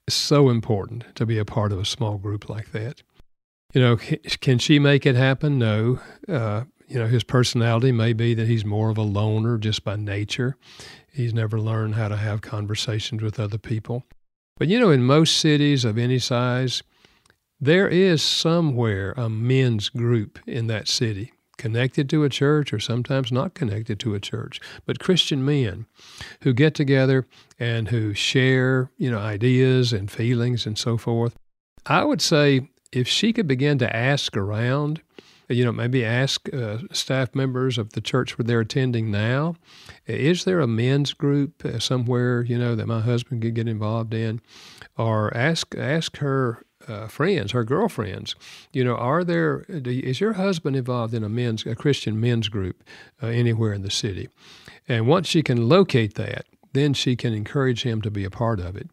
is 0.10 0.14
so 0.14 0.50
important 0.50 1.06
to 1.16 1.26
be 1.26 1.38
a 1.38 1.46
part 1.46 1.72
of 1.72 1.80
a 1.80 1.86
small 1.86 2.18
group 2.18 2.50
like 2.50 2.74
that. 2.74 3.02
You 3.76 3.82
know, 3.82 3.98
can 4.40 4.58
she 4.58 4.80
make 4.80 5.06
it 5.06 5.16
happen? 5.16 5.60
No. 5.60 6.00
Uh, 6.30 6.64
you 6.88 6.98
know, 6.98 7.08
his 7.08 7.26
personality 7.26 7.92
may 7.92 8.14
be 8.14 8.34
that 8.34 8.48
he's 8.48 8.64
more 8.64 8.90
of 8.90 8.98
a 8.98 9.02
loner 9.02 9.58
just 9.58 9.84
by 9.84 9.98
nature. 9.98 10.56
He's 11.12 11.34
never 11.34 11.60
learned 11.60 11.96
how 11.96 12.08
to 12.08 12.16
have 12.16 12.40
conversations 12.40 13.22
with 13.22 13.38
other 13.38 13.58
people. 13.58 14.06
But 14.58 14.70
you 14.70 14.80
know, 14.80 14.92
in 14.92 15.04
most 15.04 15.38
cities 15.40 15.84
of 15.84 15.98
any 15.98 16.20
size, 16.20 16.84
there 17.60 17.90
is 17.90 18.24
somewhere 18.24 19.14
a 19.18 19.28
men's 19.28 19.90
group 19.90 20.40
in 20.48 20.68
that 20.68 20.88
city, 20.88 21.34
connected 21.58 22.10
to 22.12 22.24
a 22.24 22.30
church 22.30 22.72
or 22.72 22.80
sometimes 22.80 23.30
not 23.30 23.56
connected 23.56 24.00
to 24.00 24.16
a 24.16 24.22
church, 24.22 24.62
but 24.86 25.00
Christian 25.00 25.44
men 25.44 25.86
who 26.44 26.54
get 26.54 26.76
together 26.76 27.26
and 27.60 27.90
who 27.90 28.14
share, 28.14 28.90
you 28.98 29.12
know, 29.12 29.20
ideas 29.20 29.92
and 29.92 30.10
feelings 30.10 30.66
and 30.66 30.78
so 30.78 30.96
forth. 30.96 31.36
I 31.86 32.06
would 32.06 32.22
say 32.22 32.70
if 32.96 33.08
she 33.08 33.34
could 33.34 33.48
begin 33.48 33.78
to 33.80 33.96
ask 33.96 34.38
around, 34.38 35.02
you 35.50 35.66
know, 35.66 35.72
maybe 35.72 36.04
ask 36.06 36.52
uh, 36.54 36.80
staff 36.92 37.36
members 37.36 37.78
of 37.78 37.92
the 37.92 38.02
church 38.02 38.38
where 38.38 38.46
they're 38.46 38.62
attending 38.62 39.12
now, 39.12 39.56
is 40.08 40.46
there 40.46 40.60
a 40.60 40.68
men's 40.68 41.14
group 41.14 41.64
uh, 41.66 41.78
somewhere, 41.80 42.44
you 42.44 42.58
know, 42.58 42.76
that 42.76 42.88
my 42.88 43.02
husband 43.02 43.42
could 43.42 43.54
get 43.54 43.68
involved 43.68 44.14
in? 44.14 44.42
Or 44.98 45.36
ask 45.36 45.76
ask 45.78 46.18
her 46.18 46.64
uh, 46.88 47.08
friends, 47.08 47.52
her 47.52 47.64
girlfriends, 47.64 48.36
you 48.72 48.84
know, 48.84 48.96
are 48.96 49.24
there, 49.24 49.66
is 49.68 50.22
your 50.22 50.34
husband 50.34 50.76
involved 50.76 51.14
in 51.14 51.24
a 51.24 51.30
men's, 51.30 51.66
a 51.66 51.76
Christian 51.76 52.20
men's 52.20 52.48
group 52.48 52.84
uh, 53.22 53.28
anywhere 53.28 53.74
in 53.74 53.82
the 53.82 53.92
city? 53.92 54.30
And 54.88 55.08
once 55.08 55.28
she 55.28 55.44
can 55.44 55.68
locate 55.68 56.14
that, 56.14 56.46
then 56.74 56.94
she 56.94 57.16
can 57.16 57.34
encourage 57.34 57.84
him 57.84 58.02
to 58.02 58.12
be 58.12 58.24
a 58.24 58.30
part 58.30 58.60
of 58.60 58.76
it. 58.76 58.90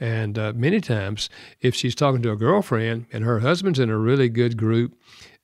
And 0.00 0.38
uh, 0.38 0.52
many 0.54 0.80
times, 0.80 1.28
if 1.60 1.74
she's 1.74 1.94
talking 1.94 2.22
to 2.22 2.32
a 2.32 2.36
girlfriend 2.36 3.06
and 3.12 3.24
her 3.24 3.40
husband's 3.40 3.78
in 3.78 3.90
a 3.90 3.98
really 3.98 4.28
good 4.28 4.56
group, 4.56 4.96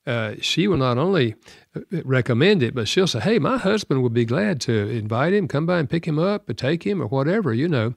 uh, 0.07 0.35
she 0.41 0.67
will 0.67 0.79
not 0.79 0.97
only 0.99 1.35
uh, 1.77 1.81
recommend 2.05 2.63
it, 2.63 2.75
but 2.75 2.89
she'll 2.89 3.07
say, 3.07 3.21
"Hey, 3.21 3.39
my 3.39 3.59
husband 3.59 4.03
would 4.03 4.15
be 4.15 4.25
glad 4.25 4.61
to 4.63 4.73
invite 4.89 5.35
him, 5.35 5.49
come 5.49 5.67
by 5.67 5.79
and 5.79 5.89
pick 5.89 6.07
him 6.07 6.19
up, 6.19 6.49
or 6.49 6.55
take 6.55 6.85
him, 6.85 7.03
or 7.03 7.07
whatever." 7.07 7.53
You 7.53 7.69
know, 7.69 7.95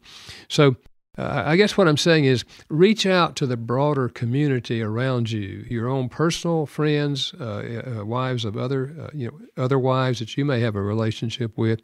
so 0.50 0.76
uh, 1.18 1.44
I 1.46 1.58
guess 1.58 1.78
what 1.78 1.90
I'm 1.90 1.98
saying 1.98 2.24
is 2.24 2.46
reach 2.70 3.06
out 3.06 3.36
to 3.36 3.46
the 3.46 3.58
broader 3.58 4.08
community 4.08 4.82
around 4.82 5.30
you, 5.30 5.66
your 5.70 5.90
own 5.90 6.08
personal 6.08 6.66
friends, 6.66 7.34
uh, 7.38 8.00
uh, 8.00 8.06
wives 8.06 8.46
of 8.46 8.56
other, 8.56 8.96
uh, 8.98 9.10
you 9.14 9.28
know, 9.28 9.62
other 9.62 9.78
wives 9.78 10.20
that 10.20 10.38
you 10.38 10.46
may 10.46 10.62
have 10.62 10.74
a 10.74 10.82
relationship 10.82 11.58
with, 11.58 11.82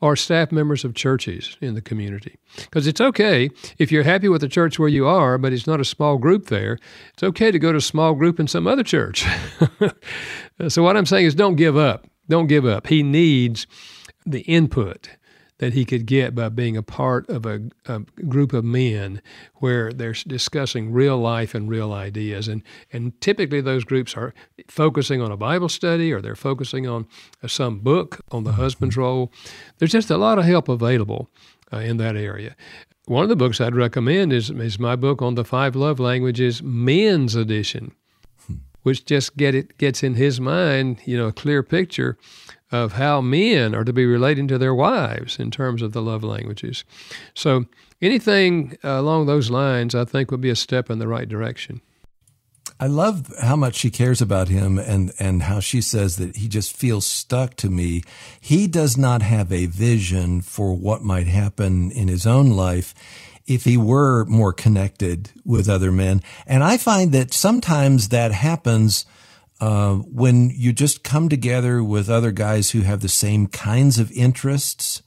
or 0.00 0.16
staff 0.16 0.50
members 0.50 0.84
of 0.84 0.94
churches 0.94 1.56
in 1.60 1.74
the 1.74 1.80
community. 1.80 2.36
Because 2.56 2.88
it's 2.88 3.00
okay 3.00 3.48
if 3.78 3.92
you're 3.92 4.02
happy 4.02 4.28
with 4.28 4.40
the 4.40 4.48
church 4.48 4.76
where 4.76 4.88
you 4.88 5.06
are, 5.06 5.38
but 5.38 5.52
it's 5.52 5.68
not 5.68 5.80
a 5.80 5.84
small 5.84 6.18
group 6.18 6.46
there. 6.46 6.80
It's 7.12 7.22
okay 7.22 7.52
to 7.52 7.60
go 7.60 7.70
to 7.70 7.78
a 7.78 7.80
small 7.80 8.14
group 8.14 8.40
in 8.40 8.48
some 8.48 8.66
other 8.66 8.82
church. 8.82 9.24
so 10.68 10.82
what 10.82 10.96
I'm 10.96 11.06
saying 11.06 11.26
is 11.26 11.36
don't 11.36 11.54
give 11.56 11.76
up. 11.76 12.08
Don't 12.28 12.48
give 12.48 12.66
up. 12.66 12.88
He 12.88 13.04
needs 13.04 13.68
the 14.26 14.40
input 14.40 15.10
that 15.64 15.72
he 15.72 15.86
could 15.86 16.04
get 16.04 16.34
by 16.34 16.50
being 16.50 16.76
a 16.76 16.82
part 16.82 17.26
of 17.30 17.46
a, 17.46 17.58
a, 17.86 18.00
group 18.28 18.52
of 18.52 18.62
men 18.62 19.22
where 19.54 19.94
they're 19.94 20.12
discussing 20.12 20.92
real 20.92 21.16
life 21.16 21.54
and 21.54 21.70
real 21.70 21.90
ideas. 21.90 22.48
And, 22.48 22.62
and 22.92 23.18
typically 23.22 23.62
those 23.62 23.82
groups 23.82 24.14
are 24.14 24.34
focusing 24.68 25.22
on 25.22 25.32
a 25.32 25.38
Bible 25.38 25.70
study 25.70 26.12
or 26.12 26.20
they're 26.20 26.36
focusing 26.36 26.86
on 26.86 27.06
uh, 27.42 27.48
some 27.48 27.78
book 27.78 28.20
on 28.30 28.44
the 28.44 28.52
husband's 28.52 28.98
role. 28.98 29.32
There's 29.78 29.92
just 29.92 30.10
a 30.10 30.18
lot 30.18 30.38
of 30.38 30.44
help 30.44 30.68
available 30.68 31.30
uh, 31.72 31.78
in 31.78 31.96
that 31.96 32.14
area. 32.14 32.56
One 33.06 33.22
of 33.22 33.30
the 33.30 33.36
books 33.36 33.58
I'd 33.58 33.74
recommend 33.74 34.34
is, 34.34 34.50
is 34.50 34.78
my 34.78 34.96
book 34.96 35.22
on 35.22 35.34
the 35.34 35.46
five 35.46 35.74
love 35.74 35.98
languages, 35.98 36.62
men's 36.62 37.34
edition, 37.34 37.92
which 38.82 39.06
just 39.06 39.38
get 39.38 39.54
it 39.54 39.78
gets 39.78 40.02
in 40.02 40.16
his 40.16 40.42
mind, 40.42 41.00
you 41.06 41.16
know, 41.16 41.28
a 41.28 41.32
clear 41.32 41.62
picture 41.62 42.18
of 42.74 42.94
how 42.94 43.20
men 43.20 43.72
are 43.72 43.84
to 43.84 43.92
be 43.92 44.04
relating 44.04 44.48
to 44.48 44.58
their 44.58 44.74
wives 44.74 45.38
in 45.38 45.50
terms 45.50 45.80
of 45.80 45.92
the 45.92 46.02
love 46.02 46.24
languages. 46.24 46.82
So 47.32 47.66
anything 48.02 48.76
along 48.82 49.26
those 49.26 49.48
lines, 49.48 49.94
I 49.94 50.04
think, 50.04 50.32
would 50.32 50.40
be 50.40 50.50
a 50.50 50.56
step 50.56 50.90
in 50.90 50.98
the 50.98 51.06
right 51.06 51.28
direction. 51.28 51.80
I 52.80 52.88
love 52.88 53.32
how 53.40 53.54
much 53.54 53.76
she 53.76 53.90
cares 53.90 54.20
about 54.20 54.48
him 54.48 54.80
and, 54.80 55.12
and 55.20 55.44
how 55.44 55.60
she 55.60 55.80
says 55.80 56.16
that 56.16 56.36
he 56.36 56.48
just 56.48 56.76
feels 56.76 57.06
stuck 57.06 57.54
to 57.56 57.70
me. 57.70 58.02
He 58.40 58.66
does 58.66 58.96
not 58.98 59.22
have 59.22 59.52
a 59.52 59.66
vision 59.66 60.40
for 60.40 60.74
what 60.74 61.02
might 61.02 61.28
happen 61.28 61.92
in 61.92 62.08
his 62.08 62.26
own 62.26 62.50
life 62.50 62.92
if 63.46 63.64
he 63.64 63.76
were 63.76 64.24
more 64.24 64.52
connected 64.52 65.30
with 65.44 65.68
other 65.68 65.92
men. 65.92 66.22
And 66.44 66.64
I 66.64 66.76
find 66.76 67.12
that 67.12 67.32
sometimes 67.32 68.08
that 68.08 68.32
happens 68.32 69.06
uh, 69.60 69.94
when 69.94 70.50
you 70.50 70.72
just 70.72 71.04
come 71.04 71.28
together 71.28 71.82
with 71.82 72.10
other 72.10 72.32
guys 72.32 72.70
who 72.70 72.80
have 72.80 73.00
the 73.00 73.08
same 73.08 73.46
kinds 73.46 73.98
of 73.98 74.10
interests, 74.12 75.02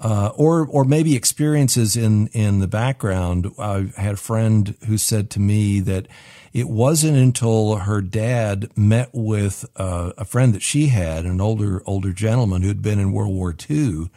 uh, 0.00 0.30
or 0.36 0.66
or 0.66 0.84
maybe 0.84 1.16
experiences 1.16 1.96
in 1.96 2.28
in 2.28 2.60
the 2.60 2.68
background. 2.68 3.50
I 3.58 3.90
had 3.96 4.14
a 4.14 4.18
friend 4.18 4.76
who 4.86 4.96
said 4.96 5.30
to 5.30 5.40
me 5.40 5.80
that 5.80 6.06
it 6.52 6.68
wasn't 6.68 7.16
until 7.16 7.76
her 7.76 8.00
dad 8.00 8.70
met 8.76 9.10
with 9.12 9.64
uh, 9.76 10.12
a 10.16 10.24
friend 10.24 10.54
that 10.54 10.62
she 10.62 10.86
had, 10.86 11.24
an 11.24 11.40
older 11.40 11.82
older 11.84 12.12
gentleman 12.12 12.62
who 12.62 12.68
had 12.68 12.82
been 12.82 12.98
in 12.98 13.12
World 13.12 13.34
War 13.34 13.54
II. 13.68 14.10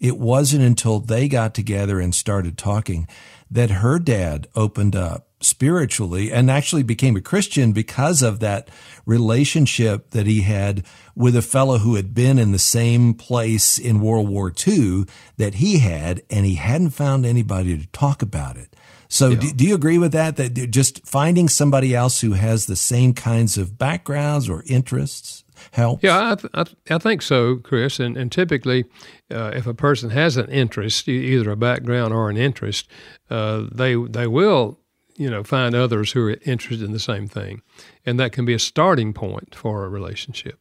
It 0.00 0.18
wasn't 0.18 0.64
until 0.64 0.98
they 0.98 1.28
got 1.28 1.54
together 1.54 2.00
and 2.00 2.14
started 2.14 2.58
talking 2.58 3.06
that 3.50 3.70
her 3.70 3.98
dad 3.98 4.48
opened 4.54 4.96
up 4.96 5.28
spiritually 5.44 6.32
and 6.32 6.50
actually 6.50 6.82
became 6.82 7.16
a 7.16 7.20
Christian 7.20 7.72
because 7.72 8.22
of 8.22 8.40
that 8.40 8.68
relationship 9.06 10.10
that 10.10 10.26
he 10.26 10.42
had 10.42 10.84
with 11.14 11.36
a 11.36 11.42
fellow 11.42 11.78
who 11.78 11.96
had 11.96 12.14
been 12.14 12.38
in 12.38 12.52
the 12.52 12.58
same 12.58 13.14
place 13.14 13.78
in 13.78 14.00
World 14.00 14.28
War 14.28 14.52
II 14.66 15.04
that 15.36 15.54
he 15.56 15.78
had, 15.78 16.22
and 16.30 16.46
he 16.46 16.54
hadn't 16.54 16.90
found 16.90 17.26
anybody 17.26 17.76
to 17.76 17.86
talk 17.88 18.22
about 18.22 18.56
it. 18.56 18.74
So, 19.08 19.30
yeah. 19.30 19.40
do, 19.40 19.52
do, 19.52 19.66
you 19.66 19.74
agree 19.74 19.98
with 19.98 20.12
that? 20.12 20.36
That 20.36 20.70
just 20.70 21.06
finding 21.06 21.48
somebody 21.48 21.94
else 21.94 22.22
who 22.22 22.32
has 22.32 22.64
the 22.64 22.76
same 22.76 23.12
kinds 23.12 23.58
of 23.58 23.76
backgrounds 23.76 24.48
or 24.48 24.62
interests 24.66 25.44
helps? 25.72 26.02
Yeah, 26.02 26.32
I, 26.32 26.34
th- 26.34 26.50
I, 26.54 26.64
th- 26.64 26.76
I 26.90 26.98
think 26.98 27.20
so, 27.20 27.56
Chris. 27.56 28.00
And, 28.00 28.16
and 28.16 28.32
typically, 28.32 28.84
uh, 29.30 29.52
if 29.54 29.66
a 29.66 29.74
person 29.74 30.10
has 30.10 30.38
an 30.38 30.50
interest, 30.50 31.08
either 31.08 31.50
a 31.50 31.56
background 31.56 32.14
or 32.14 32.30
an 32.30 32.38
interest, 32.38 32.88
uh, 33.30 33.66
they 33.70 33.94
they 33.94 34.26
will 34.26 34.78
you 35.22 35.30
know, 35.30 35.44
find 35.44 35.74
others 35.74 36.12
who 36.12 36.26
are 36.26 36.36
interested 36.44 36.84
in 36.84 36.92
the 36.92 36.98
same 36.98 37.28
thing. 37.28 37.62
And 38.04 38.18
that 38.18 38.32
can 38.32 38.44
be 38.44 38.54
a 38.54 38.58
starting 38.58 39.12
point 39.12 39.54
for 39.54 39.84
a 39.84 39.88
relationship. 39.88 40.58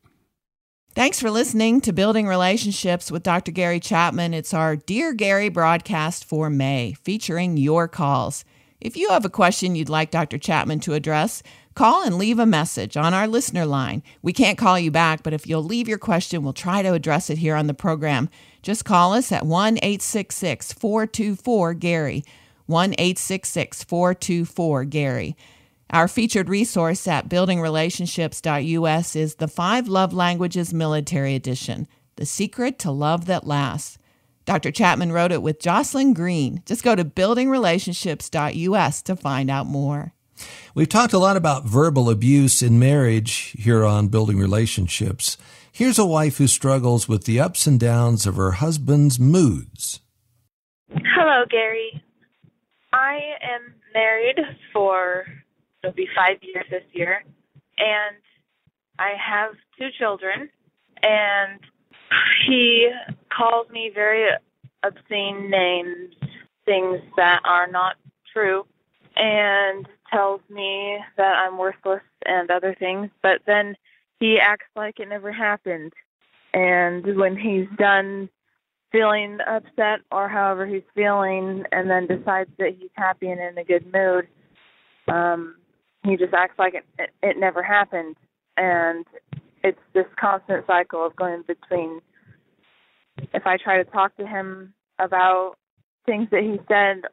Thanks 0.93 1.21
for 1.21 1.31
listening 1.31 1.79
to 1.81 1.93
Building 1.93 2.27
Relationships 2.27 3.09
with 3.09 3.23
Dr. 3.23 3.51
Gary 3.51 3.79
Chapman. 3.79 4.33
It's 4.33 4.53
our 4.53 4.75
Dear 4.75 5.13
Gary 5.13 5.47
broadcast 5.47 6.25
for 6.25 6.49
May, 6.49 6.93
featuring 7.03 7.55
your 7.55 7.87
calls. 7.87 8.43
If 8.81 8.97
you 8.97 9.09
have 9.09 9.23
a 9.23 9.29
question 9.29 9.75
you'd 9.75 9.89
like 9.89 10.11
Dr. 10.11 10.37
Chapman 10.37 10.81
to 10.81 10.93
address, 10.93 11.43
call 11.75 12.03
and 12.03 12.17
leave 12.17 12.39
a 12.39 12.45
message 12.45 12.97
on 12.97 13.13
our 13.13 13.27
listener 13.27 13.65
line. 13.65 14.03
We 14.21 14.33
can't 14.33 14.57
call 14.57 14.77
you 14.77 14.91
back, 14.91 15.23
but 15.23 15.33
if 15.33 15.47
you'll 15.47 15.63
leave 15.63 15.87
your 15.87 15.97
question, 15.97 16.43
we'll 16.43 16.51
try 16.51 16.81
to 16.81 16.93
address 16.93 17.29
it 17.29 17.37
here 17.37 17.55
on 17.55 17.67
the 17.67 17.73
program. 17.73 18.29
Just 18.61 18.83
call 18.83 19.13
us 19.13 19.31
at 19.31 19.45
1 19.45 19.77
866 19.77 20.73
424 20.73 21.73
Gary. 21.75 22.23
1 22.65 22.93
866 22.97 23.83
424 23.83 24.85
Gary. 24.85 25.35
Our 25.91 26.07
featured 26.07 26.47
resource 26.47 27.07
at 27.07 27.27
buildingrelationships.us 27.27 29.15
is 29.15 29.35
the 29.35 29.47
Five 29.47 29.87
Love 29.87 30.13
Languages 30.13 30.73
Military 30.73 31.35
Edition 31.35 31.87
The 32.15 32.25
Secret 32.25 32.79
to 32.79 32.91
Love 32.91 33.25
That 33.25 33.45
Lasts. 33.45 33.97
Dr. 34.45 34.71
Chapman 34.71 35.11
wrote 35.11 35.31
it 35.31 35.41
with 35.41 35.59
Jocelyn 35.59 36.13
Green. 36.13 36.63
Just 36.65 36.83
go 36.83 36.95
to 36.95 37.03
buildingrelationships.us 37.03 39.01
to 39.03 39.15
find 39.15 39.49
out 39.49 39.67
more. 39.67 40.13
We've 40.73 40.89
talked 40.89 41.13
a 41.13 41.19
lot 41.19 41.37
about 41.37 41.65
verbal 41.65 42.09
abuse 42.09 42.61
in 42.61 42.79
marriage 42.79 43.53
here 43.57 43.85
on 43.85 44.07
Building 44.07 44.39
Relationships. 44.39 45.37
Here's 45.71 45.99
a 45.99 46.05
wife 46.05 46.37
who 46.37 46.47
struggles 46.47 47.07
with 47.07 47.25
the 47.25 47.39
ups 47.39 47.67
and 47.67 47.79
downs 47.79 48.25
of 48.25 48.37
her 48.37 48.51
husband's 48.51 49.19
moods. 49.19 49.99
Hello, 50.89 51.45
Gary. 51.49 52.03
I 52.93 53.19
am 53.41 53.73
married 53.93 54.39
for 54.73 55.25
it'll 55.83 55.95
be 55.95 56.07
five 56.15 56.37
years 56.41 56.65
this 56.69 56.83
year, 56.93 57.23
and 57.77 58.17
I 58.99 59.13
have 59.17 59.51
two 59.77 59.89
children. 59.97 60.49
And 61.03 61.59
he 62.47 62.89
calls 63.35 63.67
me 63.69 63.91
very 63.93 64.29
obscene 64.83 65.49
names, 65.49 66.13
things 66.65 66.99
that 67.17 67.39
are 67.43 67.67
not 67.67 67.95
true, 68.31 68.65
and 69.15 69.87
tells 70.11 70.41
me 70.49 70.99
that 71.17 71.35
I'm 71.35 71.57
worthless 71.57 72.03
and 72.25 72.51
other 72.51 72.75
things. 72.77 73.09
But 73.23 73.41
then 73.47 73.75
he 74.19 74.37
acts 74.39 74.67
like 74.75 74.99
it 74.99 75.09
never 75.09 75.31
happened. 75.31 75.93
And 76.53 77.17
when 77.17 77.35
he's 77.37 77.67
done 77.77 78.29
feeling 78.91 79.39
upset 79.47 80.01
or 80.11 80.27
however 80.27 80.65
he's 80.65 80.83
feeling 80.93 81.63
and 81.71 81.89
then 81.89 82.07
decides 82.07 82.49
that 82.59 82.75
he's 82.77 82.89
happy 82.95 83.29
and 83.29 83.39
in 83.39 83.57
a 83.57 83.63
good 83.63 83.85
mood 83.93 84.27
um 85.07 85.55
he 86.03 86.17
just 86.17 86.33
acts 86.33 86.57
like 86.57 86.73
it 86.73 86.85
it, 86.99 87.11
it 87.21 87.37
never 87.37 87.61
happened. 87.61 88.15
And 88.57 89.05
it's 89.63 89.79
this 89.93 90.05
constant 90.19 90.65
cycle 90.67 91.05
of 91.05 91.15
going 91.15 91.43
between 91.47 92.01
if 93.33 93.45
i 93.45 93.57
try 93.57 93.77
to 93.77 93.89
talk 93.91 94.15
to 94.17 94.25
him 94.25 94.73
about 94.99 95.55
things 96.05 96.27
that 96.31 96.41
he 96.41 96.59
said 96.67 97.03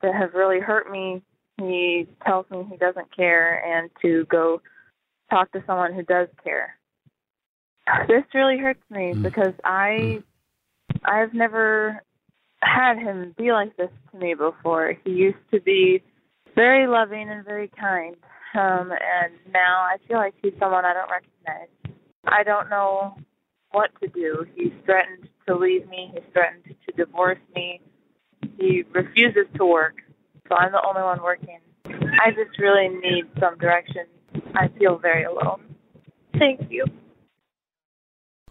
that 0.00 0.14
have 0.14 0.34
really 0.34 0.60
hurt 0.60 0.90
me 0.90 1.22
he 1.58 2.08
tells 2.26 2.46
me 2.50 2.66
he 2.70 2.76
doesn't 2.76 3.14
care 3.14 3.62
and 3.64 3.90
to 4.00 4.24
go 4.26 4.60
talk 5.30 5.52
to 5.52 5.62
someone 5.66 5.92
who 5.92 6.02
does 6.02 6.28
care. 6.42 6.78
This 8.08 8.24
really 8.32 8.58
hurts 8.58 8.82
me 8.90 9.12
mm. 9.12 9.22
because 9.22 9.54
i 9.64 9.98
mm 9.98 10.22
I've 11.04 11.34
never 11.34 12.02
had 12.62 12.96
him 12.96 13.34
be 13.36 13.52
like 13.52 13.76
this 13.76 13.90
to 14.12 14.18
me 14.18 14.34
before. 14.34 14.94
He 15.04 15.10
used 15.10 15.38
to 15.52 15.60
be 15.60 16.02
very 16.54 16.86
loving 16.86 17.28
and 17.28 17.44
very 17.44 17.68
kind. 17.68 18.16
Um, 18.54 18.92
and 18.92 19.32
now 19.52 19.80
I 19.80 19.96
feel 20.06 20.18
like 20.18 20.34
he's 20.42 20.52
someone 20.58 20.84
I 20.84 20.92
don't 20.92 21.10
recognize. 21.10 21.68
I 22.26 22.42
don't 22.42 22.68
know 22.70 23.16
what 23.72 23.90
to 24.02 24.08
do. 24.08 24.46
He's 24.54 24.72
threatened 24.84 25.28
to 25.48 25.56
leave 25.56 25.88
me. 25.88 26.10
He's 26.12 26.22
threatened 26.32 26.62
to 26.64 26.96
divorce 26.96 27.38
me. 27.54 27.80
He 28.58 28.84
refuses 28.92 29.46
to 29.56 29.64
work. 29.64 29.96
So 30.48 30.54
I'm 30.54 30.72
the 30.72 30.82
only 30.86 31.02
one 31.02 31.22
working. 31.22 31.58
I 31.86 32.30
just 32.30 32.58
really 32.58 32.88
need 32.88 33.24
some 33.40 33.56
direction. 33.58 34.02
I 34.54 34.68
feel 34.78 34.98
very 34.98 35.24
alone. 35.24 35.74
Thank 36.38 36.70
you. 36.70 36.84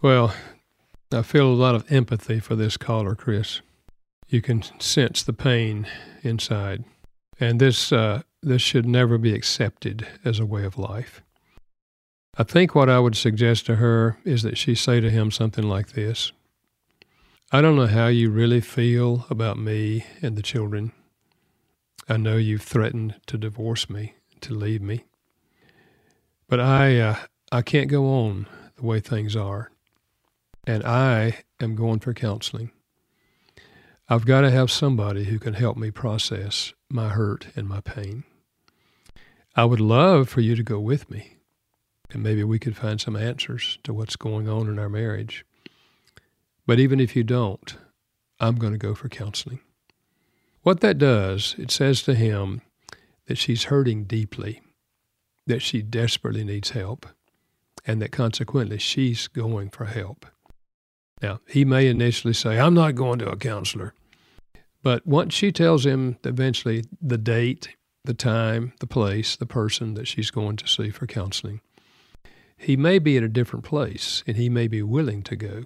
Well, 0.02 0.34
I 1.12 1.22
feel 1.22 1.46
a 1.46 1.54
lot 1.54 1.74
of 1.74 1.90
empathy 1.90 2.40
for 2.40 2.54
this 2.56 2.76
caller, 2.76 3.14
Chris. 3.14 3.60
You 4.28 4.40
can 4.40 4.62
sense 4.80 5.22
the 5.22 5.32
pain 5.32 5.86
inside. 6.22 6.84
And 7.38 7.60
this, 7.60 7.92
uh, 7.92 8.22
this 8.42 8.62
should 8.62 8.86
never 8.86 9.18
be 9.18 9.34
accepted 9.34 10.06
as 10.24 10.38
a 10.38 10.46
way 10.46 10.64
of 10.64 10.78
life. 10.78 11.22
I 12.38 12.44
think 12.44 12.74
what 12.74 12.88
I 12.88 12.98
would 12.98 13.16
suggest 13.16 13.66
to 13.66 13.76
her 13.76 14.16
is 14.24 14.42
that 14.42 14.56
she 14.56 14.74
say 14.74 15.00
to 15.00 15.10
him 15.10 15.30
something 15.30 15.68
like 15.68 15.92
this 15.92 16.32
I 17.50 17.60
don't 17.60 17.76
know 17.76 17.86
how 17.86 18.06
you 18.06 18.30
really 18.30 18.62
feel 18.62 19.26
about 19.28 19.58
me 19.58 20.06
and 20.22 20.36
the 20.36 20.42
children. 20.42 20.92
I 22.08 22.16
know 22.16 22.36
you've 22.36 22.62
threatened 22.62 23.16
to 23.26 23.36
divorce 23.36 23.90
me, 23.90 24.14
to 24.40 24.54
leave 24.54 24.80
me. 24.80 25.04
But 26.48 26.60
I, 26.60 26.98
uh, 26.98 27.16
I 27.50 27.60
can't 27.60 27.90
go 27.90 28.06
on 28.06 28.46
the 28.76 28.84
way 28.84 29.00
things 29.00 29.36
are. 29.36 29.71
And 30.64 30.84
I 30.84 31.42
am 31.60 31.74
going 31.74 31.98
for 31.98 32.14
counseling. 32.14 32.70
I've 34.08 34.26
got 34.26 34.42
to 34.42 34.50
have 34.50 34.70
somebody 34.70 35.24
who 35.24 35.38
can 35.38 35.54
help 35.54 35.76
me 35.76 35.90
process 35.90 36.72
my 36.88 37.08
hurt 37.08 37.48
and 37.56 37.68
my 37.68 37.80
pain. 37.80 38.24
I 39.56 39.64
would 39.64 39.80
love 39.80 40.28
for 40.28 40.40
you 40.40 40.54
to 40.54 40.62
go 40.62 40.78
with 40.78 41.10
me, 41.10 41.38
and 42.10 42.22
maybe 42.22 42.44
we 42.44 42.58
could 42.58 42.76
find 42.76 43.00
some 43.00 43.16
answers 43.16 43.78
to 43.84 43.92
what's 43.92 44.16
going 44.16 44.48
on 44.48 44.68
in 44.68 44.78
our 44.78 44.88
marriage. 44.88 45.44
But 46.66 46.78
even 46.78 47.00
if 47.00 47.16
you 47.16 47.24
don't, 47.24 47.76
I'm 48.38 48.56
going 48.56 48.72
to 48.72 48.78
go 48.78 48.94
for 48.94 49.08
counseling. 49.08 49.60
What 50.62 50.80
that 50.80 50.96
does, 50.96 51.56
it 51.58 51.70
says 51.70 52.02
to 52.02 52.14
him 52.14 52.62
that 53.26 53.36
she's 53.36 53.64
hurting 53.64 54.04
deeply, 54.04 54.62
that 55.46 55.60
she 55.60 55.82
desperately 55.82 56.44
needs 56.44 56.70
help, 56.70 57.06
and 57.84 58.00
that 58.00 58.12
consequently 58.12 58.78
she's 58.78 59.26
going 59.26 59.70
for 59.70 59.86
help. 59.86 60.24
Now, 61.22 61.40
he 61.46 61.64
may 61.64 61.86
initially 61.86 62.34
say, 62.34 62.58
I'm 62.58 62.74
not 62.74 62.96
going 62.96 63.20
to 63.20 63.30
a 63.30 63.36
counselor. 63.36 63.94
But 64.82 65.06
once 65.06 65.32
she 65.32 65.52
tells 65.52 65.86
him 65.86 66.18
eventually 66.24 66.84
the 67.00 67.18
date, 67.18 67.76
the 68.04 68.14
time, 68.14 68.72
the 68.80 68.86
place, 68.86 69.36
the 69.36 69.46
person 69.46 69.94
that 69.94 70.08
she's 70.08 70.32
going 70.32 70.56
to 70.56 70.66
see 70.66 70.90
for 70.90 71.06
counseling, 71.06 71.60
he 72.56 72.76
may 72.76 72.98
be 72.98 73.16
at 73.16 73.22
a 73.22 73.28
different 73.28 73.64
place 73.64 74.24
and 74.26 74.36
he 74.36 74.48
may 74.48 74.66
be 74.66 74.82
willing 74.82 75.22
to 75.22 75.36
go. 75.36 75.64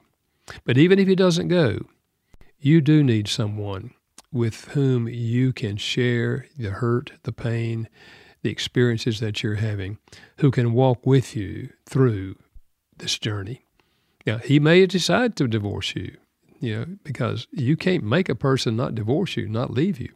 But 0.64 0.76
even 0.76 0.98
if 0.98 1.08
he 1.08 1.14
doesn't 1.14 1.48
go, 1.48 1.86
you 2.58 2.80
do 2.80 3.02
need 3.02 3.26
someone 3.26 3.94
with 4.32 4.66
whom 4.68 5.08
you 5.08 5.52
can 5.52 5.76
share 5.78 6.46
the 6.58 6.70
hurt, 6.70 7.12
the 7.22 7.32
pain, 7.32 7.88
the 8.42 8.50
experiences 8.50 9.20
that 9.20 9.42
you're 9.42 9.56
having, 9.56 9.98
who 10.38 10.50
can 10.50 10.72
walk 10.72 11.06
with 11.06 11.34
you 11.34 11.70
through 11.86 12.36
this 12.98 13.18
journey. 13.18 13.65
Now, 14.26 14.38
he 14.38 14.58
may 14.58 14.84
decide 14.86 15.36
to 15.36 15.46
divorce 15.46 15.94
you, 15.94 16.16
you 16.60 16.76
know, 16.76 16.86
because 17.04 17.46
you 17.52 17.76
can't 17.76 18.02
make 18.02 18.28
a 18.28 18.34
person 18.34 18.76
not 18.76 18.94
divorce 18.94 19.36
you, 19.36 19.48
not 19.48 19.70
leave 19.70 20.00
you. 20.00 20.12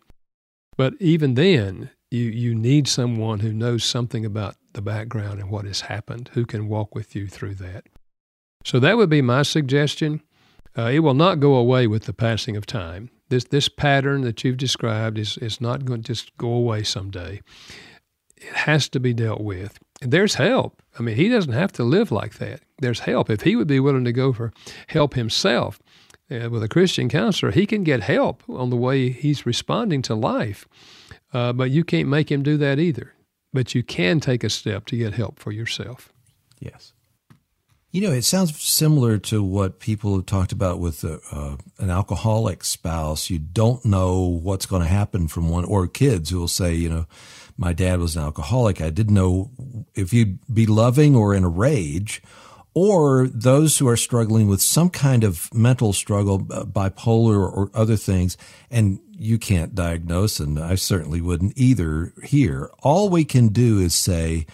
But 0.76 0.94
even 0.98 1.34
then, 1.34 1.90
you, 2.10 2.24
you 2.24 2.54
need 2.54 2.88
someone 2.88 3.40
who 3.40 3.52
knows 3.52 3.84
something 3.84 4.24
about 4.24 4.56
the 4.72 4.82
background 4.82 5.38
and 5.38 5.50
what 5.50 5.64
has 5.64 5.82
happened, 5.82 6.30
who 6.32 6.44
can 6.44 6.68
walk 6.68 6.94
with 6.94 7.14
you 7.14 7.28
through 7.28 7.54
that. 7.56 7.84
So 8.64 8.80
that 8.80 8.96
would 8.96 9.10
be 9.10 9.22
my 9.22 9.42
suggestion. 9.42 10.22
Uh, 10.76 10.90
it 10.92 11.00
will 11.00 11.14
not 11.14 11.40
go 11.40 11.54
away 11.54 11.86
with 11.86 12.04
the 12.04 12.12
passing 12.12 12.56
of 12.56 12.66
time. 12.66 13.10
This 13.28 13.44
this 13.44 13.68
pattern 13.68 14.22
that 14.22 14.42
you've 14.42 14.56
described 14.56 15.18
is 15.18 15.36
is 15.38 15.60
not 15.60 15.84
going 15.84 16.02
to 16.02 16.12
just 16.14 16.36
go 16.36 16.52
away 16.52 16.82
someday. 16.82 17.40
It 18.36 18.52
has 18.54 18.88
to 18.90 19.00
be 19.00 19.14
dealt 19.14 19.40
with. 19.40 19.78
And 20.02 20.12
there's 20.12 20.34
help. 20.34 20.82
I 20.98 21.02
mean, 21.02 21.16
he 21.16 21.28
doesn't 21.28 21.52
have 21.52 21.72
to 21.72 21.84
live 21.84 22.10
like 22.10 22.34
that. 22.38 22.60
There's 22.78 23.00
help. 23.00 23.28
If 23.30 23.42
he 23.42 23.56
would 23.56 23.66
be 23.68 23.80
willing 23.80 24.04
to 24.04 24.12
go 24.12 24.32
for 24.32 24.52
help 24.88 25.14
himself 25.14 25.78
uh, 26.30 26.48
with 26.50 26.62
a 26.62 26.68
Christian 26.68 27.08
counselor, 27.08 27.52
he 27.52 27.66
can 27.66 27.84
get 27.84 28.02
help 28.02 28.42
on 28.48 28.70
the 28.70 28.76
way 28.76 29.10
he's 29.10 29.46
responding 29.46 30.02
to 30.02 30.14
life. 30.14 30.66
Uh, 31.32 31.52
but 31.52 31.70
you 31.70 31.84
can't 31.84 32.08
make 32.08 32.30
him 32.30 32.42
do 32.42 32.56
that 32.56 32.78
either. 32.78 33.12
But 33.52 33.74
you 33.74 33.82
can 33.82 34.20
take 34.20 34.42
a 34.42 34.50
step 34.50 34.86
to 34.86 34.96
get 34.96 35.14
help 35.14 35.38
for 35.38 35.52
yourself. 35.52 36.12
Yes. 36.60 36.92
You 37.92 38.02
know, 38.02 38.12
it 38.12 38.22
sounds 38.22 38.60
similar 38.62 39.18
to 39.18 39.42
what 39.42 39.80
people 39.80 40.14
have 40.14 40.26
talked 40.26 40.52
about 40.52 40.78
with 40.78 41.02
a, 41.02 41.18
uh, 41.32 41.56
an 41.78 41.90
alcoholic 41.90 42.62
spouse. 42.62 43.30
You 43.30 43.40
don't 43.40 43.84
know 43.84 44.20
what's 44.20 44.66
going 44.66 44.82
to 44.82 44.88
happen 44.88 45.26
from 45.26 45.48
one, 45.48 45.64
or 45.64 45.88
kids 45.88 46.30
who 46.30 46.38
will 46.38 46.48
say, 46.48 46.72
you 46.72 46.88
know, 46.88 47.06
my 47.60 47.74
dad 47.74 48.00
was 48.00 48.16
an 48.16 48.22
alcoholic. 48.22 48.80
I 48.80 48.88
didn't 48.88 49.14
know 49.14 49.50
if 49.94 50.14
you'd 50.14 50.38
be 50.52 50.64
loving 50.64 51.14
or 51.14 51.34
in 51.34 51.44
a 51.44 51.48
rage, 51.48 52.22
or 52.72 53.28
those 53.28 53.76
who 53.76 53.86
are 53.86 53.98
struggling 53.98 54.48
with 54.48 54.62
some 54.62 54.88
kind 54.88 55.24
of 55.24 55.52
mental 55.52 55.92
struggle, 55.92 56.46
uh, 56.50 56.64
bipolar 56.64 57.38
or 57.38 57.70
other 57.74 57.96
things, 57.96 58.38
and 58.70 58.98
you 59.10 59.38
can't 59.38 59.74
diagnose, 59.74 60.40
and 60.40 60.58
I 60.58 60.76
certainly 60.76 61.20
wouldn't 61.20 61.52
either 61.54 62.14
here. 62.24 62.70
All 62.82 63.10
we 63.10 63.26
can 63.26 63.48
do 63.48 63.78
is 63.78 63.94
say, 63.94 64.46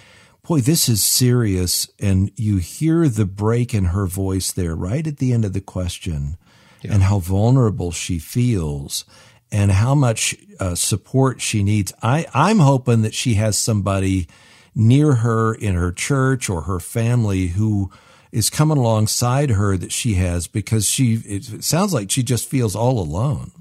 boy, 0.42 0.60
this 0.60 0.88
is 0.88 1.04
serious. 1.04 1.88
And 2.00 2.32
you 2.34 2.56
hear 2.56 3.08
the 3.08 3.26
break 3.26 3.72
in 3.72 3.86
her 3.86 4.06
voice 4.06 4.50
there 4.50 4.74
right 4.74 5.06
at 5.06 5.18
the 5.18 5.32
end 5.32 5.44
of 5.44 5.52
the 5.52 5.60
question 5.60 6.38
yeah. 6.82 6.94
and 6.94 7.04
how 7.04 7.20
vulnerable 7.20 7.92
she 7.92 8.18
feels 8.18 9.04
and 9.52 9.70
how 9.70 9.94
much 9.94 10.34
uh, 10.60 10.74
support 10.74 11.40
she 11.40 11.62
needs. 11.62 11.92
I, 12.02 12.26
I'm 12.34 12.58
hoping 12.58 13.02
that 13.02 13.14
she 13.14 13.34
has 13.34 13.58
somebody 13.58 14.28
near 14.74 15.16
her 15.16 15.54
in 15.54 15.74
her 15.74 15.92
church 15.92 16.50
or 16.50 16.62
her 16.62 16.80
family 16.80 17.48
who 17.48 17.90
is 18.32 18.50
coming 18.50 18.78
alongside 18.78 19.50
her 19.50 19.76
that 19.76 19.92
she 19.92 20.14
has 20.14 20.46
because 20.46 20.86
she, 20.88 21.14
it 21.24 21.64
sounds 21.64 21.94
like 21.94 22.10
she 22.10 22.22
just 22.22 22.48
feels 22.48 22.76
all 22.76 22.98
alone. 22.98 23.52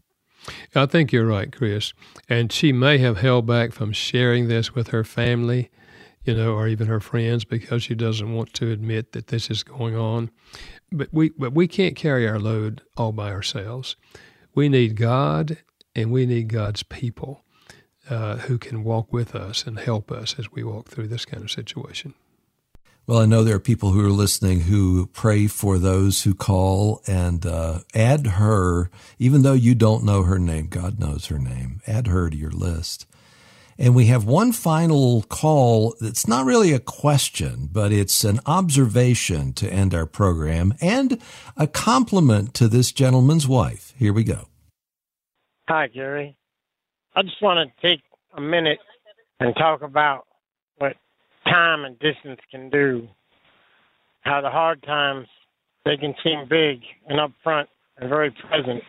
I 0.76 0.86
think 0.86 1.12
you're 1.12 1.26
right, 1.26 1.52
Chris. 1.52 1.94
And 2.30 2.52
she 2.52 2.72
may 2.74 2.98
have 3.00 3.18
held 3.18 3.48
back 3.48 3.72
from 3.72 3.94
sharing 3.94 4.48
this 4.48 4.76
with 4.76 4.90
her 4.90 5.04
family 5.04 5.70
you 6.26 6.34
know, 6.36 6.54
or 6.54 6.68
even 6.68 6.88
her 6.88 7.00
friends 7.00 7.46
because 7.46 7.84
she 7.84 7.96
doesn't 7.96 8.34
want 8.34 8.54
to 8.56 8.72
admit 8.72 9.12
that 9.14 9.28
this 9.28 9.50
is 9.50 9.64
going 9.64 9.96
on. 9.96 10.32
But 10.92 11.10
we 11.12 11.30
but 11.38 11.54
we 11.54 11.68
can't 11.68 11.96
carry 11.96 12.28
our 12.28 12.40
load 12.40 12.82
all 12.98 13.12
by 13.12 13.32
ourselves. 13.32 13.96
We 14.56 14.70
need 14.70 14.96
God 14.96 15.58
and 15.96 16.12
we 16.12 16.26
need 16.26 16.50
God's 16.50 16.84
people 16.84 17.42
uh, 18.10 18.38
who 18.38 18.58
can 18.58 18.84
walk 18.84 19.12
with 19.12 19.34
us 19.34 19.66
and 19.66 19.80
help 19.80 20.12
us 20.12 20.36
as 20.38 20.52
we 20.52 20.64
walk 20.64 20.90
through 20.90 21.08
this 21.08 21.26
kind 21.26 21.44
of 21.44 21.52
situation. 21.52 22.14
Well, 23.08 23.20
I 23.20 23.26
know 23.26 23.44
there 23.44 23.56
are 23.56 23.60
people 23.60 23.92
who 23.92 24.04
are 24.04 24.10
listening 24.10 24.62
who 24.62 25.06
pray 25.08 25.46
for 25.46 25.78
those 25.78 26.24
who 26.24 26.34
call 26.34 27.04
and 27.06 27.46
uh, 27.46 27.80
add 27.94 28.26
her, 28.26 28.90
even 29.20 29.44
though 29.44 29.54
you 29.54 29.76
don't 29.76 30.04
know 30.04 30.24
her 30.24 30.40
name, 30.40 30.68
God 30.68 31.00
knows 31.00 31.28
her 31.28 31.38
name. 31.38 31.82
Add 31.86 32.08
her 32.08 32.32
to 32.32 32.36
your 32.36 32.52
list. 32.52 33.06
And 33.78 33.94
we 33.94 34.06
have 34.06 34.24
one 34.24 34.54
final 34.54 35.22
call 35.24 35.96
that's 36.00 36.28
not 36.28 36.46
really 36.46 36.72
a 36.72 36.80
question, 36.80 37.70
but 37.72 37.92
it's 37.92 38.24
an 38.24 38.40
observation 38.48 39.54
to 39.54 39.72
end 39.72 39.94
our 39.94 40.08
program 40.08 40.74
and 40.82 41.22
a 41.58 41.68
compliment 41.68 42.56
to 42.56 42.68
this 42.68 42.92
gentleman's 42.92 43.48
wife. 43.48 43.94
Here 43.98 44.14
we 44.14 44.24
go. 44.24 44.48
Hi, 45.68 45.88
Gary. 45.88 46.38
I 47.16 47.24
just 47.24 47.42
want 47.42 47.70
to 47.70 47.88
take 47.88 48.02
a 48.38 48.42
minute 48.42 48.78
and 49.40 49.56
talk 49.56 49.82
about 49.82 50.26
what 50.78 50.94
time 51.46 51.86
and 51.86 51.98
distance 52.00 52.40
can 52.52 52.70
do. 52.70 53.08
How 54.22 54.42
the 54.42 54.50
hard 54.50 54.84
times, 54.84 55.28
they 55.84 55.98
can 55.98 56.14
seem 56.24 56.48
big 56.50 56.82
and 57.08 57.20
upfront 57.20 57.66
and 57.98 58.10
very 58.10 58.32
present. 58.48 58.82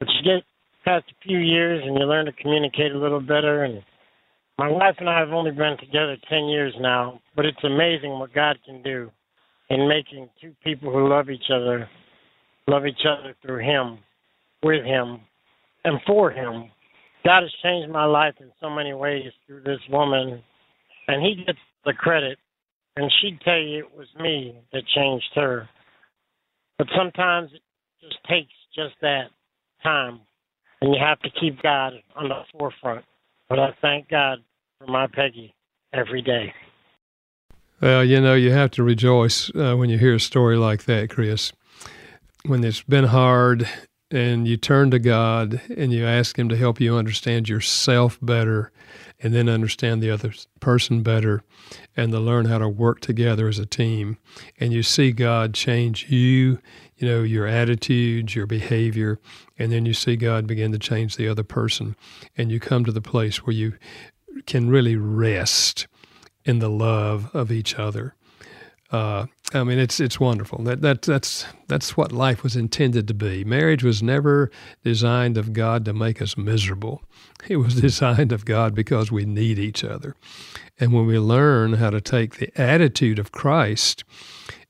But 0.00 0.08
you 0.08 0.34
get 0.34 0.44
past 0.84 1.04
a 1.10 1.26
few 1.26 1.38
years 1.38 1.82
and 1.84 1.96
you 1.96 2.04
learn 2.04 2.26
to 2.26 2.32
communicate 2.32 2.92
a 2.92 2.98
little 2.98 3.20
better. 3.20 3.64
And 3.64 3.82
my 4.58 4.68
wife 4.68 4.96
and 4.98 5.08
I 5.08 5.20
have 5.20 5.30
only 5.30 5.52
been 5.52 5.76
together 5.78 6.16
10 6.28 6.46
years 6.46 6.74
now, 6.80 7.20
but 7.36 7.44
it's 7.46 7.62
amazing 7.62 8.18
what 8.18 8.34
God 8.34 8.58
can 8.66 8.82
do 8.82 9.10
in 9.70 9.88
making 9.88 10.28
two 10.40 10.52
people 10.64 10.92
who 10.92 11.08
love 11.08 11.30
each 11.30 11.50
other 11.52 11.88
love 12.68 12.86
each 12.86 13.06
other 13.08 13.34
through 13.42 13.60
Him, 13.64 13.98
with 14.62 14.84
Him, 14.84 15.20
and 15.86 16.00
for 16.06 16.30
Him. 16.30 16.70
God 17.24 17.42
has 17.42 17.52
changed 17.62 17.90
my 17.90 18.04
life 18.04 18.34
in 18.40 18.50
so 18.60 18.68
many 18.68 18.92
ways 18.92 19.32
through 19.46 19.62
this 19.62 19.80
woman, 19.88 20.42
and 21.08 21.22
He 21.22 21.42
gets 21.44 21.58
the 21.86 21.94
credit. 21.94 22.38
And 22.98 23.12
she'd 23.20 23.40
tell 23.42 23.58
you 23.58 23.78
it 23.78 23.96
was 23.96 24.08
me 24.18 24.58
that 24.72 24.82
changed 24.94 25.30
her. 25.34 25.68
But 26.78 26.88
sometimes 26.96 27.50
it 27.52 27.60
just 28.00 28.18
takes 28.24 28.52
just 28.74 28.94
that 29.02 29.26
time 29.82 30.20
and 30.80 30.94
you 30.94 31.00
have 31.00 31.20
to 31.20 31.30
keep 31.40 31.62
God 31.62 31.94
on 32.14 32.28
the 32.28 32.42
forefront. 32.52 33.04
But 33.48 33.58
I 33.58 33.74
thank 33.80 34.08
God 34.08 34.38
for 34.78 34.86
my 34.86 35.06
Peggy 35.06 35.54
every 35.92 36.22
day. 36.22 36.52
Well, 37.80 38.04
you 38.04 38.20
know, 38.20 38.34
you 38.34 38.52
have 38.52 38.70
to 38.72 38.82
rejoice 38.82 39.50
uh, 39.54 39.74
when 39.74 39.90
you 39.90 39.98
hear 39.98 40.14
a 40.14 40.20
story 40.20 40.56
like 40.56 40.84
that, 40.84 41.10
Chris. 41.10 41.52
When 42.44 42.64
it's 42.64 42.82
been 42.82 43.04
hard 43.04 43.68
and 44.10 44.46
you 44.46 44.56
turn 44.56 44.90
to 44.92 44.98
God 44.98 45.60
and 45.76 45.92
you 45.92 46.06
ask 46.06 46.38
Him 46.38 46.48
to 46.48 46.56
help 46.56 46.80
you 46.80 46.96
understand 46.96 47.48
yourself 47.48 48.18
better 48.22 48.70
and 49.20 49.34
then 49.34 49.48
understand 49.48 50.02
the 50.02 50.10
other 50.10 50.32
person 50.60 51.02
better 51.02 51.42
and 51.96 52.12
to 52.12 52.20
learn 52.20 52.46
how 52.46 52.58
to 52.58 52.68
work 52.68 53.00
together 53.00 53.48
as 53.48 53.58
a 53.58 53.66
team. 53.66 54.18
And 54.58 54.72
you 54.72 54.82
see 54.82 55.12
God 55.12 55.54
change 55.54 56.10
you, 56.10 56.60
you 56.96 57.08
know, 57.08 57.22
your 57.22 57.46
attitudes, 57.46 58.34
your 58.34 58.46
behavior, 58.46 59.18
and 59.58 59.72
then 59.72 59.86
you 59.86 59.94
see 59.94 60.16
God 60.16 60.46
begin 60.46 60.72
to 60.72 60.78
change 60.78 61.16
the 61.16 61.28
other 61.28 61.44
person. 61.44 61.96
And 62.36 62.52
you 62.52 62.60
come 62.60 62.84
to 62.84 62.92
the 62.92 63.00
place 63.00 63.46
where 63.46 63.54
you 63.54 63.74
can 64.46 64.68
really 64.68 64.96
rest 64.96 65.86
in 66.44 66.58
the 66.58 66.70
love 66.70 67.34
of 67.34 67.50
each 67.50 67.76
other. 67.76 68.15
Uh, 68.90 69.26
I 69.52 69.64
mean, 69.64 69.78
it's 69.78 70.00
it's 70.00 70.20
wonderful. 70.20 70.62
That 70.62 70.80
that 70.82 71.02
that's 71.02 71.46
that's 71.68 71.96
what 71.96 72.12
life 72.12 72.42
was 72.42 72.56
intended 72.56 73.08
to 73.08 73.14
be. 73.14 73.44
Marriage 73.44 73.82
was 73.82 74.02
never 74.02 74.50
designed 74.84 75.36
of 75.36 75.52
God 75.52 75.84
to 75.84 75.92
make 75.92 76.20
us 76.22 76.36
miserable. 76.36 77.02
It 77.48 77.56
was 77.56 77.74
designed 77.80 78.32
of 78.32 78.44
God 78.44 78.74
because 78.74 79.10
we 79.10 79.24
need 79.24 79.58
each 79.58 79.84
other. 79.84 80.14
And 80.78 80.92
when 80.92 81.06
we 81.06 81.18
learn 81.18 81.74
how 81.74 81.90
to 81.90 82.00
take 82.00 82.36
the 82.36 82.50
attitude 82.60 83.18
of 83.18 83.32
Christ, 83.32 84.04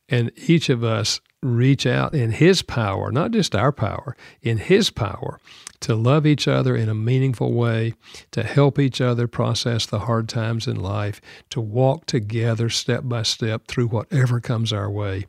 and 0.09 0.31
each 0.37 0.69
of 0.69 0.85
us 0.85 1.21
reach 1.43 1.87
out 1.87 2.15
in 2.15 2.33
His 2.33 2.63
power, 2.63 3.11
not 3.11 3.33
just 3.33 3.55
our 3.55 3.73
power, 3.73 4.17
in 4.43 4.59
His 4.59 4.91
power, 4.91 5.41
to 5.87 5.95
love 5.95 6.27
each 6.27 6.49
other 6.49 6.75
in 6.75 6.89
a 6.89 6.95
meaningful 6.95 7.53
way, 7.53 7.95
to 8.33 8.43
help 8.43 8.77
each 8.77 9.01
other 9.01 9.29
process 9.29 9.87
the 9.87 10.01
hard 10.01 10.29
times 10.29 10.67
in 10.67 10.75
life, 10.75 11.21
to 11.49 11.61
walk 11.61 12.07
together 12.07 12.69
step 12.69 13.03
by 13.05 13.23
step 13.23 13.69
through 13.69 13.87
whatever 13.87 14.41
comes 14.41 14.73
our 14.73 14.91
way. 14.91 15.27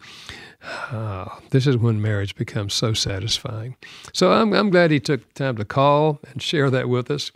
Uh, 0.90 1.28
this 1.52 1.68
is 1.68 1.78
when 1.78 2.02
marriage 2.02 2.36
becomes 2.36 2.74
so 2.74 2.92
satisfying. 2.92 3.76
So 4.14 4.32
I'm, 4.32 4.52
I'm 4.52 4.72
glad 4.72 4.90
he 4.90 5.00
took 5.00 5.32
time 5.36 5.58
to 5.58 5.66
call 5.66 6.20
and 6.32 6.42
share 6.42 6.72
that 6.72 6.90
with 6.90 7.12
us 7.12 7.32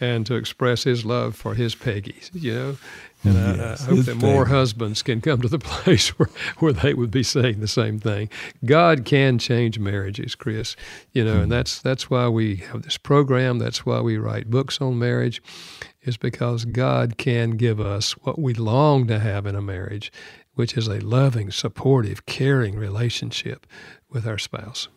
and 0.00 0.24
to 0.24 0.34
express 0.34 0.84
his 0.84 1.04
love 1.04 1.36
for 1.36 1.54
his 1.54 1.74
Peggy, 1.74 2.16
you 2.32 2.54
know. 2.54 2.76
And 3.24 3.34
yes, 3.34 3.82
I, 3.82 3.84
I, 3.84 3.94
hope 3.94 4.04
that 4.06 4.16
more 4.16 4.46
husbands 4.46 5.02
can 5.02 5.20
come 5.20 5.40
to 5.42 5.48
the 5.48 5.58
place 5.60 6.08
where, 6.10 6.28
where 6.58 6.72
they 6.72 6.94
would 6.94 7.10
be 7.10 7.22
saying 7.22 7.60
the 7.60 7.68
same 7.68 7.98
thing. 7.98 8.28
God 8.64 9.04
can 9.04 9.38
change 9.38 9.78
marriages, 9.78 10.34
Chris. 10.34 10.76
You 11.12 11.24
know, 11.24 11.34
mm-hmm. 11.34 11.42
and 11.42 11.52
that's 11.52 11.80
that's 11.80 12.10
why 12.10 12.28
we 12.28 12.56
have 12.56 12.82
this 12.82 12.98
program. 12.98 13.58
That's 13.58 13.86
why 13.86 14.00
we 14.00 14.16
write 14.16 14.50
books 14.50 14.80
on 14.80 14.98
marriage, 14.98 15.42
is 16.02 16.16
because 16.16 16.64
God 16.64 17.16
can 17.16 17.52
give 17.52 17.80
us 17.80 18.12
what 18.12 18.38
we 18.38 18.54
long 18.54 19.06
to 19.06 19.18
have 19.18 19.46
in 19.46 19.54
a 19.54 19.62
marriage, 19.62 20.12
which 20.54 20.76
is 20.76 20.88
a 20.88 21.00
loving, 21.00 21.50
supportive, 21.50 22.26
caring 22.26 22.76
relationship 22.76 23.66
with 24.08 24.26
our 24.26 24.38
spouse. 24.38 24.88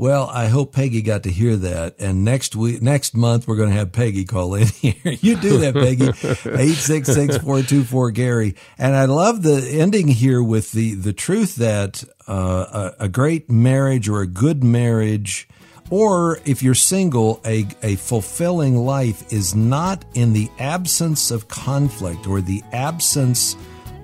Well, 0.00 0.30
I 0.32 0.46
hope 0.46 0.74
Peggy 0.74 1.02
got 1.02 1.24
to 1.24 1.30
hear 1.30 1.56
that. 1.56 1.96
And 1.98 2.24
next 2.24 2.54
week, 2.54 2.80
next 2.80 3.16
month, 3.16 3.48
we're 3.48 3.56
going 3.56 3.70
to 3.70 3.74
have 3.74 3.90
Peggy 3.90 4.24
call 4.24 4.54
in 4.54 4.66
here. 4.68 4.94
you 5.04 5.36
do 5.36 5.58
that, 5.58 5.74
Peggy. 5.74 6.06
866-424-GARY. 6.06 8.54
And 8.78 8.94
I 8.94 9.06
love 9.06 9.42
the 9.42 9.58
ending 9.58 10.06
here 10.06 10.40
with 10.40 10.70
the, 10.70 10.94
the 10.94 11.12
truth 11.12 11.56
that 11.56 12.04
uh, 12.28 12.92
a, 13.00 13.06
a 13.06 13.08
great 13.08 13.50
marriage 13.50 14.08
or 14.08 14.20
a 14.20 14.28
good 14.28 14.62
marriage, 14.62 15.48
or 15.90 16.38
if 16.44 16.62
you're 16.62 16.76
single, 16.76 17.40
a, 17.44 17.66
a 17.82 17.96
fulfilling 17.96 18.76
life 18.76 19.32
is 19.32 19.56
not 19.56 20.04
in 20.14 20.32
the 20.32 20.48
absence 20.60 21.32
of 21.32 21.48
conflict 21.48 22.28
or 22.28 22.40
the 22.40 22.62
absence 22.70 23.56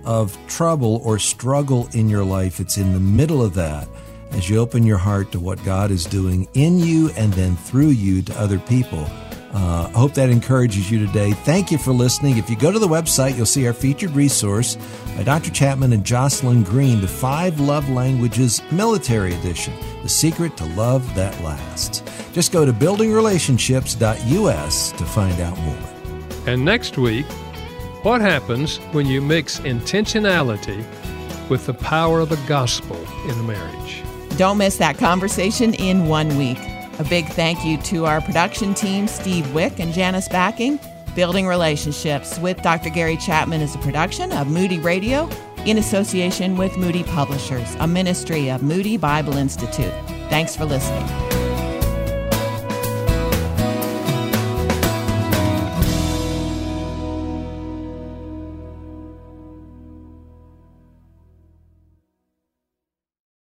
of 0.04 0.36
trouble 0.48 1.00
or 1.04 1.20
struggle 1.20 1.88
in 1.92 2.08
your 2.08 2.24
life. 2.24 2.58
It's 2.58 2.78
in 2.78 2.94
the 2.94 3.00
middle 3.00 3.40
of 3.40 3.54
that 3.54 3.86
as 4.34 4.50
you 4.50 4.58
open 4.58 4.84
your 4.84 4.98
heart 4.98 5.32
to 5.32 5.40
what 5.40 5.64
God 5.64 5.90
is 5.90 6.04
doing 6.04 6.46
in 6.54 6.78
you 6.78 7.10
and 7.16 7.32
then 7.32 7.56
through 7.56 7.90
you 7.90 8.20
to 8.22 8.38
other 8.38 8.58
people. 8.58 9.08
Uh, 9.54 9.86
I 9.86 9.90
hope 9.96 10.14
that 10.14 10.30
encourages 10.30 10.90
you 10.90 11.06
today. 11.06 11.30
Thank 11.30 11.70
you 11.70 11.78
for 11.78 11.92
listening. 11.92 12.38
If 12.38 12.50
you 12.50 12.56
go 12.56 12.72
to 12.72 12.80
the 12.80 12.88
website, 12.88 13.36
you'll 13.36 13.46
see 13.46 13.64
our 13.68 13.72
featured 13.72 14.10
resource 14.10 14.76
by 15.16 15.22
Dr. 15.22 15.52
Chapman 15.52 15.92
and 15.92 16.04
Jocelyn 16.04 16.64
Green, 16.64 17.00
The 17.00 17.06
Five 17.06 17.60
Love 17.60 17.88
Languages 17.88 18.60
Military 18.72 19.32
Edition 19.32 19.72
The 20.02 20.08
Secret 20.08 20.56
to 20.56 20.64
Love 20.74 21.14
That 21.14 21.40
Lasts. 21.42 22.02
Just 22.32 22.50
go 22.50 22.66
to 22.66 22.72
buildingrelationships.us 22.72 24.92
to 24.92 25.04
find 25.04 25.40
out 25.40 25.56
more. 25.60 25.78
And 26.48 26.64
next 26.64 26.98
week, 26.98 27.26
what 28.02 28.20
happens 28.20 28.78
when 28.90 29.06
you 29.06 29.22
mix 29.22 29.60
intentionality 29.60 30.84
with 31.48 31.66
the 31.66 31.74
power 31.74 32.18
of 32.20 32.28
the 32.28 32.40
gospel 32.48 32.96
in 33.28 33.38
a 33.38 33.42
marriage? 33.44 33.83
Don't 34.36 34.58
miss 34.58 34.78
that 34.78 34.98
conversation 34.98 35.74
in 35.74 36.08
one 36.08 36.36
week. 36.36 36.58
A 36.98 37.04
big 37.04 37.26
thank 37.26 37.64
you 37.64 37.76
to 37.82 38.06
our 38.06 38.20
production 38.20 38.74
team, 38.74 39.06
Steve 39.06 39.52
Wick 39.54 39.78
and 39.78 39.92
Janice 39.92 40.28
Backing. 40.28 40.80
Building 41.14 41.46
Relationships 41.46 42.38
with 42.40 42.60
Dr. 42.62 42.90
Gary 42.90 43.16
Chapman 43.16 43.60
is 43.60 43.76
a 43.76 43.78
production 43.78 44.32
of 44.32 44.48
Moody 44.48 44.80
Radio 44.80 45.28
in 45.64 45.78
association 45.78 46.56
with 46.56 46.76
Moody 46.76 47.04
Publishers, 47.04 47.76
a 47.78 47.86
ministry 47.86 48.50
of 48.50 48.62
Moody 48.62 48.96
Bible 48.96 49.36
Institute. 49.36 49.94
Thanks 50.28 50.56
for 50.56 50.64
listening. 50.64 51.33